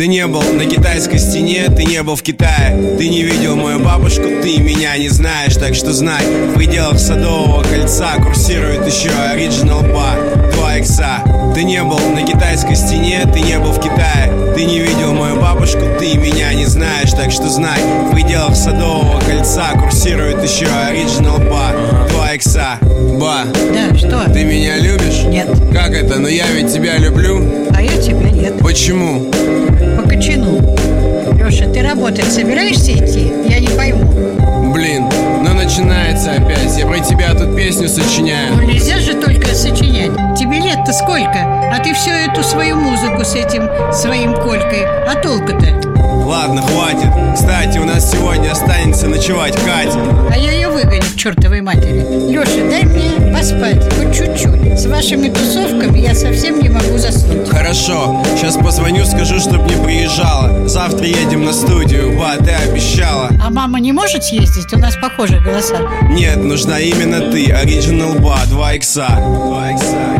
Ты 0.02 0.08
не 0.08 0.26
был 0.26 0.42
на 0.42 0.66
китайской 0.66 1.18
стене, 1.18 1.68
ты 1.68 1.84
не 1.84 2.02
был 2.02 2.16
в 2.16 2.24
Китае. 2.24 2.96
Ты 2.98 3.08
не 3.08 3.22
видел 3.22 3.54
мою 3.54 3.78
бабушку, 3.78 4.24
ты 4.42 4.58
меня 4.58 4.98
не 4.98 5.08
знаешь. 5.08 5.54
Так 5.54 5.76
что 5.76 5.92
знай, 5.92 6.24
в 6.26 6.54
пределах 6.54 6.98
Садового 6.98 7.62
кольца 7.62 8.16
Курсирует 8.16 8.84
еще 8.84 9.10
Original 9.10 9.88
Bar 9.94 10.31
2 10.72 10.78
икса 10.78 11.18
Ты 11.54 11.64
не 11.64 11.82
был 11.82 11.98
на 11.98 12.22
китайской 12.22 12.74
стене, 12.74 13.20
ты 13.30 13.40
не 13.40 13.58
был 13.58 13.72
в 13.72 13.80
Китае 13.80 14.32
Ты 14.54 14.64
не 14.64 14.78
видел 14.78 15.12
мою 15.12 15.36
бабушку, 15.38 15.80
ты 15.98 16.16
меня 16.16 16.54
не 16.54 16.64
знаешь 16.64 17.10
Так 17.10 17.30
что 17.30 17.48
знай, 17.50 17.78
в 18.08 18.12
пределах 18.14 18.56
Садового 18.56 19.20
кольца 19.20 19.72
Курсирует 19.78 20.42
еще 20.42 20.64
Original 20.64 21.46
Bar 21.46 22.08
2 22.10 22.32
икса 22.34 22.78
Ба, 23.20 23.42
Да, 23.74 23.94
что? 23.96 24.32
ты 24.32 24.44
меня 24.44 24.78
любишь? 24.78 25.24
Нет. 25.26 25.48
Как 25.74 25.90
это? 25.90 26.18
Но 26.18 26.28
я 26.28 26.46
ведь 26.50 26.72
тебя 26.72 26.96
люблю 26.96 27.68
А 27.74 27.82
я 27.82 28.00
тебя 28.00 28.30
нет. 28.30 28.58
Почему? 28.60 29.30
По 30.00 30.08
кочану. 30.08 30.58
Леша, 31.36 31.66
ты 31.66 31.82
работать 31.82 32.32
собираешься 32.32 32.92
идти? 32.92 33.30
Я 33.46 33.60
не 33.60 33.68
пойму. 33.68 34.10
Блин, 34.72 35.04
ну 35.42 35.52
начинается 35.52 36.32
опять 36.32 36.78
Я 36.78 36.86
про 36.86 36.98
тебя 37.00 37.34
тут 37.34 37.54
песню 37.54 37.88
сочиняю 37.88 38.54
Ну 38.56 38.62
нельзя 38.62 38.98
же 38.98 39.12
только 39.14 39.54
сочинять. 39.54 40.12
Тебе 40.52 40.64
лет-то 40.64 40.92
сколько? 40.92 41.70
А 41.72 41.78
ты 41.82 41.94
всю 41.94 42.10
эту 42.10 42.42
свою 42.42 42.76
музыку 42.76 43.24
с 43.24 43.34
этим 43.34 43.70
своим 43.90 44.34
Колькой. 44.34 44.84
А 44.84 45.14
толку-то? 45.14 45.72
Ладно, 46.26 46.60
хватит 46.62 47.08
Кстати, 47.34 47.78
у 47.78 47.84
нас 47.84 48.12
сегодня 48.12 48.52
останется 48.52 49.08
ночевать 49.08 49.54
Катя 49.64 49.98
А 50.30 50.36
я 50.36 50.52
ее 50.52 50.68
выгоню 50.68 51.02
к 51.02 51.16
чертовой 51.16 51.62
матери. 51.62 52.30
Леша, 52.30 52.68
дай 52.68 52.82
мне 52.84 53.32
поспать, 53.34 53.82
хоть 53.94 54.14
чуть-чуть. 54.14 54.78
С 54.78 54.86
вашими 54.86 55.30
тусовками 55.30 55.98
я 55.98 56.14
совсем 56.14 56.60
не 56.60 56.68
могу 56.68 56.98
заснуть. 56.98 57.48
Хорошо, 57.48 58.22
сейчас 58.36 58.56
позвоню, 58.56 59.06
скажу, 59.06 59.40
чтоб 59.40 59.62
не 59.62 59.82
приезжала 59.82 60.68
Завтра 60.68 61.06
едем 61.06 61.44
на 61.44 61.52
студию, 61.52 62.18
ба, 62.18 62.36
ты 62.36 62.50
обещала 62.50 63.30
А 63.42 63.50
мама 63.50 63.80
не 63.80 63.92
может 63.92 64.22
съездить? 64.24 64.72
У 64.74 64.78
нас 64.78 64.96
похожие 64.96 65.40
голоса. 65.40 65.76
Нет, 66.10 66.36
нужна 66.36 66.78
именно 66.78 67.20
ты, 67.32 67.46
Original 67.46 68.20
Ба, 68.20 68.38
2 68.48 68.74
икса 68.74 69.06
2 69.18 69.70
икса 69.72 70.11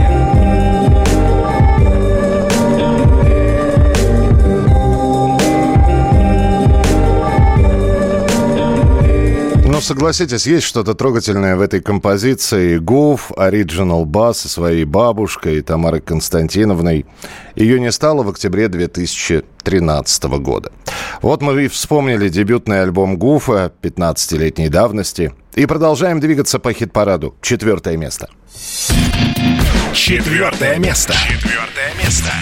согласитесь, 9.83 10.47
есть 10.47 10.66
что-то 10.66 10.95
трогательное 10.95 11.57
в 11.57 11.61
этой 11.61 11.80
композиции. 11.80 12.78
Гуф, 12.78 13.30
Original 13.33 14.05
Bass 14.05 14.35
со 14.35 14.49
своей 14.49 14.85
бабушкой 14.85 15.61
Тамарой 15.61 16.01
Константиновной. 16.01 17.07
Ее 17.55 17.80
не 17.80 17.93
стало 17.93 18.22
в 18.22 18.28
октябре 18.28 18.68
2013 18.68 20.24
года. 20.24 20.72
Вот 21.20 21.43
мы 21.43 21.64
и 21.64 21.68
вспомнили 21.68 22.28
дебютный 22.28 22.83
альбом 22.83 23.18
Гуфа 23.18 23.72
15-летней 23.83 24.68
давности. 24.68 25.33
И 25.55 25.66
продолжаем 25.66 26.20
двигаться 26.20 26.59
по 26.59 26.72
хит-параду. 26.72 27.35
Четвертое 27.43 27.97
место. 27.97 28.30
Четвертое 29.93 30.78
место. 30.78 31.12
Четвертое 31.12 31.93
место. 32.03 32.33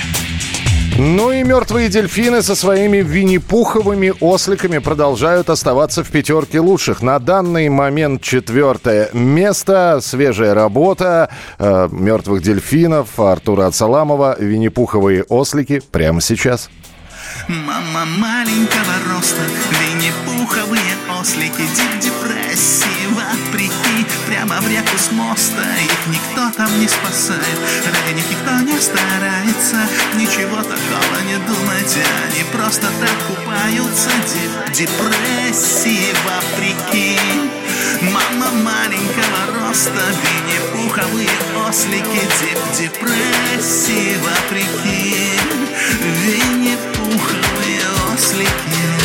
Ну 1.03 1.33
и 1.33 1.43
мертвые 1.43 1.89
дельфины 1.89 2.43
со 2.43 2.55
своими 2.55 2.99
винни-пуховыми 2.99 4.13
осликами 4.21 4.77
продолжают 4.77 5.49
оставаться 5.49 6.05
в 6.05 6.11
пятерке 6.11 6.61
лучших. 6.61 7.01
На 7.01 7.19
данный 7.19 7.71
момент 7.71 8.21
четвертое 8.21 9.09
место. 9.15 10.01
Свежая 10.03 10.53
работа 10.53 11.31
э, 11.59 11.89
мертвых 11.91 12.43
дельфинов 12.43 13.19
Артура 13.19 13.69
Ацаламова. 13.69 14.37
Винни-пуховые 14.39 15.23
ослики 15.23 15.81
прямо 15.91 16.21
сейчас. 16.21 16.69
Мама 17.49 18.05
маленького 18.19 18.95
роста, 19.11 19.41
винни-пуховые 19.71 20.97
ослики, 21.19 21.63
дип 21.77 22.13
депрессии, 22.13 23.00
прямо 24.31 24.61
в 24.61 24.69
реку 24.69 24.97
с 24.97 25.11
моста, 25.11 25.63
их 25.83 26.07
никто 26.07 26.51
там 26.57 26.79
не 26.79 26.87
спасает, 26.87 27.59
ради 27.85 28.15
них 28.15 28.25
никто 28.31 28.53
не 28.61 28.79
старается, 28.81 29.77
ничего 30.15 30.63
такого 30.63 31.17
не 31.27 31.37
думайте, 31.49 32.01
они 32.25 32.45
просто 32.53 32.87
так 33.01 33.17
купаются, 33.27 34.11
депрессии, 34.73 36.15
вопреки. 36.25 37.19
Мама 38.03 38.51
маленького 38.53 39.41
роста, 39.59 40.05
винни-пуховые 40.23 41.29
ослики, 41.69 42.23
дип 42.39 42.59
депрессии, 42.79 44.17
вопреки, 44.23 45.41
винни-пуховые 46.25 47.83
ослики. 48.15 49.00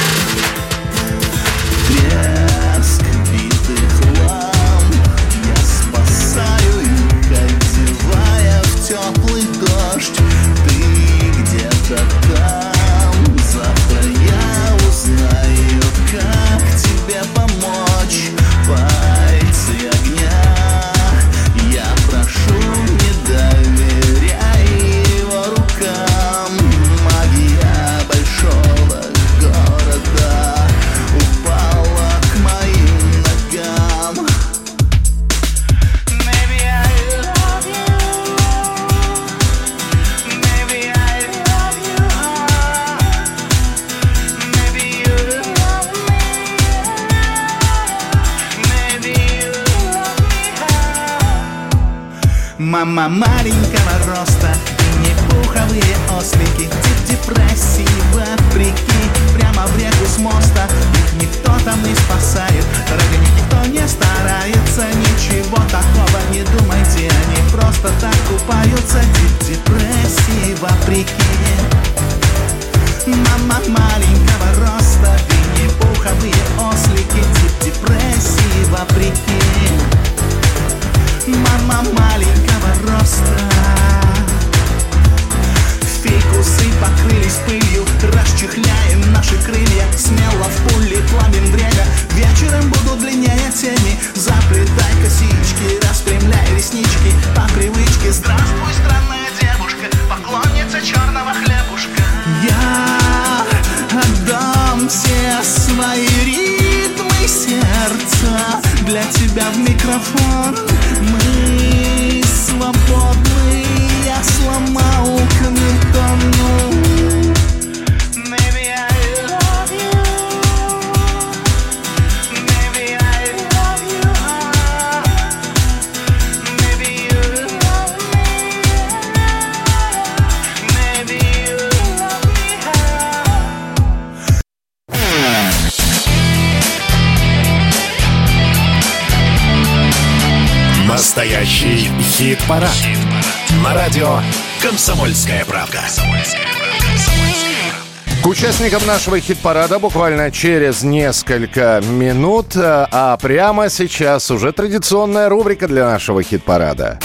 Нашего 148.85 149.19
хит-парада 149.19 149.79
буквально 149.79 150.31
через 150.31 150.83
несколько 150.83 151.81
минут, 151.87 152.55
а 152.55 152.87
а 152.91 153.17
прямо 153.17 153.69
сейчас 153.69 154.31
уже 154.31 154.51
традиционная 154.51 155.29
рубрика 155.29 155.67
для 155.67 155.85
нашего 155.85 156.23
хит-парада. 156.23 156.99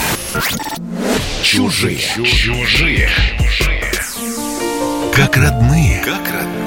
Чужие. 1.43 1.97
Чужие. 1.97 3.09
Как 5.13 5.35
родные. 5.37 6.01
Как 6.03 6.33
родные. 6.33 6.60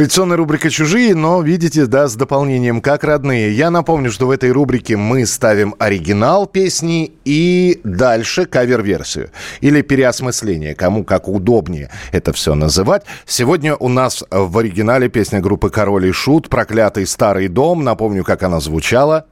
Традиционная 0.00 0.38
рубрика 0.38 0.70
«Чужие», 0.70 1.14
но, 1.14 1.42
видите, 1.42 1.84
да, 1.84 2.08
с 2.08 2.16
дополнением 2.16 2.80
«Как 2.80 3.04
родные». 3.04 3.52
Я 3.52 3.70
напомню, 3.70 4.10
что 4.10 4.28
в 4.28 4.30
этой 4.30 4.50
рубрике 4.50 4.96
мы 4.96 5.26
ставим 5.26 5.74
оригинал 5.78 6.46
песни 6.46 7.12
и 7.26 7.82
дальше 7.84 8.46
кавер-версию. 8.46 9.28
Или 9.60 9.82
переосмысление, 9.82 10.74
кому 10.74 11.04
как 11.04 11.28
удобнее 11.28 11.90
это 12.12 12.32
все 12.32 12.54
называть. 12.54 13.02
Сегодня 13.26 13.76
у 13.76 13.90
нас 13.90 14.24
в 14.30 14.56
оригинале 14.56 15.10
песня 15.10 15.40
группы 15.40 15.68
«Король 15.68 16.06
и 16.06 16.12
Шут» 16.12 16.48
«Проклятый 16.48 17.06
старый 17.06 17.48
дом». 17.48 17.84
Напомню, 17.84 18.24
как 18.24 18.42
она 18.42 18.58
звучала. 18.58 19.26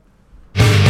Мне 0.55 0.88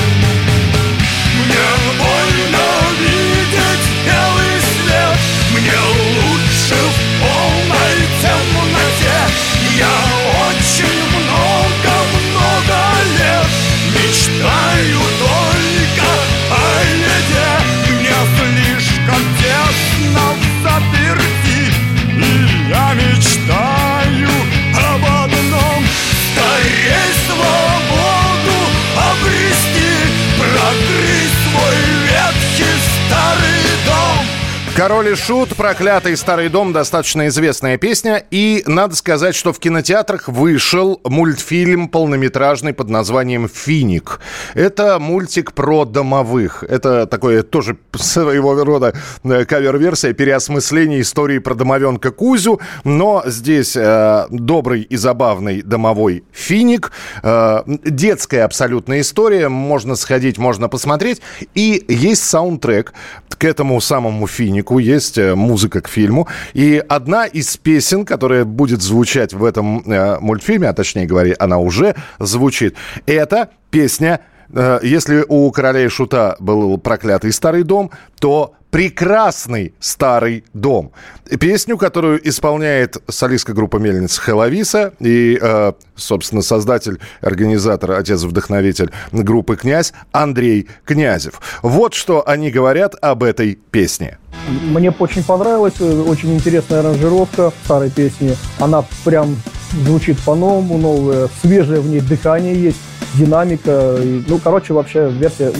Король 34.88 35.10
и 35.10 35.14
Шут, 35.16 35.54
проклятый 35.54 36.16
старый 36.16 36.48
дом, 36.48 36.72
достаточно 36.72 37.28
известная 37.28 37.76
песня. 37.76 38.24
И 38.30 38.62
надо 38.66 38.96
сказать, 38.96 39.34
что 39.34 39.52
в 39.52 39.58
кинотеатрах 39.58 40.28
вышел 40.28 40.98
мультфильм 41.04 41.88
полнометражный 41.88 42.72
под 42.72 42.88
названием 42.88 43.50
«Финик». 43.50 44.18
Это 44.54 44.98
мультик 44.98 45.52
про 45.52 45.84
домовых. 45.84 46.64
Это 46.66 47.06
такое 47.06 47.42
тоже 47.42 47.76
своего 47.94 48.64
рода 48.64 48.94
э, 49.24 49.44
кавер-версия, 49.44 50.14
переосмысление 50.14 51.02
истории 51.02 51.38
про 51.38 51.54
домовенка 51.54 52.10
Кузю. 52.10 52.58
Но 52.84 53.22
здесь 53.26 53.76
э, 53.76 54.24
добрый 54.30 54.80
и 54.80 54.96
забавный 54.96 55.60
домовой 55.60 56.24
Финик. 56.32 56.92
Э, 57.22 57.60
детская 57.66 58.44
абсолютная 58.44 59.02
история. 59.02 59.50
Можно 59.50 59.96
сходить, 59.96 60.38
можно 60.38 60.70
посмотреть. 60.70 61.20
И 61.54 61.84
есть 61.88 62.24
саундтрек 62.24 62.94
к 63.38 63.44
этому 63.44 63.80
самому 63.80 64.26
Финику. 64.26 64.77
Есть 64.78 65.18
э, 65.18 65.34
музыка 65.34 65.80
к 65.80 65.88
фильму. 65.88 66.28
И 66.54 66.82
одна 66.88 67.26
из 67.26 67.56
песен, 67.56 68.04
которая 68.04 68.44
будет 68.44 68.82
звучать 68.82 69.32
в 69.32 69.44
этом 69.44 69.80
э, 69.80 70.18
мультфильме, 70.20 70.68
а 70.68 70.72
точнее 70.72 71.06
говоря, 71.06 71.34
она 71.38 71.58
уже 71.58 71.94
звучит, 72.18 72.74
это 73.06 73.50
песня 73.70 74.20
э, 74.52 74.80
если 74.82 75.24
у 75.28 75.50
короля 75.50 75.84
и 75.84 75.88
шута 75.88 76.36
был 76.38 76.78
проклятый 76.78 77.32
старый 77.32 77.62
дом, 77.62 77.90
то 78.20 78.54
прекрасный 78.70 79.74
старый 79.80 80.44
дом. 80.52 80.92
Песню, 81.40 81.76
которую 81.76 82.26
исполняет 82.28 82.96
солистка 83.08 83.52
группы 83.52 83.78
Мельница 83.78 84.20
Хеловиса 84.22 84.92
и, 85.00 85.38
э, 85.40 85.72
собственно, 85.96 86.42
создатель, 86.42 86.98
организатор, 87.20 87.92
отец-вдохновитель 87.92 88.90
группы 89.12 89.56
«Князь» 89.56 89.92
Андрей 90.12 90.68
Князев. 90.84 91.40
Вот 91.62 91.94
что 91.94 92.26
они 92.28 92.50
говорят 92.50 92.94
об 93.00 93.22
этой 93.22 93.58
песне. 93.70 94.18
Мне 94.48 94.90
очень 94.90 95.22
понравилось, 95.24 95.74
э, 95.80 96.02
очень 96.02 96.34
интересная 96.34 96.80
аранжировка 96.80 97.52
старой 97.64 97.90
песни. 97.90 98.36
Она 98.58 98.84
прям 99.04 99.36
звучит 99.84 100.18
по-новому, 100.20 100.78
новое, 100.78 101.28
свежее 101.42 101.80
в 101.80 101.88
ней 101.88 102.00
дыхание 102.00 102.54
есть, 102.54 102.78
динамика. 103.14 103.98
Ну, 104.26 104.38
короче, 104.38 104.72
вообще 104.72 105.10
версия, 105.10 105.52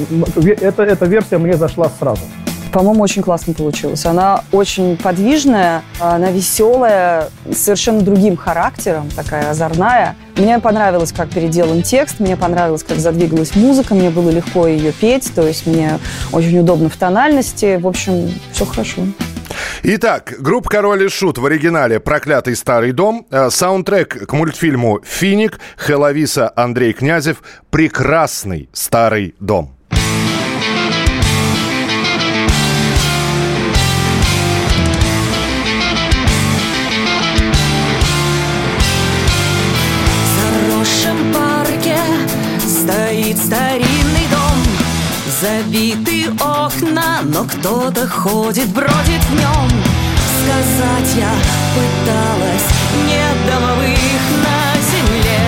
это, 0.61 0.83
эта 0.83 1.07
версия 1.07 1.39
мне 1.39 1.57
зашла 1.57 1.91
сразу. 1.99 2.23
По-моему, 2.73 3.03
очень 3.03 3.23
классно 3.23 3.55
получилось. 3.55 4.05
Она 4.05 4.45
очень 4.53 4.97
подвижная, 4.97 5.83
она 5.99 6.31
веселая, 6.31 7.31
с 7.51 7.59
совершенно 7.59 8.01
другим 8.01 8.37
характером, 8.37 9.09
такая 9.14 9.51
озорная. 9.51 10.16
Мне 10.37 10.59
понравилось, 10.59 11.12
как 11.12 11.31
переделан 11.31 11.83
текст, 11.83 12.21
мне 12.21 12.37
понравилось, 12.37 12.85
как 12.85 12.99
задвигалась 12.99 13.57
музыка, 13.57 13.95
мне 13.95 14.11
было 14.11 14.31
легко 14.31 14.66
ее 14.66 14.93
петь, 14.93 15.33
то 15.35 15.47
есть 15.47 15.66
мне 15.66 15.99
очень 16.33 16.59
удобно 16.59 16.89
в 16.89 16.97
тональности. 16.97 17.79
В 17.81 17.87
общем, 17.87 18.33
все 18.53 18.64
хорошо. 18.64 19.03
Итак, 19.83 20.35
группа 20.39 20.69
«Король 20.69 21.05
и 21.05 21.09
Шут» 21.09 21.39
в 21.39 21.47
оригинале 21.47 22.01
«Проклятый 22.01 22.57
старый 22.57 22.93
дом», 22.93 23.27
э, 23.31 23.49
саундтрек 23.51 24.27
к 24.27 24.33
мультфильму 24.33 25.01
«Финик», 25.05 25.59
Хеловиса 25.79 26.53
Андрей 26.55 26.93
Князев 26.93 27.43
«Прекрасный 27.71 28.69
старый 28.73 29.35
дом». 29.41 29.78
Забиты 45.69 46.31
окна, 46.41 47.21
но 47.25 47.45
кто-то 47.45 48.09
ходит, 48.09 48.69
бродит 48.69 49.23
в 49.29 49.35
нем 49.35 49.69
Сказать 50.41 51.14
я 51.14 51.31
пыталась, 51.75 52.69
нет 53.07 53.37
домовых 53.47 54.23
на 54.45 54.61
земле. 54.91 55.45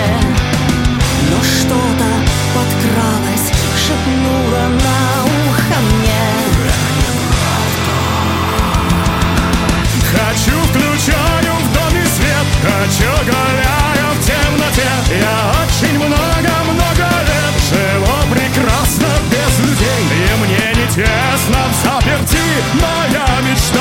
Но 1.30 1.42
что-то 1.42 2.10
подкралось, 2.54 3.48
шепнуло 3.80 4.68
на 4.84 5.24
ухо 5.24 5.78
мне. 5.88 6.24
Хочу 10.12 10.56
включаю 10.68 11.52
в 11.54 11.72
доме 11.72 12.04
свет 12.04 12.46
Хочу 12.62 13.10
гуляю 13.24 13.59
тесно 22.18 23.10
в 23.10 23.56
заперти 23.56 23.79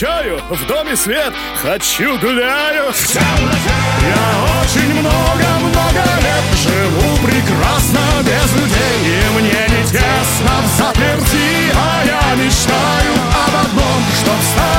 Включаю, 0.00 0.40
в 0.48 0.66
доме 0.66 0.96
свет 0.96 1.34
Хочу, 1.62 2.18
гуляю. 2.20 2.84
Я 2.86 4.62
очень 4.62 4.94
много-много 4.94 6.04
лет 6.22 6.56
Живу 6.56 7.18
прекрасно 7.18 8.00
без 8.20 8.50
людей 8.54 8.96
И 9.04 9.38
мне 9.38 9.68
не 9.68 9.84
тесно 9.84 10.62
в 10.64 10.78
заперти 10.78 11.70
А 11.76 12.02
я 12.06 12.34
мечтаю 12.42 13.12
об 13.46 13.66
одном 13.66 14.02
Чтоб 14.22 14.36
стороною 14.42 14.69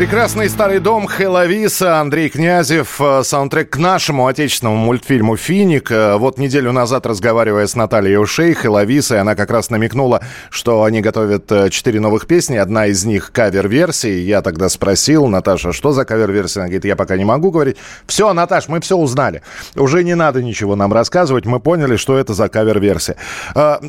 Прекрасный 0.00 0.48
старый 0.48 0.78
дом 0.78 1.06
Хеловиса, 1.06 2.00
Андрей 2.00 2.30
Князев, 2.30 2.98
э, 3.02 3.22
саундтрек 3.22 3.68
к 3.68 3.76
нашему 3.76 4.28
отечественному 4.28 4.78
мультфильму 4.78 5.36
«Финик». 5.36 5.92
Э, 5.92 6.16
Вот 6.16 6.38
неделю 6.38 6.72
назад, 6.72 7.04
разговаривая 7.04 7.66
с 7.66 7.76
Натальей 7.76 8.16
Ушей, 8.16 8.54
Хеловисой, 8.54 9.20
она 9.20 9.34
как 9.34 9.50
раз 9.50 9.68
намекнула, 9.68 10.22
что 10.48 10.84
они 10.84 11.02
готовят 11.02 11.52
э, 11.52 11.68
четыре 11.68 12.00
новых 12.00 12.26
песни, 12.26 12.56
одна 12.56 12.86
из 12.86 13.04
них 13.04 13.30
кавер-версии. 13.30 14.20
Я 14.20 14.40
тогда 14.40 14.70
спросил, 14.70 15.26
Наташа, 15.26 15.74
что 15.74 15.92
за 15.92 16.06
кавер-версия? 16.06 16.60
Она 16.60 16.68
говорит, 16.68 16.86
я 16.86 16.96
пока 16.96 17.18
не 17.18 17.26
могу 17.26 17.50
говорить. 17.50 17.76
Все, 18.06 18.32
Наташ, 18.32 18.68
мы 18.68 18.80
все 18.80 18.96
узнали. 18.96 19.42
Уже 19.76 20.02
не 20.02 20.14
надо 20.14 20.42
ничего 20.42 20.76
нам 20.76 20.94
рассказывать, 20.94 21.44
мы 21.44 21.60
поняли, 21.60 21.96
что 21.96 22.16
это 22.16 22.32
за 22.32 22.48
кавер-версия. 22.48 23.16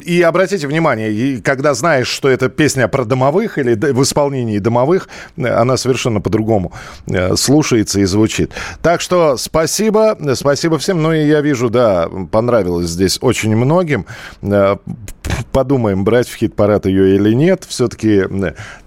И 0.01 0.21
обратите 0.21 0.67
внимание, 0.67 1.09
и 1.13 1.39
когда 1.39 1.73
знаешь, 1.73 2.09
что 2.09 2.27
это 2.27 2.49
песня 2.49 2.89
про 2.89 3.05
домовых 3.05 3.57
или 3.57 3.75
в 3.75 4.03
исполнении 4.03 4.59
домовых, 4.59 5.07
она 5.37 5.77
совершенно 5.77 6.00
по-другому 6.09 6.71
э, 7.07 7.35
слушается 7.35 7.99
и 7.99 8.05
звучит. 8.05 8.51
Так 8.81 9.01
что 9.01 9.37
спасибо, 9.37 10.17
спасибо 10.33 10.79
всем. 10.79 11.01
Ну 11.01 11.13
и 11.13 11.27
я 11.27 11.41
вижу, 11.41 11.69
да, 11.69 12.09
понравилось 12.31 12.89
здесь 12.89 13.19
очень 13.21 13.55
многим. 13.55 14.05
Э, 14.41 14.77
Подумаем, 15.51 16.03
брать 16.03 16.29
в 16.29 16.35
хит-парад 16.35 16.85
ее 16.85 17.15
или 17.15 17.33
нет. 17.33 17.65
Все-таки 17.67 18.23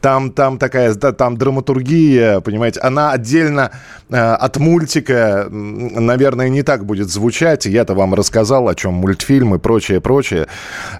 там, 0.00 0.30
там 0.32 0.58
такая, 0.58 0.94
да, 0.94 1.12
там 1.12 1.36
драматургия, 1.36 2.40
понимаете, 2.40 2.80
она 2.80 3.12
отдельно 3.12 3.70
э, 4.08 4.16
от 4.16 4.56
мультика, 4.56 5.46
наверное, 5.50 6.48
не 6.48 6.62
так 6.62 6.86
будет 6.86 7.10
звучать. 7.10 7.66
Я-то 7.66 7.94
вам 7.94 8.14
рассказал, 8.14 8.68
о 8.68 8.74
чем 8.74 8.94
мультфильм 8.94 9.54
и 9.54 9.58
прочее, 9.58 10.00
прочее. 10.00 10.46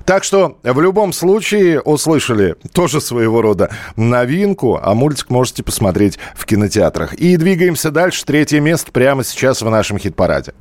Так 0.05 0.25
что 0.25 0.59
в 0.63 0.81
любом 0.81 1.13
случае 1.13 1.81
услышали 1.81 2.57
тоже 2.73 3.01
своего 3.01 3.41
рода 3.41 3.71
новинку, 3.97 4.79
а 4.83 4.95
мультик 4.95 5.31
можете 5.31 5.63
посмотреть 5.63 6.04
в 6.35 6.45
кинотеатрах. 6.45 7.15
И 7.15 7.37
двигаемся 7.37 7.91
дальше. 7.91 8.25
Третье 8.25 8.61
место 8.61 8.93
прямо 8.93 9.25
сейчас 9.25 9.63
в 9.63 9.71
нашем 9.71 9.99
хит-параде. 9.99 10.55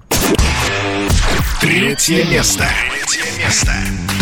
Третье 1.62 2.26
место. 2.26 2.66
Третье 2.92 3.44
место. 3.44 3.72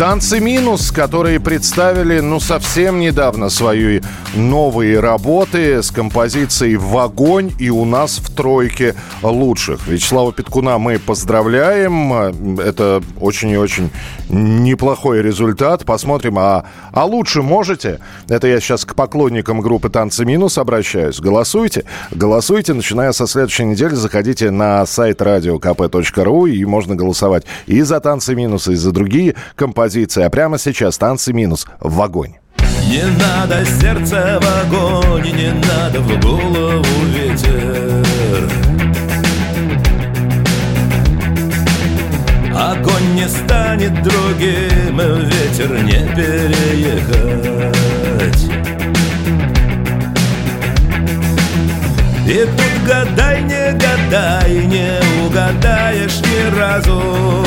Танцы 0.02 0.40
минус, 0.40 0.90
которые 0.90 1.38
представили, 1.38 2.18
ну, 2.18 2.40
совсем 2.40 2.98
недавно 2.98 3.48
свои 3.48 4.00
новые 4.34 4.98
работы 4.98 5.80
с 5.80 5.92
композицией 5.92 6.74
«В 6.74 6.98
огонь» 6.98 7.52
и 7.60 7.70
у 7.70 7.84
нас 7.84 8.18
в 8.18 8.34
тройке 8.34 8.96
лучших. 9.22 9.86
Вячеслава 9.86 10.32
Петкуна 10.32 10.78
мы 10.78 10.98
поздравляем. 10.98 12.58
Это 12.58 13.00
очень 13.20 13.50
и 13.50 13.56
очень 13.56 13.90
неплохой 14.28 15.22
результат. 15.22 15.84
Посмотрим, 15.84 16.36
а, 16.36 16.64
а 16.90 17.04
лучше 17.04 17.42
можете? 17.42 18.00
Это 18.28 18.48
я 18.48 18.58
сейчас 18.58 18.84
к 18.84 18.96
поклонникам 18.96 19.60
группы 19.60 19.88
«Танцы 19.88 20.24
минус» 20.24 20.58
обращаюсь. 20.58 21.20
Голосуйте. 21.20 21.84
Голосуйте, 22.10 22.74
начиная 22.74 23.12
со 23.12 23.28
следующей 23.28 23.66
недели. 23.66 23.94
Заходите 23.94 24.50
на 24.50 24.84
сайт 24.84 25.20
radiokp.ru 25.20 26.50
и 26.50 26.64
можно 26.64 26.96
голосовать 26.96 27.44
и 27.66 27.82
за 27.82 28.00
«Танцы 28.00 28.34
минус», 28.34 28.66
и 28.66 28.74
за 28.74 28.90
другие 28.90 29.36
композиции. 29.54 29.91
А 29.94 30.30
прямо 30.30 30.58
сейчас 30.58 30.96
«Танцы 30.96 31.32
минус» 31.34 31.66
в 31.78 32.00
огонь. 32.00 32.36
Не 32.88 33.04
надо 33.18 33.64
сердце 33.64 34.40
в 34.40 34.46
огонь, 34.64 35.30
не 35.32 35.52
надо 35.52 36.00
в 36.00 36.20
голову 36.20 37.04
ветер. 37.14 38.48
Огонь 42.54 43.14
не 43.14 43.28
станет 43.28 44.02
другим, 44.02 44.98
ветер 45.26 45.82
не 45.82 46.06
переехать. 46.14 47.62
И 52.26 52.46
тут 52.46 52.86
гадай, 52.86 53.42
не 53.42 53.72
гадай, 53.72 54.64
не 54.66 55.00
угадаешь 55.26 56.20
ни 56.20 56.58
разу. 56.58 57.44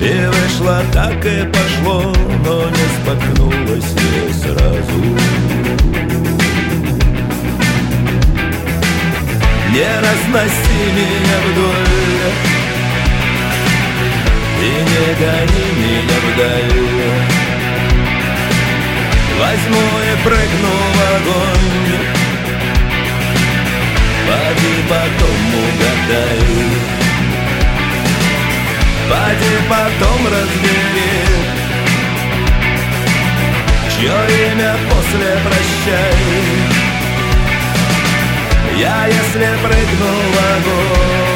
И 0.00 0.26
вышло 0.26 0.82
так 0.92 1.24
и 1.24 1.44
пошло, 1.46 2.14
но 2.44 2.68
не 2.68 2.86
споткнулось 3.00 3.92
не 3.94 4.32
сразу. 4.32 5.46
Не 9.76 10.00
разноси 10.00 10.82
меня 10.96 11.38
вдоль 11.44 12.32
И 14.62 14.70
не 14.88 15.06
гони 15.20 15.66
меня 15.76 16.18
вдаль 16.24 16.80
Возьму 19.38 19.84
и 20.00 20.24
прыгну 20.24 20.72
в 20.94 21.00
огонь 21.16 22.06
Поди 24.26 24.74
потом 24.88 25.40
угадай 25.60 27.05
Поди 29.08 29.56
потом 29.68 30.26
разбери 30.26 31.26
Чье 33.96 34.10
имя 34.10 34.74
после 34.90 35.38
прощай. 35.44 36.14
Я 38.78 39.06
если 39.06 39.48
прыгну 39.62 40.12
в 40.32 40.36
огонь 40.52 41.35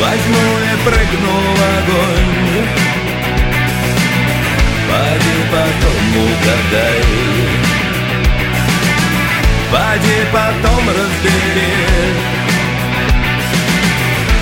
Возьму 0.00 0.44
и 0.58 0.74
прыгну 0.84 1.34
в 1.54 1.60
огонь. 1.78 2.66
Поди 4.88 5.36
потом 5.50 6.04
угадай. 6.24 7.02
Поди 9.70 10.18
потом 10.32 10.88
разбери 10.88 12.38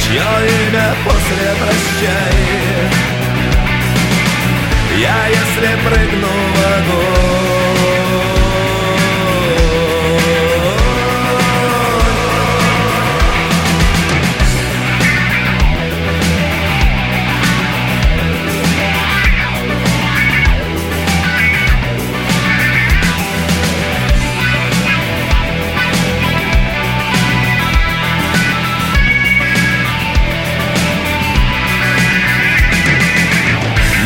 Чье 0.01 0.23
имя 0.23 0.95
после 1.05 1.49
прощай. 1.61 2.37
Я 5.01 5.27
если 5.27 5.71
прыгну 5.85 6.33
в 6.55 7.96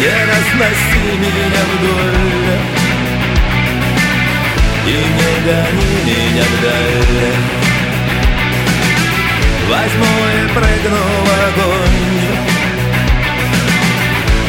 Не 0.01 0.07
разноси 0.07 1.05
меня 1.19 1.63
вдоль. 1.71 2.59
И 4.87 4.97
не 5.19 5.33
гони 5.45 5.93
меня 6.07 6.45
вдаль. 6.53 7.37
Возьму 9.69 10.13
и 10.37 10.49
прыгну 10.55 11.03
в 11.05 11.31
огонь. 11.49 12.21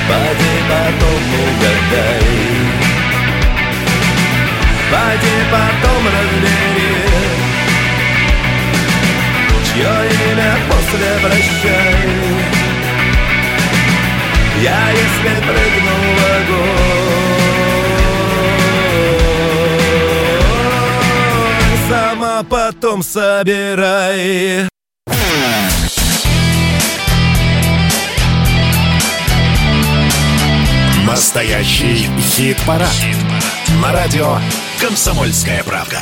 Поди 0.08 0.54
потом 0.70 1.22
угадай. 1.44 2.32
Поди 4.92 5.36
потом 5.50 6.06
разбери 6.06 6.92
Чье 9.64 9.96
имя 10.32 10.54
после 10.70 11.12
прощай 11.22 12.61
я 14.62 14.90
если 14.92 15.36
прыгну 15.42 15.96
в 16.16 16.20
огонь 16.38 16.82
Сама 21.90 22.44
потом 22.44 23.04
собирай 23.04 24.68
Настоящий 31.06 32.08
хит-парад. 32.20 32.88
На 33.82 33.92
радио 33.92 34.38
«Комсомольская 34.80 35.64
правда». 35.64 36.00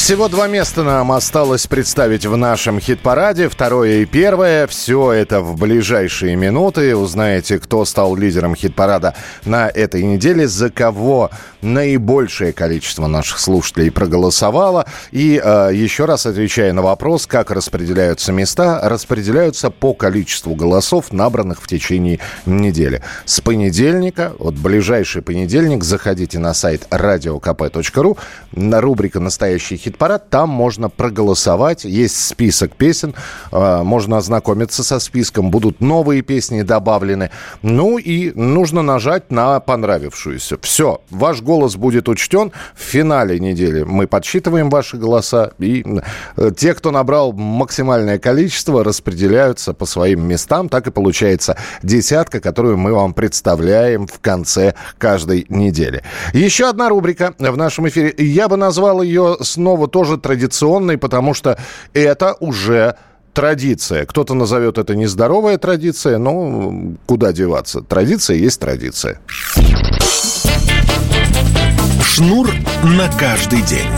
Всего 0.00 0.28
два 0.28 0.48
места 0.48 0.82
нам 0.82 1.12
осталось 1.12 1.66
представить 1.66 2.24
в 2.24 2.34
нашем 2.34 2.80
хит-параде. 2.80 3.50
Второе 3.50 3.98
и 3.98 4.06
первое. 4.06 4.66
Все 4.66 5.12
это 5.12 5.42
в 5.42 5.56
ближайшие 5.56 6.36
минуты. 6.36 6.96
Узнаете, 6.96 7.58
кто 7.58 7.84
стал 7.84 8.16
лидером 8.16 8.56
хит-парада 8.56 9.14
на 9.44 9.68
этой 9.68 10.02
неделе, 10.02 10.48
за 10.48 10.70
кого 10.70 11.30
наибольшее 11.60 12.54
количество 12.54 13.06
наших 13.08 13.38
слушателей 13.38 13.92
проголосовало. 13.92 14.86
И 15.12 15.40
э, 15.40 15.70
еще 15.74 16.06
раз 16.06 16.24
отвечая 16.24 16.72
на 16.72 16.80
вопрос, 16.80 17.26
как 17.26 17.50
распределяются 17.50 18.32
места, 18.32 18.80
распределяются 18.82 19.70
по 19.70 19.92
количеству 19.92 20.54
голосов, 20.54 21.12
набранных 21.12 21.62
в 21.62 21.68
течение 21.68 22.20
недели. 22.46 23.02
С 23.26 23.42
понедельника, 23.42 24.32
вот 24.38 24.54
ближайший 24.54 25.20
понедельник, 25.20 25.84
заходите 25.84 26.38
на 26.38 26.54
сайт 26.54 26.86
radiokp.ru, 26.90 28.18
на 28.52 28.80
рубрика 28.80 29.20
«Настоящий 29.20 29.76
хит-парад», 30.00 30.30
там 30.30 30.48
можно 30.48 30.88
проголосовать, 30.88 31.84
есть 31.84 32.26
список 32.26 32.74
песен, 32.74 33.14
э, 33.52 33.82
можно 33.82 34.16
ознакомиться 34.16 34.82
со 34.82 34.98
списком, 34.98 35.50
будут 35.50 35.80
новые 35.80 36.22
песни 36.22 36.62
добавлены. 36.62 37.30
Ну 37.62 37.98
и 37.98 38.32
нужно 38.34 38.82
нажать 38.82 39.30
на 39.30 39.60
понравившуюся. 39.60 40.56
Все, 40.62 41.00
ваш 41.10 41.42
голос 41.42 41.76
будет 41.76 42.08
учтен. 42.08 42.52
В 42.74 42.82
финале 42.82 43.38
недели 43.38 43.82
мы 43.82 44.06
подсчитываем 44.06 44.70
ваши 44.70 44.96
голоса, 44.96 45.52
и 45.58 45.84
те, 46.56 46.74
кто 46.74 46.90
набрал 46.90 47.32
максимальное 47.32 48.18
количество, 48.18 48.84
распределяются 48.84 49.74
по 49.74 49.86
своим 49.86 50.26
местам. 50.26 50.68
Так 50.68 50.86
и 50.86 50.90
получается 50.90 51.56
десятка, 51.82 52.40
которую 52.40 52.78
мы 52.78 52.92
вам 52.94 53.12
представляем 53.14 54.06
в 54.06 54.20
конце 54.20 54.74
каждой 54.98 55.46
недели. 55.48 56.02
Еще 56.32 56.68
одна 56.68 56.88
рубрика 56.88 57.34
в 57.38 57.56
нашем 57.56 57.88
эфире. 57.88 58.14
Я 58.18 58.48
бы 58.48 58.56
назвал 58.56 59.02
ее 59.02 59.36
снова 59.40 59.79
тоже 59.86 60.18
традиционной, 60.18 60.98
потому 60.98 61.34
что 61.34 61.58
это 61.94 62.34
уже 62.40 62.96
традиция. 63.32 64.06
Кто-то 64.06 64.34
назовет 64.34 64.78
это 64.78 64.94
нездоровая 64.94 65.58
традиция, 65.58 66.18
но 66.18 66.74
куда 67.06 67.32
деваться? 67.32 67.80
Традиция 67.80 68.36
есть 68.36 68.60
традиция. 68.60 69.20
Шнур 72.02 72.50
на 72.82 73.08
каждый 73.18 73.62
день. 73.62 73.88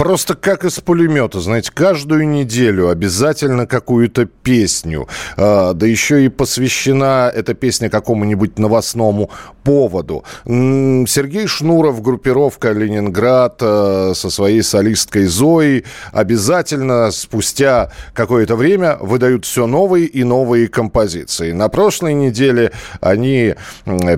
Просто 0.00 0.34
как 0.34 0.64
из 0.64 0.80
пулемета, 0.80 1.40
знаете, 1.40 1.70
каждую 1.74 2.26
неделю 2.26 2.88
обязательно 2.88 3.66
какую-то 3.66 4.24
песню. 4.24 5.06
А, 5.36 5.74
да 5.74 5.86
еще 5.86 6.24
и 6.24 6.30
посвящена 6.30 7.30
эта 7.34 7.52
песня 7.52 7.90
какому-нибудь 7.90 8.58
новостному 8.58 9.28
поводу. 9.62 10.24
Сергей 10.46 11.46
Шнуров, 11.46 12.00
группировка 12.00 12.72
«Ленинград» 12.72 13.58
э, 13.60 14.12
со 14.14 14.30
своей 14.30 14.62
солисткой 14.62 15.26
Зоей 15.26 15.84
обязательно 16.12 17.10
спустя 17.10 17.92
какое-то 18.14 18.56
время 18.56 18.96
выдают 19.00 19.44
все 19.44 19.66
новые 19.66 20.06
и 20.06 20.24
новые 20.24 20.68
композиции. 20.68 21.52
На 21.52 21.68
прошлой 21.68 22.14
неделе 22.14 22.72
они 23.02 23.54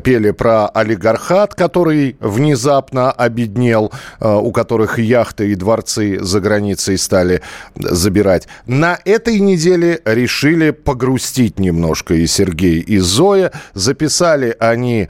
пели 0.05 0.31
про 0.31 0.69
олигархат, 0.69 1.57
который 1.57 2.17
внезапно 2.21 3.11
обеднел, 3.11 3.91
э, 4.21 4.33
у 4.33 4.53
которых 4.53 5.01
яхты 5.01 5.51
и 5.51 5.57
дворцы 5.73 6.19
за 6.21 6.41
границей 6.41 6.99
стали 6.99 7.41
забирать. 7.75 8.47
На 8.67 8.99
этой 9.05 9.41
неделе 9.41 10.01
решили 10.05 10.71
погрустить 10.71 11.59
немножко 11.59 12.15
и 12.15 12.27
Сергей, 12.27 12.81
и 12.81 12.99
Зоя. 12.99 13.53
Записали 13.75 14.55
они 14.61 15.09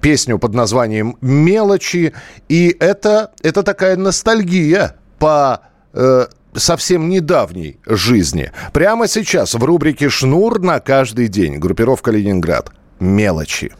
песню 0.00 0.38
под 0.38 0.54
названием 0.54 1.16
«Мелочи». 1.20 2.14
И 2.48 2.74
это, 2.80 3.30
это 3.42 3.62
такая 3.62 3.96
ностальгия 3.96 4.96
по 5.18 5.60
э, 5.92 6.26
совсем 6.54 7.08
недавней 7.08 7.78
жизни. 7.86 8.50
Прямо 8.72 9.06
сейчас 9.06 9.54
в 9.54 9.62
рубрике 9.64 10.08
«Шнур 10.08 10.60
на 10.60 10.80
каждый 10.80 11.28
день» 11.28 11.58
группировка 11.58 12.10
«Ленинград». 12.10 12.72
«Мелочи». 13.00 13.72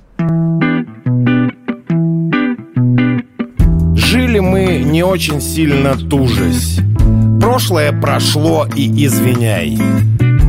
Жили 4.15 4.39
мы 4.39 4.79
не 4.79 5.03
очень 5.03 5.41
сильно 5.41 5.97
тужась. 5.97 6.79
Прошлое 7.41 7.91
прошло 7.91 8.65
и 8.77 8.87
извиняй. 9.05 9.77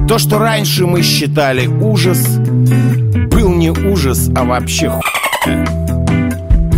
То, 0.08 0.20
что 0.20 0.38
раньше 0.38 0.86
мы 0.86 1.02
считали 1.02 1.66
ужас, 1.66 2.38
был 2.38 3.56
не 3.56 3.72
ужас, 3.72 4.30
а 4.36 4.44
вообще 4.44 4.92
хуйня. 4.92 5.66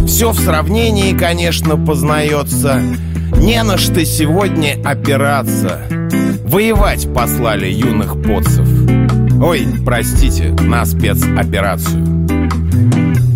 Все 0.07 0.31
в 0.31 0.39
сравнении, 0.39 1.11
конечно, 1.11 1.75
познается. 1.75 2.81
Не 3.35 3.61
на 3.63 3.77
что 3.77 4.05
сегодня 4.05 4.77
опираться. 4.81 5.81
Воевать 6.45 7.13
послали 7.13 7.67
юных 7.67 8.13
поцев. 8.23 8.65
Ой, 9.43 9.67
простите, 9.85 10.55
на 10.61 10.85
спецоперацию. 10.85 12.27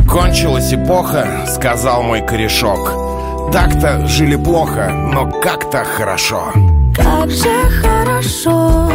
Кончилась 0.09 0.73
эпоха, 0.73 1.45
сказал 1.53 2.01
мой 2.03 2.25
корешок. 2.25 3.10
Так-то 3.51 4.07
жили 4.07 4.35
плохо, 4.35 4.89
но 4.89 5.29
как-то 5.41 5.83
хорошо. 5.83 6.53
Как 6.95 7.29
же 7.29 7.49
хорошо, 7.81 8.89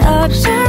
как 0.00 0.30
же 0.30 0.61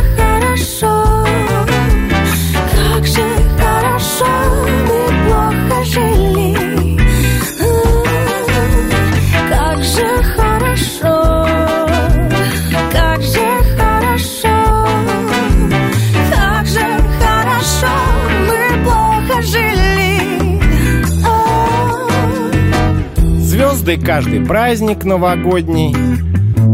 звезды 23.73 23.97
каждый 23.97 24.45
праздник 24.45 25.03
новогодний. 25.03 25.95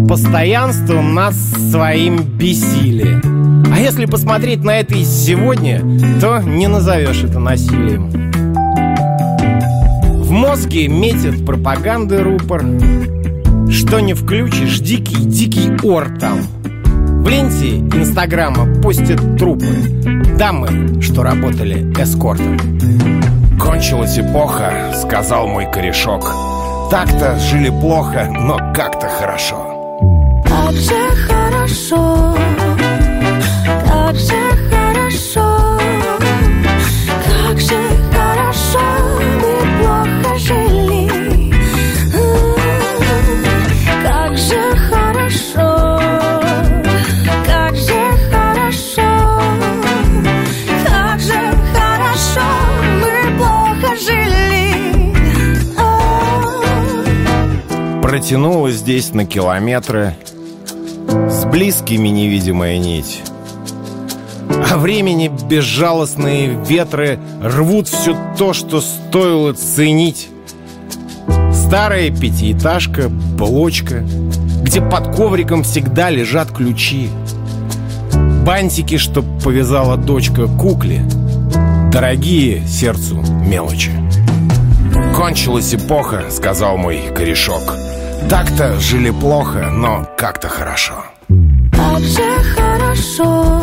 Постоянство 0.08 1.02
нас 1.02 1.36
своим 1.72 2.18
бесили. 2.18 3.22
А 3.74 3.80
если 3.80 4.06
посмотреть 4.06 4.64
на 4.64 4.80
это 4.80 4.96
и 4.96 5.06
сегодня, 5.06 5.80
то 6.20 6.40
не 6.40 6.68
назовешь 6.68 7.24
это 7.24 7.40
насилием. 7.40 8.10
В 10.22 10.32
мозге 10.32 10.88
метит 10.90 11.46
пропаганды 11.46 12.22
рупор. 12.22 12.66
Что 13.72 14.00
не 14.02 14.14
включишь, 14.14 14.80
дикий-дикий 14.80 15.88
ор 15.88 16.10
там. 16.20 16.40
В 16.64 17.28
ленте 17.28 17.78
Инстаграма 17.78 18.82
постят 18.82 19.38
трупы. 19.38 19.68
Дамы, 20.38 21.02
что 21.02 21.24
работали 21.24 21.94
эскортом. 21.94 22.58
Кончилась 23.58 24.20
эпоха, 24.20 24.92
сказал 24.96 25.48
мой 25.48 25.66
корешок. 25.72 26.59
Так-то 26.90 27.38
жили 27.38 27.70
плохо, 27.70 28.28
но 28.32 28.58
как-то 28.74 29.08
хорошо. 29.08 29.76
Как 30.44 30.74
же 30.74 30.96
хорошо, 31.28 32.36
как 33.86 34.16
же 34.16 34.34
хорошо, 34.72 35.78
как 37.46 37.60
же 37.60 37.89
Протянулась 58.20 58.76
здесь 58.76 59.14
на 59.14 59.26
километры 59.26 60.14
С 61.08 61.46
близкими 61.46 62.10
невидимая 62.10 62.78
нить. 62.78 63.22
А 64.70 64.78
времени 64.78 65.32
безжалостные 65.50 66.60
ветры 66.68 67.18
Рвут 67.42 67.88
все 67.88 68.18
то, 68.38 68.52
что 68.52 68.82
стоило 68.82 69.54
ценить. 69.54 70.28
Старая 71.54 72.10
пятиэтажка, 72.12 73.08
блочка 73.08 74.04
Где 74.64 74.82
под 74.82 75.16
ковриком 75.16 75.64
всегда 75.64 76.10
лежат 76.10 76.52
ключи. 76.52 77.08
Бантики, 78.46 78.98
что 78.98 79.24
повязала 79.46 79.96
дочка 79.96 80.48
кукле 80.48 81.06
Дорогие 81.90 82.68
сердцу 82.68 83.24
мелочи. 83.46 83.92
Кончилась 85.16 85.74
эпоха, 85.74 86.26
сказал 86.30 86.76
мой 86.76 87.00
корешок 87.16 87.78
Так-то 88.28 88.80
жили 88.80 89.12
плохо, 89.12 89.70
но 89.72 90.08
как-то 90.18 90.50
хорошо. 90.50 91.04
Как 91.72 92.00
же 92.00 92.24
хорошо, 92.56 93.62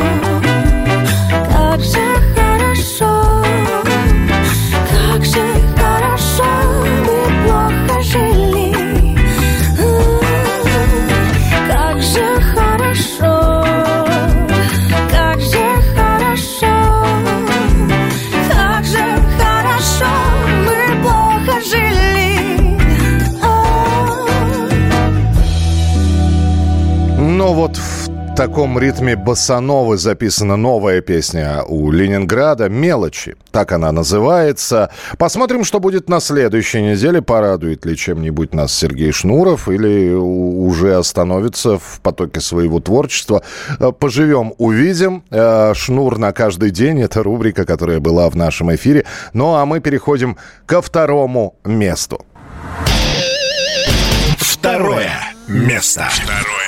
таком 28.37 28.79
ритме 28.79 29.17
босановы 29.17 29.97
записана 29.97 30.57
новая 30.57 31.01
песня 31.01 31.63
у 31.67 31.91
Ленинграда 31.91 32.69
«Мелочи». 32.69 33.35
Так 33.51 33.73
она 33.73 33.93
называется. 33.93 34.91
Посмотрим, 35.17 35.65
что 35.65 35.81
будет 35.81 36.11
на 36.11 36.21
следующей 36.21 36.83
неделе. 36.83 37.23
Порадует 37.23 37.87
ли 37.87 37.97
чем-нибудь 37.97 38.53
нас 38.53 38.75
Сергей 38.75 39.11
Шнуров 39.13 39.71
или 39.71 40.13
уже 40.13 40.97
остановится 40.97 41.79
в 41.79 42.01
потоке 42.03 42.41
своего 42.41 42.79
творчества. 42.79 43.43
Э, 43.81 43.91
Поживем, 43.91 44.53
увидим. 44.59 45.25
Э, 45.31 45.73
Шнур 45.75 46.19
на 46.19 46.33
каждый 46.33 46.71
день. 46.71 47.01
Это 47.01 47.23
рубрика, 47.23 47.65
которая 47.65 48.01
была 48.01 48.29
в 48.29 48.37
нашем 48.37 48.75
эфире. 48.75 49.07
Ну 49.33 49.55
а 49.55 49.65
мы 49.65 49.81
переходим 49.81 50.37
ко 50.67 50.83
второму 50.83 51.57
месту. 51.65 52.21
Второе 54.39 55.11
место. 55.49 56.07
Второе 56.11 56.45
место. 56.45 56.66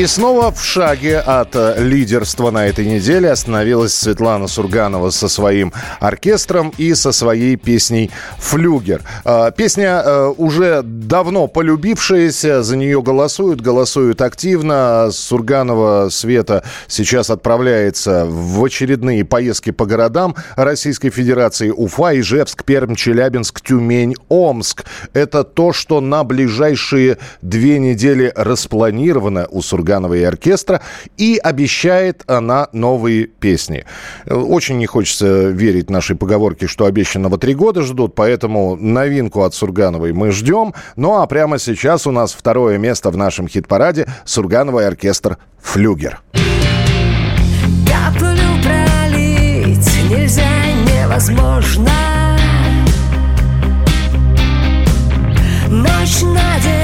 И 0.00 0.06
снова 0.06 0.50
в 0.50 0.64
шаге 0.64 1.18
от 1.18 1.54
э, 1.54 1.74
лидерства 1.76 2.50
на 2.50 2.66
этой 2.66 2.86
неделе 2.86 3.30
остановилась 3.30 3.92
Светлана 3.92 4.48
Сурганова 4.48 5.10
со 5.10 5.28
своим 5.28 5.74
оркестром 6.00 6.72
и 6.78 6.94
со 6.94 7.12
своей 7.12 7.56
песней 7.56 8.10
«Флюгер». 8.38 9.02
Э, 9.26 9.50
Песня 9.54 10.02
э, 10.02 10.32
уже 10.38 10.80
давно 10.82 11.48
полюбившаяся, 11.48 12.62
за 12.62 12.78
нее 12.78 13.02
голосуют, 13.02 13.60
голосуют 13.60 14.22
активно. 14.22 15.10
Сурганова 15.12 16.08
Света 16.08 16.64
сейчас 16.88 17.28
отправляется 17.28 18.24
в 18.24 18.64
очередные 18.64 19.26
поездки 19.26 19.70
по 19.70 19.84
городам 19.84 20.34
Российской 20.56 21.10
Федерации 21.10 21.68
Уфа, 21.68 22.18
Ижевск, 22.18 22.64
Пермь, 22.64 22.94
Челябинск, 22.94 23.60
Тюмень, 23.60 24.16
Омск. 24.30 24.86
Это 25.12 25.44
то, 25.44 25.74
что 25.74 26.00
на 26.00 26.24
ближайшие 26.24 27.18
две 27.42 27.78
недели 27.78 28.32
распланировано 28.34 29.46
у 29.50 29.60
Сургановой 29.90 30.20
и 30.20 30.24
оркестра, 30.24 30.80
и 31.16 31.40
обещает 31.42 32.22
она 32.28 32.68
новые 32.72 33.26
песни. 33.26 33.84
Очень 34.28 34.78
не 34.78 34.86
хочется 34.86 35.48
верить 35.48 35.90
нашей 35.90 36.14
поговорке, 36.16 36.68
что 36.68 36.84
обещанного 36.84 37.38
три 37.38 37.54
года 37.54 37.82
ждут, 37.82 38.14
поэтому 38.14 38.76
новинку 38.76 39.42
от 39.42 39.54
Сургановой 39.54 40.12
мы 40.12 40.30
ждем. 40.30 40.74
Ну 40.96 41.20
а 41.20 41.26
прямо 41.26 41.58
сейчас 41.58 42.06
у 42.06 42.12
нас 42.12 42.32
второе 42.32 42.78
место 42.78 43.10
в 43.10 43.16
нашем 43.16 43.48
хит-параде 43.48 44.06
Сурганова 44.24 44.86
оркестр 44.86 45.38
«Флюгер». 45.60 46.20
Каплю 47.86 48.62
пролить 48.62 49.90
нельзя, 50.08 50.42
невозможно 50.86 51.90
Ночь 55.68 56.22
надевает 56.22 56.79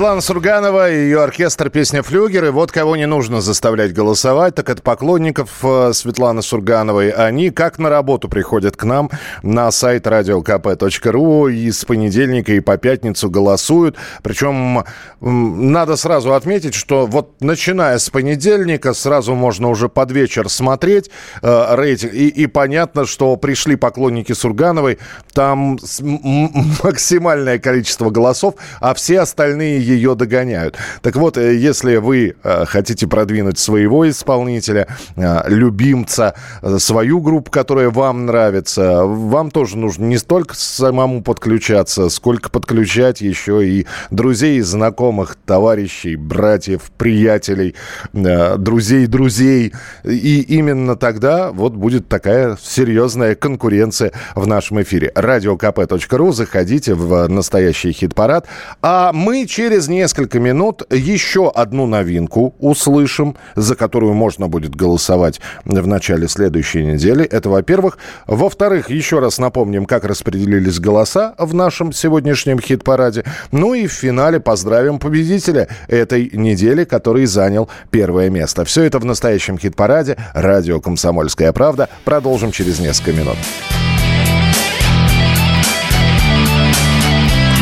Светлана 0.00 0.22
Сурганова 0.22 0.90
и 0.90 0.94
ее 0.94 1.22
оркестр 1.22 1.68
«Песня 1.68 2.02
Флюгер». 2.02 2.46
И 2.46 2.48
вот 2.48 2.72
кого 2.72 2.96
не 2.96 3.06
нужно 3.06 3.42
заставлять 3.42 3.92
голосовать, 3.92 4.54
так 4.54 4.70
это 4.70 4.80
поклонников 4.80 5.50
э, 5.62 5.92
Светланы 5.92 6.40
Сургановой. 6.40 7.10
Они 7.10 7.50
как 7.50 7.78
на 7.78 7.90
работу 7.90 8.26
приходят 8.30 8.78
к 8.78 8.84
нам 8.84 9.10
на 9.42 9.70
сайт 9.70 10.06
radiokp.ru 10.06 11.52
и 11.52 11.70
с 11.70 11.84
понедельника 11.84 12.54
и 12.54 12.60
по 12.60 12.78
пятницу 12.78 13.28
голосуют. 13.28 13.96
Причем 14.22 14.84
надо 15.20 15.96
сразу 15.96 16.32
отметить, 16.32 16.72
что 16.74 17.04
вот 17.04 17.34
начиная 17.42 17.98
с 17.98 18.08
понедельника 18.08 18.94
сразу 18.94 19.34
можно 19.34 19.68
уже 19.68 19.90
под 19.90 20.12
вечер 20.12 20.48
смотреть 20.48 21.10
э, 21.42 21.74
рейтинг. 21.74 22.14
И, 22.14 22.28
и 22.28 22.46
понятно, 22.46 23.04
что 23.04 23.36
пришли 23.36 23.76
поклонники 23.76 24.32
Сургановой, 24.32 24.98
там 25.34 25.78
максимальное 26.82 27.58
количество 27.58 28.08
голосов, 28.08 28.54
а 28.80 28.94
все 28.94 29.20
остальные 29.20 29.89
ее 29.90 30.14
догоняют. 30.14 30.76
Так 31.02 31.16
вот, 31.16 31.36
э, 31.36 31.56
если 31.56 31.96
вы 31.96 32.34
э, 32.42 32.64
хотите 32.66 33.06
продвинуть 33.06 33.58
своего 33.58 34.08
исполнителя, 34.08 34.86
э, 35.16 35.42
любимца, 35.48 36.34
свою 36.78 37.20
группу, 37.20 37.50
которая 37.50 37.90
вам 37.90 38.26
нравится, 38.26 39.04
вам 39.04 39.50
тоже 39.50 39.76
нужно 39.76 40.04
не 40.04 40.18
столько 40.18 40.54
самому 40.54 41.22
подключаться, 41.22 42.08
сколько 42.08 42.50
подключать 42.50 43.20
еще 43.20 43.66
и 43.66 43.86
друзей, 44.10 44.60
знакомых, 44.60 45.36
товарищей, 45.46 46.16
братьев, 46.16 46.90
приятелей, 46.96 47.74
друзей 48.12 49.06
друзей. 49.06 49.72
И 50.04 50.40
именно 50.40 50.96
тогда 50.96 51.50
вот 51.50 51.74
будет 51.74 52.08
такая 52.08 52.56
серьезная 52.62 53.34
конкуренция 53.34 54.12
в 54.34 54.46
нашем 54.46 54.82
эфире. 54.82 55.12
Радиокп.ру, 55.14 56.32
заходите 56.32 56.94
в 56.94 57.28
настоящий 57.28 57.92
хит-парад. 57.92 58.46
А 58.82 59.12
мы 59.12 59.46
через 59.46 59.79
несколько 59.88 60.38
минут 60.38 60.82
еще 60.92 61.50
одну 61.50 61.86
новинку 61.86 62.54
услышим, 62.58 63.36
за 63.56 63.74
которую 63.74 64.14
можно 64.14 64.48
будет 64.48 64.74
голосовать 64.74 65.40
в 65.64 65.86
начале 65.86 66.28
следующей 66.28 66.84
недели. 66.84 67.24
Это, 67.24 67.48
во-первых. 67.48 67.98
Во-вторых, 68.26 68.90
еще 68.90 69.18
раз 69.18 69.38
напомним, 69.38 69.86
как 69.86 70.04
распределились 70.04 70.78
голоса 70.78 71.34
в 71.38 71.54
нашем 71.54 71.92
сегодняшнем 71.92 72.60
хит-параде. 72.60 73.24
Ну 73.52 73.74
и 73.74 73.86
в 73.86 73.92
финале 73.92 74.40
поздравим 74.40 74.98
победителя 74.98 75.68
этой 75.88 76.30
недели, 76.32 76.84
который 76.84 77.26
занял 77.26 77.68
первое 77.90 78.30
место. 78.30 78.64
Все 78.64 78.82
это 78.82 78.98
в 78.98 79.04
настоящем 79.04 79.58
хит-параде. 79.58 80.16
Радио 80.34 80.80
«Комсомольская 80.80 81.52
правда». 81.52 81.88
Продолжим 82.04 82.52
через 82.52 82.78
несколько 82.80 83.12
минут. 83.12 83.36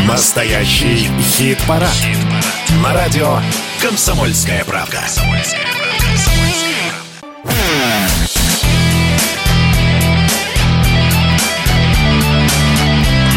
Настоящий 0.08 1.10
хит-парад. 1.20 1.90
На 2.82 2.94
радио 2.94 3.40
«Комсомольская 3.82 4.64
правда». 4.64 5.02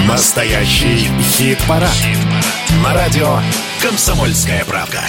Настоящий 0.08 1.10
хит-парад. 1.22 1.90
На 2.82 2.94
радио 2.94 3.40
«Комсомольская 3.82 4.64
правда». 4.64 5.02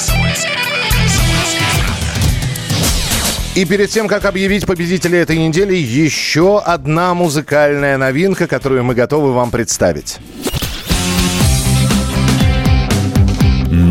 И 3.55 3.64
перед 3.64 3.89
тем, 3.89 4.09
как 4.09 4.24
объявить 4.24 4.66
победителя 4.66 5.20
этой 5.20 5.39
недели, 5.39 5.76
еще 5.76 6.59
одна 6.59 7.14
музыкальная 7.14 7.98
новинка, 7.98 8.48
которую 8.48 8.82
мы 8.82 8.97
готовы 8.97 9.32
вам 9.32 9.52
представить. 9.52 10.18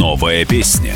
Новая 0.01 0.45
песня. 0.45 0.95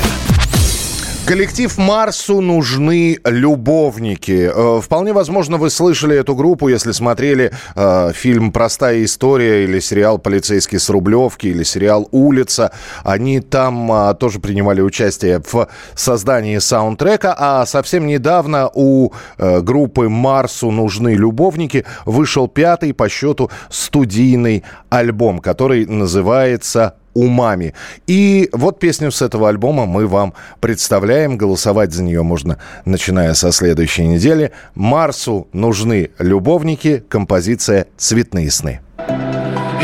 Коллектив 1.26 1.78
Марсу 1.78 2.40
нужны 2.40 3.18
любовники. 3.24 4.50
Э, 4.52 4.80
Вполне 4.82 5.12
возможно, 5.12 5.58
вы 5.58 5.70
слышали 5.70 6.16
эту 6.16 6.34
группу, 6.34 6.66
если 6.66 6.90
смотрели 6.90 7.52
э, 7.76 8.12
фильм 8.12 8.50
«Простая 8.50 9.04
история» 9.04 9.62
или 9.62 9.78
сериал 9.78 10.18
«Полицейский 10.18 10.80
с 10.80 10.90
Рублевки» 10.90 11.46
или 11.46 11.62
сериал 11.62 12.08
«Улица». 12.10 12.72
Они 13.04 13.38
там 13.38 13.92
а, 13.92 14.14
тоже 14.14 14.40
принимали 14.40 14.80
участие 14.80 15.40
в 15.40 15.68
создании 15.94 16.58
саундтрека, 16.58 17.32
а 17.38 17.64
совсем 17.64 18.08
недавно 18.08 18.68
у 18.74 19.12
э, 19.38 19.60
группы 19.60 20.08
«Марсу 20.08 20.72
нужны 20.72 21.14
любовники» 21.14 21.84
вышел 22.06 22.48
пятый 22.48 22.92
по 22.92 23.08
счету 23.08 23.52
студийный 23.70 24.64
альбом, 24.90 25.38
который 25.38 25.86
называется 25.86 26.94
умами. 27.16 27.74
И 28.06 28.48
вот 28.52 28.78
песню 28.78 29.10
с 29.10 29.22
этого 29.22 29.48
альбома 29.48 29.86
мы 29.86 30.06
вам 30.06 30.34
представляем. 30.60 31.38
Голосовать 31.38 31.92
за 31.92 32.02
нее 32.02 32.22
можно, 32.22 32.58
начиная 32.84 33.34
со 33.34 33.52
следующей 33.52 34.06
недели. 34.06 34.52
Марсу 34.74 35.48
нужны 35.52 36.10
любовники. 36.18 37.02
Композиция 37.08 37.86
«Цветные 37.96 38.50
сны». 38.50 38.80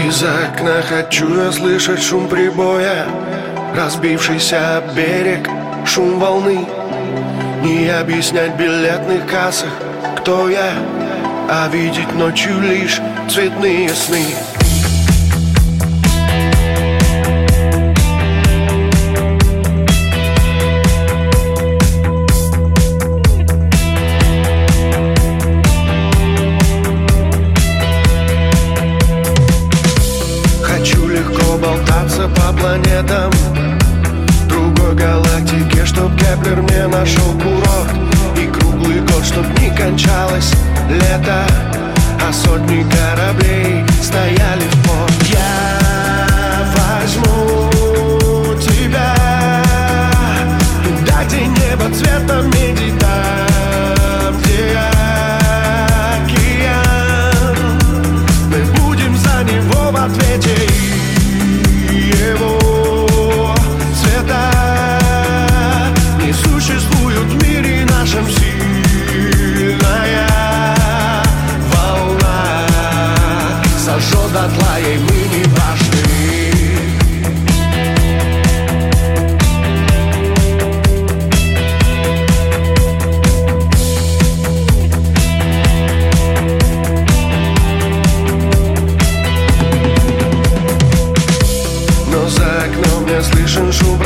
Из 0.07 0.23
окна 0.23 0.83
хочу 0.83 1.35
я 1.37 1.53
слышать 1.53 2.03
шум 2.03 2.29
прибоя 2.29 3.07
Разбившийся 3.77 4.83
берег, 4.97 5.49
шум 5.87 6.19
волны 6.19 6.67
Не 7.63 7.89
объяснять 7.89 8.57
билетных 8.57 9.27
кассах, 9.27 9.71
кто 10.19 10.49
я 10.49 10.73
А 11.49 11.69
видеть 11.69 12.13
ночью 12.15 12.61
лишь 12.61 13.01
цветные 13.29 13.91
сны 13.91 14.25
планетам 32.73 33.31
Другой 34.49 34.95
галактике, 34.95 35.85
чтоб 35.85 36.11
Кеплер 36.17 36.63
мне 36.63 36.87
нашел 36.87 37.33
курорт 37.33 37.93
И 38.37 38.47
круглый 38.47 39.01
год, 39.01 39.25
чтоб 39.25 39.47
не 39.59 39.69
кончалось 39.77 40.53
лето 40.89 41.47
А 42.27 42.33
сотни 42.33 42.85
кораблей 42.85 43.85
стояли 44.03 44.65
в 44.71 44.89
порт 44.89 45.12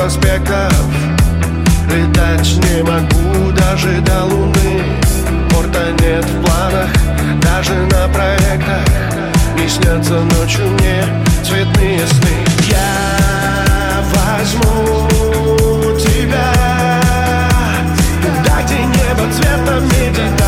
проспектов 0.06 0.86
Летать 1.92 2.56
не 2.62 2.82
могу 2.82 3.50
даже 3.52 4.00
до 4.02 4.24
луны. 4.24 4.82
Порта 5.50 5.90
нет 6.00 6.24
в 6.24 6.44
планах, 6.44 6.90
даже 7.42 7.74
на 7.74 8.06
проектах. 8.08 8.84
Не 9.58 9.68
снятся 9.68 10.20
ночью 10.20 10.66
мне 10.78 11.04
цветные 11.42 12.06
сны. 12.06 12.36
Я 12.68 14.04
возьму 14.14 15.08
тебя. 15.98 16.52
Туда, 18.22 18.62
где 18.64 18.78
небо 18.78 19.80
меди 19.80 20.30
Там, 20.38 20.45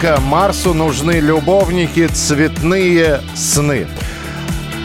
новинка. 0.00 0.20
Марсу 0.20 0.74
нужны 0.74 1.20
любовники, 1.20 2.06
цветные 2.06 3.20
сны. 3.34 3.86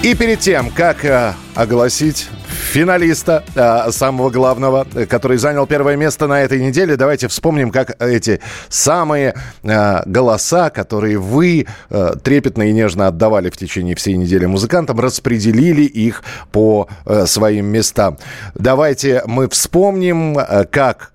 И 0.04 0.14
перед 0.14 0.40
тем, 0.40 0.70
как 0.70 1.04
э, 1.04 1.34
огласить 1.56 2.28
финалиста, 2.48 3.44
э, 3.56 3.92
самого 3.92 4.30
главного, 4.30 4.86
э, 4.94 5.06
который 5.06 5.38
занял 5.38 5.66
первое 5.66 5.96
место 5.96 6.28
на 6.28 6.42
этой 6.42 6.60
неделе. 6.60 6.96
Давайте 6.96 7.28
вспомним, 7.28 7.72
как 7.72 8.02
эти 8.02 8.40
самые 8.70 9.36
э, 9.64 10.02
голоса, 10.06 10.70
которые 10.70 11.18
вы 11.18 11.66
э, 11.90 12.14
трепетно 12.24 12.64
и 12.64 12.74
нежно 12.74 13.08
отдавали 13.08 13.50
в 13.50 13.58
течение 13.58 13.96
всей 13.96 14.18
недели 14.18 14.46
музыкантам, 14.46 15.00
распределили 15.00 15.84
их 15.84 16.24
по 16.52 16.88
э, 17.06 17.26
своим 17.26 17.66
местам. 17.68 18.18
Давайте 18.54 19.24
мы 19.26 19.50
вспомним, 19.50 20.38
э, 20.38 20.66
как 20.66 21.12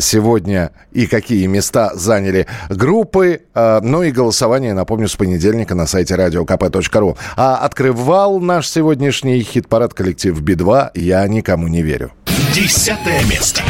сегодня 0.00 0.72
и 0.92 1.06
какие 1.06 1.46
места 1.46 1.92
заняли 1.94 2.46
группы. 2.68 3.42
Э, 3.54 3.80
Ну 3.82 4.02
и 4.02 4.10
голосование, 4.10 4.74
напомню, 4.74 5.08
с 5.08 5.16
понедельника 5.16 5.74
на 5.74 5.86
сайте 5.86 6.14
radiokp.ru. 6.14 7.16
А 7.36 7.56
открывал 7.56 8.40
наш 8.40 8.68
сегодняшний 8.68 9.42
хит-парад 9.42 9.94
коллектив 9.94 10.40
Би-2 10.40 10.90
«Я 10.94 11.26
никому 11.28 11.68
не 11.68 11.82
верю». 11.82 12.12
Десятое 12.54 13.22
место. 13.24 13.62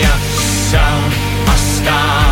Я 0.00 0.12
все 0.36 0.78
оставлю 1.52 2.23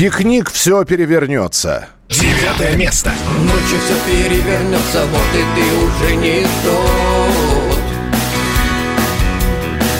Пикник 0.00 0.50
все 0.50 0.82
перевернется. 0.86 1.86
Девятое 2.08 2.74
место. 2.74 3.12
Ночью 3.40 3.78
все 3.84 3.94
перевернется, 4.06 5.04
вот 5.04 5.20
и 5.34 5.44
ты 5.54 5.60
уже 5.76 6.16
не 6.16 6.40
тот 6.64 7.78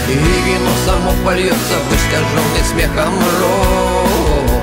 И 0.08 0.12
вино 0.14 0.70
само 0.86 1.12
польется 1.22 1.74
в 1.86 1.92
искаженный 1.94 2.64
смехом 2.66 3.12
рот 3.40 4.62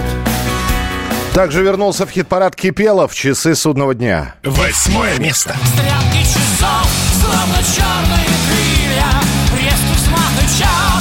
Также 1.36 1.62
вернулся 1.62 2.08
в 2.08 2.10
хит-парад 2.10 2.56
Кипелов 2.56 3.14
«Часы 3.14 3.54
судного 3.54 3.94
дня». 3.94 4.34
Восьмое 4.44 5.20
место. 5.20 5.56
Стрелки 5.68 6.24
часов, 6.24 6.90
словно 7.22 7.58
черные 7.76 8.26
крылья 8.50 9.12
Резкий 9.56 9.98
взмах 9.98 10.32
и 10.42 10.60
чаша 10.60 10.97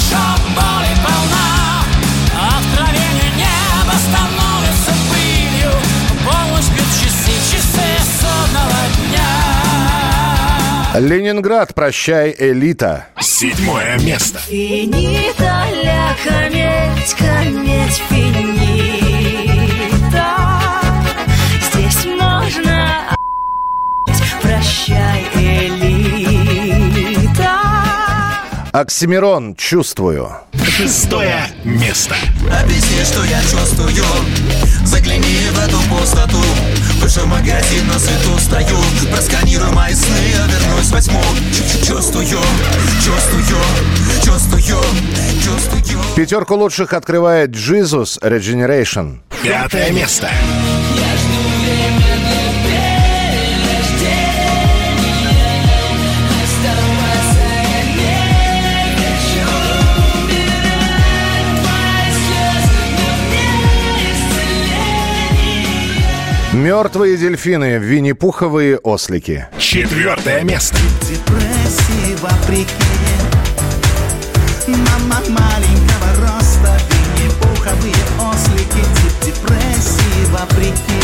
Ленинград 10.99 11.75
«Прощай, 11.75 12.35
элита». 12.37 13.07
Седьмое 13.21 13.99
место. 13.99 14.39
Финита 14.39 15.65
ля 15.83 16.15
кометь, 16.23 17.13
кометь 17.13 18.01
финита 18.09 19.19
Здесь 21.71 22.05
можно. 22.05 23.15
Прощай, 24.41 25.23
элита 25.35 25.67
Оксимирон 28.71 29.55
«Чувствую». 29.55 30.31
Шестое 30.63 31.41
место. 31.63 32.15
Объясни, 32.63 33.03
что 33.03 33.23
я 33.23 33.39
чувствую 33.41 34.03
Загляни 34.83 35.37
в 35.51 35.59
эту 35.59 35.77
пустоту 35.89 36.41
Выше 37.07 37.25
магазин 37.25 37.87
на 37.87 37.97
свету 37.97 38.37
стою 38.37 38.75
Просканируй 39.09 39.71
мои 39.71 39.93
сны, 39.93 40.17
я 40.29 40.45
вернусь 40.45 40.91
во 40.91 40.99
тьму 40.99 41.21
Чу- 41.53 41.93
Чувствую, 41.93 42.25
чувствую, 42.25 43.43
чувствую, 44.21 44.61
чувствую 45.41 46.03
Пятерку 46.17 46.55
лучших 46.55 46.91
открывает 46.91 47.51
«Джизус 47.51 48.19
Regeneration». 48.21 49.19
Пятое 49.41 49.89
место. 49.91 50.29
Мертвые 66.57 67.17
дельфины, 67.17 67.77
винни-пуховые 67.77 68.79
ослики. 68.79 69.47
Четвертое 69.59 70.41
место. 70.41 70.75
депрессии 71.01 72.15
вопреки 72.19 72.73
Мама 74.65 75.21
маленького 75.29 76.09
роста, 76.19 76.75
винни-пуховые 76.89 77.93
ослики 78.19 78.83
депрессии 79.23 80.25
вопреки 80.31 80.99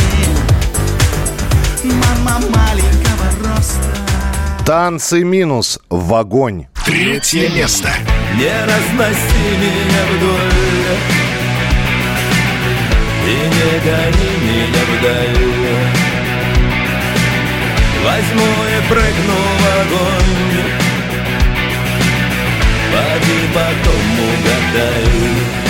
Мама 1.83 2.39
маленького 2.49 3.53
роста 3.53 4.65
Танцы 4.65 5.23
минус 5.23 5.79
в 5.87 6.15
огонь. 6.15 6.65
Третье 6.83 7.49
место. 7.49 7.91
Не 8.37 8.49
разноси 8.65 9.49
меня 9.61 10.03
вдоль 10.17 11.12
И 13.25 13.35
не 13.35 13.79
гони 13.79 14.31
меня 14.43 14.83
вдаль 14.91 16.13
Возьму 18.03 18.43
и 18.43 18.89
прыгну 18.89 19.39
в 19.59 19.63
огонь. 19.81 20.43
Поди 22.91 23.39
потом 23.53 24.05
угадай. 24.29 25.63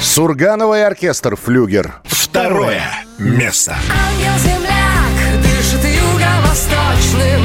Сургановый 0.00 0.86
оркестр 0.86 1.36
«Флюгер». 1.36 1.94
Второе 2.04 2.82
место. 3.18 3.76
Ангел-земляк 3.90 5.42
дышит 5.42 5.84
юго-восточным. 5.84 7.42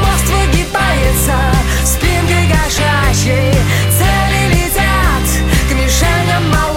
Мост 0.00 0.28
выгибается 0.28 1.36
спинкой 1.84 2.46
кошачьей 2.48 3.54
Цели 3.98 4.42
летят 4.52 5.26
к 5.68 5.72
мишеням 5.74 6.50
молочным 6.50 6.67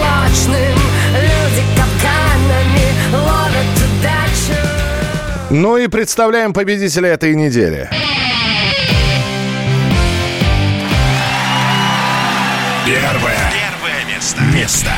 Ну 5.54 5.76
и 5.76 5.86
представляем 5.86 6.54
победителя 6.54 7.10
этой 7.10 7.34
недели. 7.34 7.90
Первое. 12.86 13.52
Первое 13.52 14.14
место. 14.14 14.40
Место. 14.54 14.90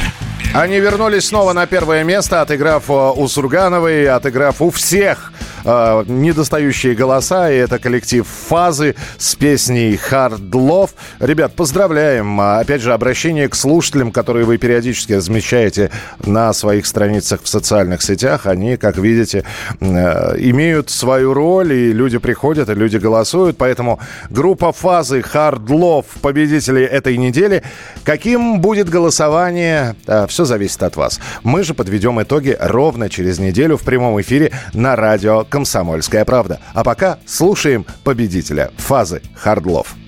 Они 0.55 0.79
вернулись 0.79 1.27
снова 1.27 1.55
на 1.55 1.67
первое 1.67 2.05
место, 2.05 2.41
отыграв 2.41 2.89
э, 2.89 2.93
у 2.93 3.27
Сургановой, 3.27 4.09
отыграв 4.09 4.63
у 4.63 4.71
всех 4.71 5.33
э, 5.65 6.05
недостающие 6.07 6.95
голоса. 6.95 7.51
И 7.51 7.57
это 7.57 7.79
коллектив 7.79 8.27
«Фазы» 8.49 8.95
с 9.19 9.35
песней 9.35 9.99
«Hard 10.11 10.51
Love». 10.51 10.91
Ребят, 11.21 11.55
поздравляем. 11.55 12.41
А, 12.41 12.61
Опять 12.61 12.83
же, 12.83 12.93
обращение 12.93 13.49
к 13.49 13.55
слушателям, 13.55 14.11
которые 14.11 14.47
вы 14.47 14.59
периодически 14.59 15.15
размещаете 15.15 15.91
на 16.25 16.53
своих 16.53 16.87
страницах 16.87 17.43
в 17.43 17.49
социальных 17.49 18.03
сетях. 18.03 18.47
Они, 18.47 18.77
как 18.77 18.97
видите, 18.97 19.45
э, 19.81 20.37
имеют 20.39 20.91
свою 20.91 21.35
роль, 21.35 21.73
и 21.73 21.93
люди 21.93 22.19
приходят, 22.19 22.69
и 22.69 22.75
люди 22.75 22.97
голосуют. 22.97 23.57
Поэтому 23.59 24.01
группа 24.31 24.73
«Фазы» 24.73 25.21
«Hard 25.21 25.67
Love» 25.67 26.07
победители 26.21 26.83
этой 26.83 27.17
недели. 27.17 27.63
Каким 28.05 28.61
будет 28.61 28.89
голосование? 28.89 29.97
Все 30.29 30.45
зависит 30.45 30.83
от 30.83 30.97
вас. 30.97 31.21
Мы 31.43 31.65
же 31.65 31.75
подведем 31.75 32.21
итоги 32.23 32.57
ровно 32.61 33.09
через 33.09 33.39
неделю 33.39 33.77
в 33.77 33.83
прямом 33.83 34.21
эфире 34.21 34.53
на 34.73 34.97
радио 34.97 35.45
«Комсомольская 35.55 36.25
правда». 36.25 36.59
А 36.73 36.83
пока 36.83 37.21
слушаем 37.27 37.87
победителя 38.03 38.73
«Фазы» 38.77 39.23
«Hard 39.45 40.04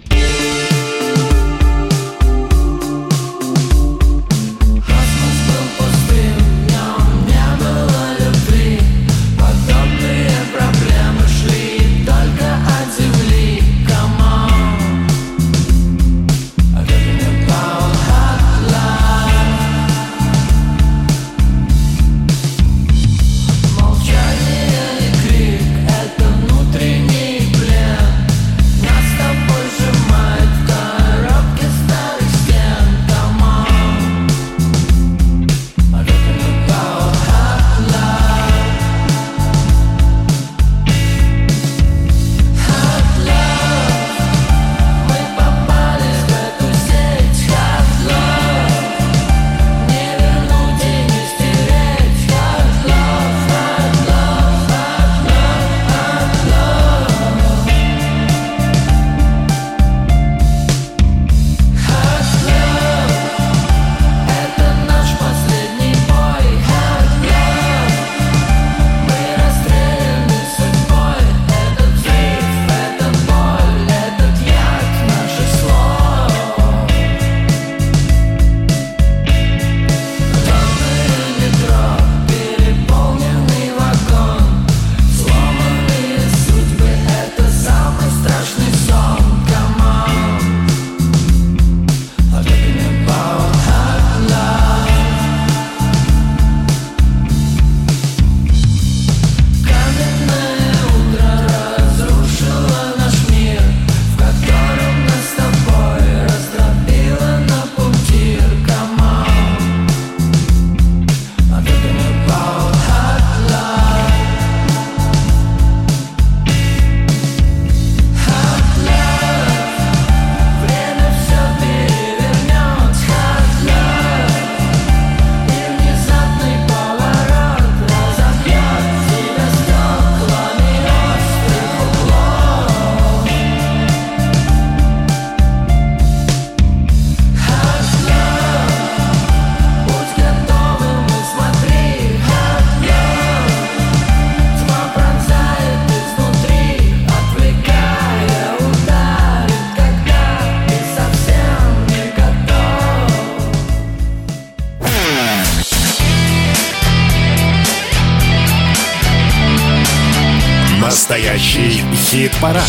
Настоящий 162.06 162.28
хит-парад. 162.28 162.62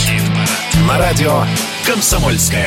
На 0.88 0.98
радио 0.98 1.44
«Комсомольская 1.86 2.67